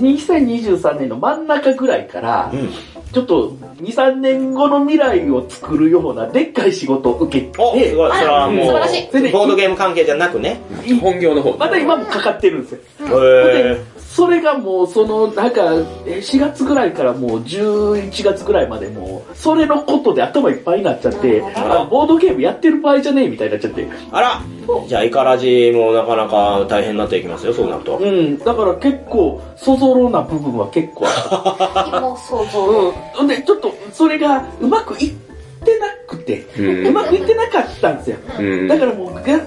[0.00, 2.70] 2023年の真ん中ぐらいから、うん。
[3.16, 8.12] ちょっと2、3年後の未来を作るようなでっかい仕事を受けて、お、すごい。
[8.12, 10.60] それはもう、ボードゲーム関係じゃなくね。
[11.00, 11.56] 本業の方。
[11.56, 12.80] まだ今もかかってるんですよ。
[13.00, 13.80] へで、
[14.16, 15.74] それがもうその、なんか、
[16.06, 23.86] え4月ぐらいからもう11月ぐらいまでもう、それのことで頭いっぱいになっちゃって、あボードゲームやってる場合じゃねえみたいになっちゃって。
[24.10, 24.42] あら
[24.88, 27.98] じゃあ、イカラジもなかなか大変になっていきますよ、そうなると。
[27.98, 32.00] うん、だから結構、そぞろな部分は結構あった。
[32.00, 33.20] もう想像。
[33.20, 33.26] うん。
[33.26, 35.25] で、ちょっと、それがうまくいって
[35.78, 38.16] なくて、うまくいってなかったんですよ。
[38.38, 38.68] うん。
[38.68, 39.40] だからもう、かな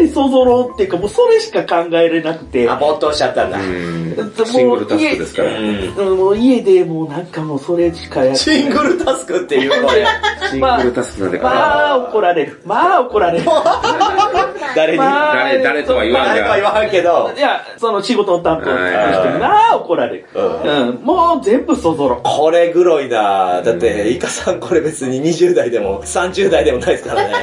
[0.00, 3.58] りそぞろっていうか、もうそれしか考えれなくて、あ、ぼーっとしちゃったんだ。
[3.58, 4.04] うん
[4.44, 6.04] シングルタスクですから。
[6.04, 10.06] もう家でもうなんかもうそれしかやってシングルタスクっていうので、
[10.50, 12.60] シングルタスクなんでかまあ怒られる。
[12.64, 13.44] まあ怒られる。
[14.76, 20.26] 誰に、まあ誰誰とは言わんが誰か言わんけど、いや、その仕事の担当の人はいに、まあ怒られる。
[20.34, 22.16] ううん、もう全部そぞろ。
[22.22, 27.34] これグロいなだって、イカさんこれ別に20代でも30代でもないですからね。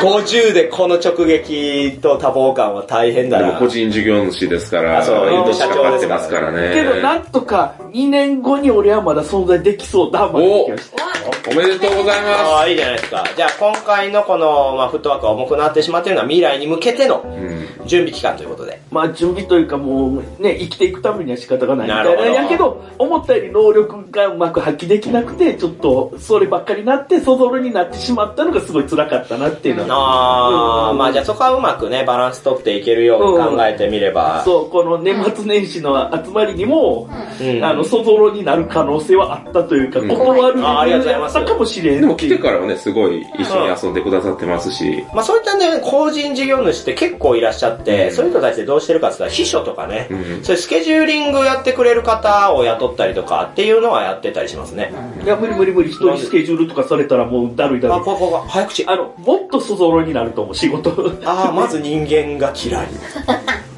[0.00, 3.46] 50でこの直撃と多忙感は大変だな。
[3.48, 6.74] でも個人事業主ですから、あそう命かかってますからね。
[6.74, 11.03] けどなんとか2年後に俺はまだ存在できそうだまで来ました。
[11.50, 13.24] おめでとうございまああ、いいじゃないですか。
[13.36, 17.26] じゃあ今回のこの、まあ、フットワークが重くなってしまっているのは未来に向けてのす。
[17.28, 17.86] うん。
[17.86, 18.80] 準備期間ということで。
[18.90, 22.10] まあ準備というかもうね、生きていくためには仕方がないみたいな。
[22.10, 29.88] なるほどやけど、思ったより能力がうまく発揮できなくて、ちょっとそればっかりになって、そぞろになってしまったのがすごい辛かったなっていうのは。
[29.88, 34.42] ああ、うんまあじゃあそこはうまくね、バランス取っていけるように考えてみれば。
[34.44, 37.08] そう、この年末年始の集まりにも、
[37.40, 42.00] うんあの、そぞろになる可能性はあったというか、うん断るあありがとうございますあったかもしれん。
[42.00, 54.92] でも来てからはね、すごい一緒に遊んでくださってますし、まあそういったね、個人事業主って結構いらっしゃって、そういう人たちでどうしてるかって言ったら秘書とかね、うんそういうスケジューリングやってくれる方を雇ったりとかっていうのはやってたりしますね。
[55.24, 58.00] いや、無理無理無理、一人スケジュールとかされたらもうだるいだるあ、い。
[58.00, 58.86] ここが、早口。
[58.86, 61.12] あの、もっとそぞろになると思う、仕事。
[61.24, 62.88] ああ、まず人間が嫌い。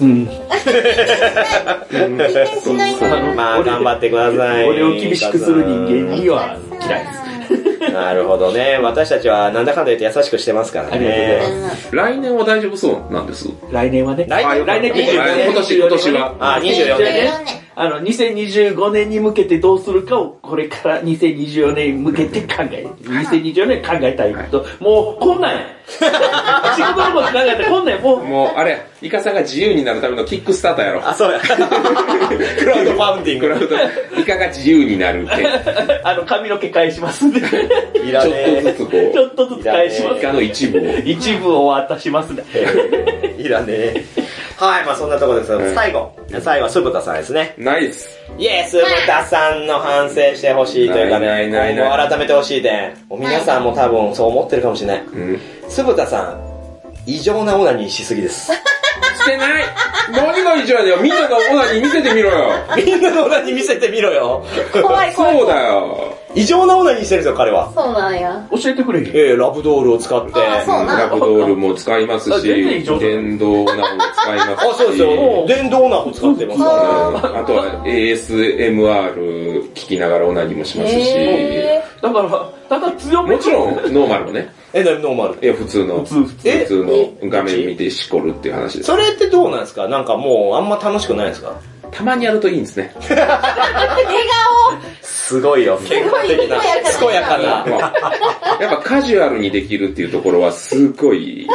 [0.00, 0.24] うん。
[3.36, 4.68] まあ、頑張ってください。
[4.68, 6.56] 俺を厳しくする人間には
[6.86, 7.92] 嫌いです。
[7.92, 8.78] なるほどね。
[8.82, 11.40] 私たちはなんだかんだ言って優しくしてますからね。
[11.90, 13.48] 来年は大丈夫そうなんです？
[13.70, 14.26] 来年はね。
[14.28, 16.34] 来年来年24年今年、今年は。
[16.38, 17.30] あ、24年。
[17.76, 25.66] あの、2025年に向けてどうするかを、これから2024年に向けて考え、2024年考えたいと、もう、こんなんや。
[25.90, 28.00] 仕事のこと考えたらこんなんや。
[28.00, 31.08] もう、もう、あれ、イカさんが自由になるためのキックスターターやろ。
[31.08, 31.40] あ、そうや。
[32.58, 33.46] クラウドファウンディング。
[33.46, 35.46] クラウド、イカが自由になる件。
[36.04, 37.40] あの、髪の毛返しますんで。
[38.04, 40.18] いらちょっとねずつこちょっとずつ返しう、ます。
[40.18, 40.82] イカの一部を。
[41.04, 42.44] 一部を渡しますね。
[42.54, 43.36] え。
[43.38, 44.04] いらねえ。
[44.66, 46.12] はい、まあそんなところですはい最後。
[46.42, 47.54] 最後は酢豚さんですね。
[47.56, 48.06] ナイス。
[48.38, 52.94] イエス、酢豚さんの反省してほしいというかね、ないないないない今後改めてほしい点。
[53.08, 55.04] もう皆さんも多分そう思ってるかもしれない。
[55.06, 55.40] うん。
[55.66, 56.40] 酢豚さん、
[57.06, 58.52] 異常なオナニーしすぎです。
[59.20, 59.64] してない
[60.12, 60.96] 何がいいじゃんよ。
[61.00, 62.50] みんなのオナニー見せてみろよ。
[62.76, 64.44] みんなのオナニー見せてみろよ。
[64.72, 65.38] 怖い怖い。
[65.38, 66.16] そうだよ。
[66.34, 67.72] 異常なオナニーしてるんですよ、彼は。
[67.74, 68.46] そうなんや。
[68.50, 69.06] 教えてくれよ。
[69.12, 70.32] ええラブドールを使って。
[70.34, 74.68] あそうなラブドールも使いますし、電動ナウも使いますし。
[74.70, 75.46] あ、そうですよ。
[75.46, 77.34] 電動ナフ使ってますからね。
[77.34, 85.44] うんあとは ASMR 聞きながらオナニーもしますし、へだから、ただ強めもちろんノーマルもね、え、なにノーマル？
[85.44, 86.48] いや普通の、普通、普通。
[86.48, 86.84] え普通
[87.24, 88.86] の画面見てしこるっていう話です。
[88.86, 89.88] それってどうなんですか？
[89.88, 91.52] なんかもうあんま楽しくないですか？
[91.90, 92.94] たまにやるといいんですね。
[92.96, 93.28] ー笑
[95.02, 95.80] すごいよ。
[95.88, 97.66] 健康的な、健やかな。
[98.60, 101.48] やっぱカジュアルにできるっていうところはすごい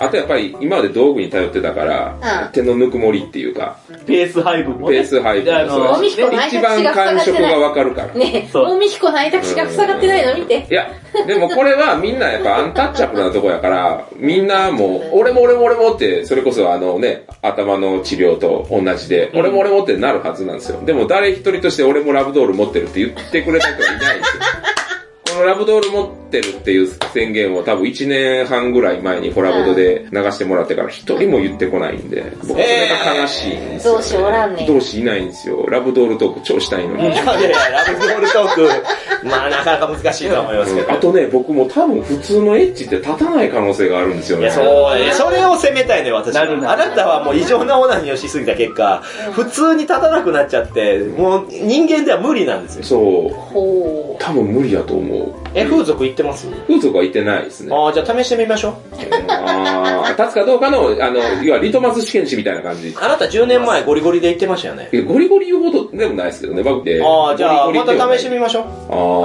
[0.00, 4.96] あとやっぱり今まで道具に頼ってたから、うん手のぬくもりっていうか、ペース配分もね。
[4.96, 8.14] ペース配分あのもそうだし一番感触がわかるから。
[8.14, 10.66] ねえ、そう大見彦の開いた口が塞がってないの見て。
[10.68, 10.90] いや、
[11.26, 20.80] でもこれはみんなやっぱアンタッチャブルなとこやから、みんなもう、俺も俺も俺もって、それこそあのね、頭の治療と同じで、俺も俺もってなるはずなんですよ。
[20.84, 24.42] でも誰一人として俺もラブドール持ってるって言ってくれた人はいないんですよ。
[25.40, 35.64] このラブドール持ってるっていう宣言を多分1年半ぐらい前にホラボドで流してもらってから一人も言ってこないんで、僕それが悲しいんですよ、同志おらんねん同志いないんですよ。
[35.66, 37.04] ラブドールトーク超したいのに。
[37.04, 38.68] いやいや、ラブドールトーク、
[39.26, 40.92] まあなかなか難しいと思いますけど。
[40.92, 44.44] あとね、僕も多分普通のエッチって立たない可能性があるんですよね。
[44.44, 45.10] いや、そうね。
[45.12, 46.44] それを責めたいね、私は。
[46.44, 49.02] なるなあなたはもう異常なオナニーをしすぎた結果、
[49.32, 52.82] 普通に立たなくなっちゃって、もう人間では無理なんですよ。
[52.84, 53.34] そう。
[53.34, 55.29] ほ多分無理やと思う。
[55.54, 56.48] え、風俗行ってます？
[56.66, 57.74] 風俗は行ってないですね。
[57.74, 58.72] ああ、じゃあ試してみましょう。
[59.28, 62.94] ああ、立つかどうかの、あの、要はリトマス試験紙みたいな感じ。
[63.00, 64.88] あなた10年前ゴリゴリで行ってましたよね。
[64.92, 67.02] いやゴリゴリ言うほどでもないですけどね、僕って。
[67.02, 68.64] ああ、じゃあまた試してみましょう。
[68.64, 68.66] あ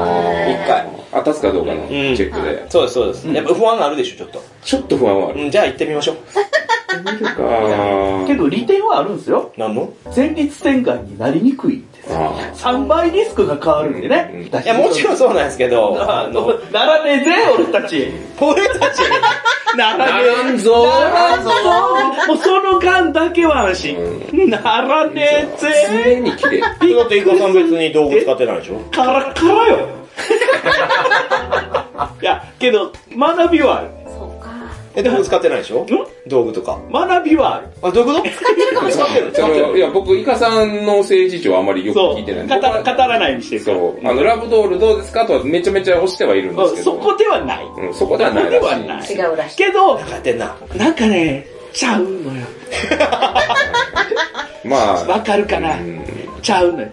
[0.03, 0.49] あ。
[0.49, 0.88] 一回。
[1.11, 2.65] あ、立つかどうかのチェックで。
[2.69, 3.27] そうです、そうです。
[3.30, 4.44] やっぱ不安があるでしょ、ちょっと。
[4.64, 5.41] ちょっと不安はある。
[5.41, 6.15] うん、じゃあ行ってみましょう。
[8.28, 9.52] けど利点はあるんですよ。
[9.57, 9.91] 何の？
[10.16, 12.18] 前立腺がんになりにくいんですよ。
[12.20, 14.32] あ3倍リスクが変わるんでね。
[14.34, 18.12] うんいや、もちろんそうなんですけど、あの、ならねえぜ、俺たち。
[18.40, 18.99] 俺たち、
[19.78, 20.28] なならねえ。
[20.28, 21.49] らんぞならんぞ。
[22.28, 24.49] もうその間だけは安心。
[24.49, 26.03] ならねえぜ。
[26.06, 26.62] 常に綺麗。
[26.80, 28.80] ピコとイカさん別に道具使ってないでしょ？
[28.91, 29.88] カラッカラよ。
[32.22, 33.90] いや、けど、学びはある。
[34.95, 35.85] え、道具使ってないでしょ？
[36.27, 36.80] 道具とか。
[36.91, 37.67] 学びはある。
[37.81, 38.30] あ、どういうこと？
[38.30, 39.34] 使ってるかもしれない。
[39.34, 41.99] そのいや、僕、イカさんの政治長あまりよく。
[41.99, 42.47] 聞いてない。
[42.47, 43.77] 語ら語らないようにしてるから。
[43.77, 44.07] そう。
[44.07, 46.84] あの、ラブドールどうですかとはめちゃめちゃ押してはいるんですけど。
[46.84, 47.65] そこではない。
[47.65, 48.77] うん、そこではないそこでは。
[48.80, 49.11] ない。
[49.11, 49.57] 違うらしい。
[49.57, 50.55] けど、使ってんな。
[50.76, 52.45] なんかね、ちゃうのよ。
[54.63, 55.76] まあ、わかるかな？
[55.76, 56.03] うん
[56.41, 56.88] ちゃうのよ。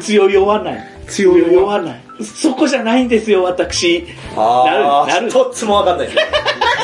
[0.00, 0.84] 強い弱ない。
[1.08, 2.00] 強い弱ない。
[2.22, 4.06] そこじゃないんですよ、私。
[4.36, 4.84] あなる
[5.14, 6.18] なる一つもわかんないです。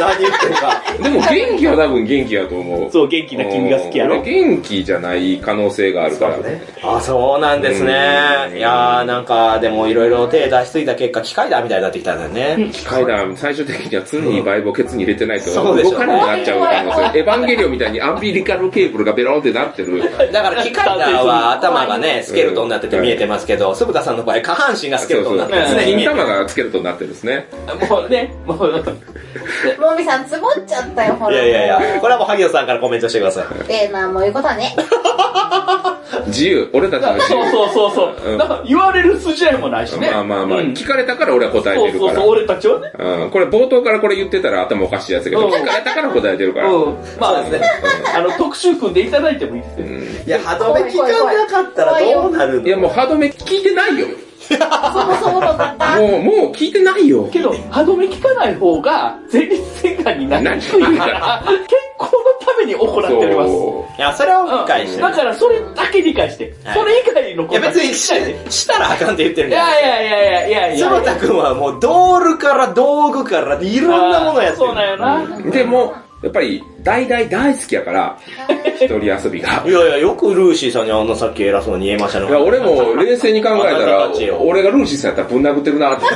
[0.01, 0.83] 何言ってるか。
[1.03, 2.91] でも元気は多分元気やと思う。
[2.91, 4.33] そう、元気な君が好きやろ俺。
[4.33, 6.39] 元気じゃない可能性があるから。
[6.83, 7.93] あ、そうなんですね。
[8.57, 12.71] いやー、なんか、でもいろいろ手出しすぎた結果、機械だみたいになってきたんだよね。
[12.73, 17.19] 機械だ、最終的には常にバイブをケツに入れてないと動かなくなっちゃう可能性。
[17.19, 20.03] エヴァンゲリオンみたいにアンビリカルケーブルがベロンってなってる。
[20.33, 26.05] だから機械だは頭がね、スケルトンになってて見えてますけど、鈴田さんの場合、下半身がスケルトンになってる。
[26.05, 27.47] 玉がスケルトンになってるんですね。
[27.89, 28.85] もうね、もう、
[29.93, 31.35] もみさん、つぼっちゃったよ、ほら。
[31.35, 33.45] いやいやいや、これはもう萩野さんからコメントしてください。
[33.69, 34.75] ええな、もういうことはね。
[36.27, 36.69] 自由。
[36.73, 37.51] 俺たちの自由。
[37.51, 38.35] そうそうそうそうう。
[38.35, 40.11] んだから言われる筋合いもないしね。
[40.11, 41.93] まあまあまあ、うん聞かれたから俺は答えてるから。
[41.93, 42.93] そうそうそう、俺たちはね。
[42.99, 46.69] うん、これ冒頭からこれ言ってたら頭おかしいやつだけど、うん聞かれたから答えてるから。
[46.71, 46.97] うん。
[47.19, 47.43] まあ、
[48.17, 49.87] あの、特集組んでいただいてもいいですよ。
[50.27, 52.67] いや、歯止め聞かなかったらどうなるの？
[52.67, 54.07] いやもう歯止め聞いてないよ。
[54.49, 56.01] そもそもの方。
[56.01, 57.29] もう、もう聞いてないよ。
[57.33, 61.55] けど、歯止め効かない方が、前立腺がんになりにくいから、健
[61.99, 63.51] 康のために行っております。
[63.51, 65.13] そいや、それを理解してるだ。
[65.13, 66.53] からそれだけ理解して。
[66.65, 68.13] はいそれ以外のこといや、別にし
[68.51, 69.65] したらあかんって言ってるんだよ。
[69.65, 70.89] いやいやいやいやいやいや。
[70.89, 74.67] 坪田くんはもうドールから道具からいろんなものやってる。
[74.67, 75.23] そうなんよな。
[75.39, 75.51] う。
[75.51, 78.19] でも、やっぱり、大々大好きやから、
[78.77, 79.63] 一人遊びが。
[79.67, 82.29] いやいや、よくルーシーさんにあんなさっき偉そうに言えましたね。
[82.29, 84.11] いや、俺も冷静に考えたら
[84.41, 86.07] 俺がルーシーさんやったらぶん殴ってるなって。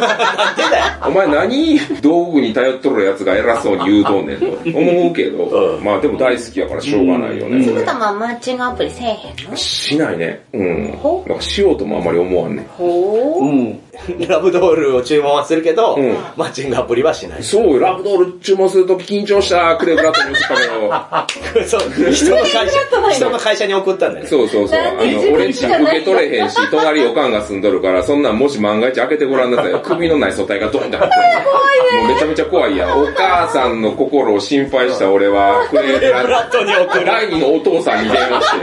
[1.06, 9.56] お前何道具に頼っとるやつが偉そうに言うとんねんと思うけど、うんまあでも大好きやからしょうがないよね、それつたまマッチングアプリせえへんの？
[9.56, 10.44] しないね。
[10.52, 10.92] うん。
[11.00, 12.66] ほなんかしようともあんまり思わんね。
[12.76, 13.44] ほー。
[13.44, 13.80] うん。
[14.28, 17.42] ラブドールを注文はするけど、うんマッチングアプリはしない。
[17.42, 22.80] そうよ、ラブドール注文するとき緊張したクレーブラットにたけど、そう、人の会社、
[23.12, 24.30] 人の会社に送ったんだよね。
[24.30, 24.78] そうそうそう。
[24.80, 29.80] あの、俺受け取れへんし、隣おかんが住んどるから、そんなんもし万が一開けてごらんなさいよ。
[29.84, 32.02] 首のない素体がドンって入ってる。
[32.02, 33.02] もうめちゃめちゃ怖いやん。
[33.02, 37.06] お母さんの心を心配した俺は、クレーブラッドに送る。
[37.06, 38.56] 第二のお父さんに電話して、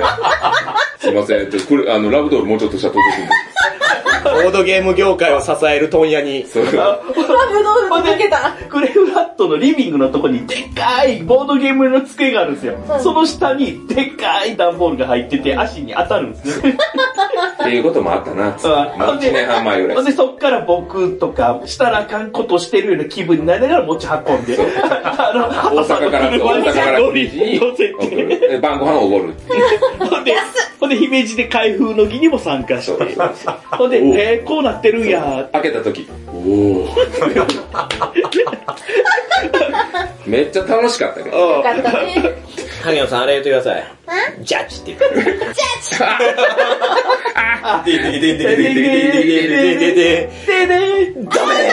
[1.08, 1.50] すいません
[1.90, 3.53] あの、ラブドールもうちょっとしたら届くんで
[4.24, 6.46] ボードゲーム業界を支える問屋に。
[6.46, 6.54] す。
[6.54, 8.54] そうラブドール届けた。
[8.70, 12.76] クレフラットのリビングのとこにでっかいボードゲームの机があるんですよ。
[12.76, 16.78] うんその下にでっかい段ボールが入ってて足に当たるんですね。
[17.64, 18.56] っていうこともあったな。
[18.56, 20.06] うんまあ1年半前ぐらいほん。
[20.06, 25.48] で、そっから僕とか、したらあかんことしてるような気分になりながら持ち運んで、あの、
[25.82, 29.34] 大阪から、大阪から乗り9時に乗せ送て、晩ご飯をおごる。
[30.00, 30.36] ほんで、
[30.80, 33.16] ほんで、姫路で開封の儀にも参加して、
[33.72, 36.88] ほんで、えー、こうなってるんや、開けた時、う
[40.30, 41.38] めっちゃ楽しかったけど。
[41.38, 42.16] よかったね。
[42.84, 43.84] 萩野さん、あれ言ってください。
[44.42, 45.32] ジャッジって言って。
[45.32, 46.04] ジャッジ
[47.64, 50.30] あでででででででででででで
[51.16, 51.64] ダメ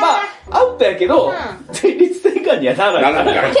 [0.00, 0.08] ま
[0.50, 1.32] あ、アウトやけど、
[1.72, 3.34] 成立転換にはならなない。
[3.34, 3.60] らんか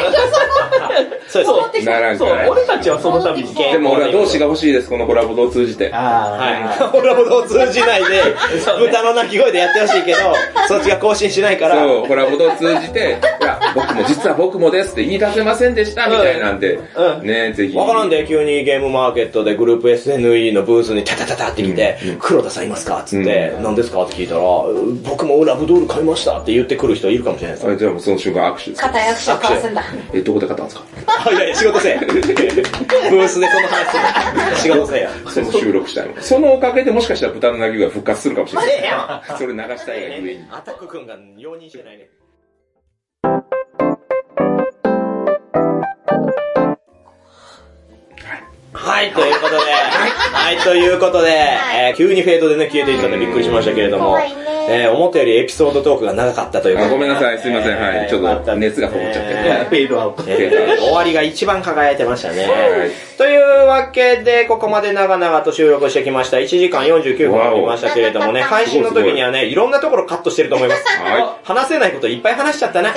[1.28, 1.92] そうですね。
[1.92, 2.00] ら。
[2.00, 2.48] ならん。
[2.48, 3.54] 俺たちはそのために。
[3.54, 5.90] でも俺は同志が欲しいです、このコラボを通じて。
[5.92, 6.50] あは
[6.94, 6.98] い。
[6.98, 8.22] 俺ほど通じないで、
[8.78, 10.18] 豚の鳴き声でやってほしいけど、
[10.68, 13.18] そっちが更新しないから、そう、コラボを通じて、
[13.74, 17.76] 僕も実は僕もですって言い出せませんでした、みたいなんで、うんね、ぜひ。
[17.76, 24.04] わからんで、急にゲームマーケットでグループ SNE のブースにタタタタって来て、黒田さんいますかつって、何ですか？
[24.04, 24.40] って聞いたら、
[25.08, 27.68] 僕もラブドール買いましたって言ってくる人いるかもしれないです。
[27.70, 28.82] あじゃあもうその瞬間握手です。
[28.82, 29.84] 肩役所交わすんだ。
[30.12, 30.84] え、どこで買ったんですか？
[31.26, 31.98] あ、いやいや、仕事せえ。
[31.98, 34.72] ブースでその話する。
[34.74, 35.10] 仕事せえや。
[35.28, 36.22] その収録したいもん。
[36.22, 39.38] そのおかげでもしかしたら豚の鳴き声が復活するかもしれない。
[39.38, 40.44] それ流したいがゆえに。
[40.50, 42.08] アタック君が容認してないね。
[48.84, 49.58] はい、ということで、
[50.32, 54.18] はい、ということで、えー急にフェードでね、消えていったんでびっくりしましたけれども、
[54.68, 57.80] えー思ったよりエピソードトークが長かったというごめんなさいすいません。
[57.80, 58.08] はい。
[58.08, 59.32] ちょっと熱がこもっちゃって。
[59.32, 60.24] いや、フェードアウト。
[60.26, 62.44] えー終わりが一番輝いてましたね。
[62.44, 62.90] はい。
[63.18, 66.38] というわけで、ここまで長々と収録してきました。
[66.38, 70.82] 1時間49分ありましたけれどもね、配信の時にはね、いろんなところカットしてると思います。
[70.98, 72.92] は話せないこといっぱい話しちゃったな。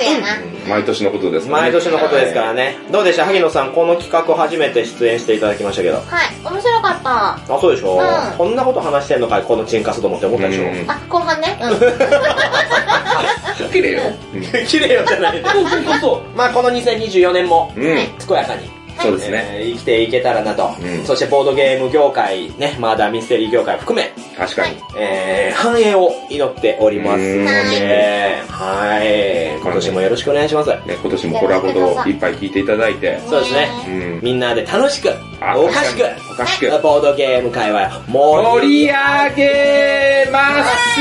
[0.68, 1.70] 毎年のことですからね。
[1.70, 2.76] 毎年のことですからね。
[2.90, 3.24] どうでした？
[3.24, 5.96] 萩野さん、この企画初めて出演していただきましたけど。
[5.96, 6.04] はい、
[6.44, 7.54] 面白かった。
[7.54, 11.58] あ、そうでしょ、うんこんなこと話してんのかいこのチンカスと思って思ったでしょ、うんあ、後半ね。
[11.62, 11.78] うん。
[13.70, 14.02] 綺麗よ。
[14.66, 15.52] 綺麗よじゃないです。
[15.52, 16.36] そうそうそう。
[16.36, 17.82] まあこの2024年も、うん。
[17.82, 17.96] うん。
[17.96, 18.70] 健やかに、
[19.00, 19.44] そうですね。
[19.52, 24.76] えー生きていけたらなと、うんそしてボードゲーム業界、ね、マーダーミステリー業界含め、確かに。
[24.98, 30.70] えー、繁栄を祈っておりますので、はい、今年もよろしくお願いします。
[30.70, 33.18] ね、今年もコラボといっぱい聞いていただいて。
[33.28, 33.68] そうですね。
[33.86, 34.20] うん。
[34.22, 35.10] みんなで楽しく、
[35.40, 36.02] あおかしく、
[36.32, 36.70] おかしく。
[36.82, 38.94] ボードゲーム界は盛盛りり上
[39.36, 41.00] げます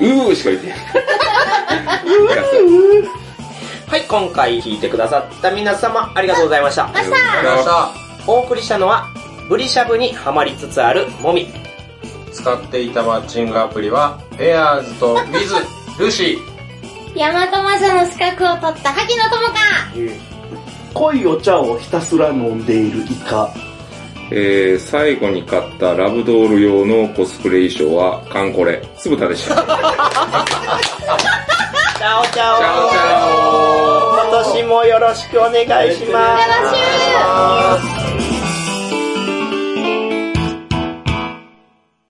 [0.00, 0.78] うーしか言ってない。
[3.86, 6.86] はい、今回聞いてくださった皆様、ありがとうございました。
[6.86, 8.32] ありがとうございました。
[8.32, 9.08] お送りしたのは、
[9.48, 11.48] ブリシャブにハマりつつあるもみ。
[12.32, 15.54] 使っていたマッチングアプリは、ペアーズとウィズ、
[16.02, 17.18] ルシー。
[17.18, 19.54] ヤマトマサの資格を取った萩野智香。
[20.94, 23.52] 濃いお茶をひたすら飲んでいるイカ。
[24.30, 28.82] えー、最後に買ったラブドール用のコスプレ衣装はカンコレ。
[28.96, 29.64] 酢豚でした。
[32.04, 32.60] チャオチャオ
[34.12, 36.36] 今年もよろしくお願いしま
[37.80, 37.93] す。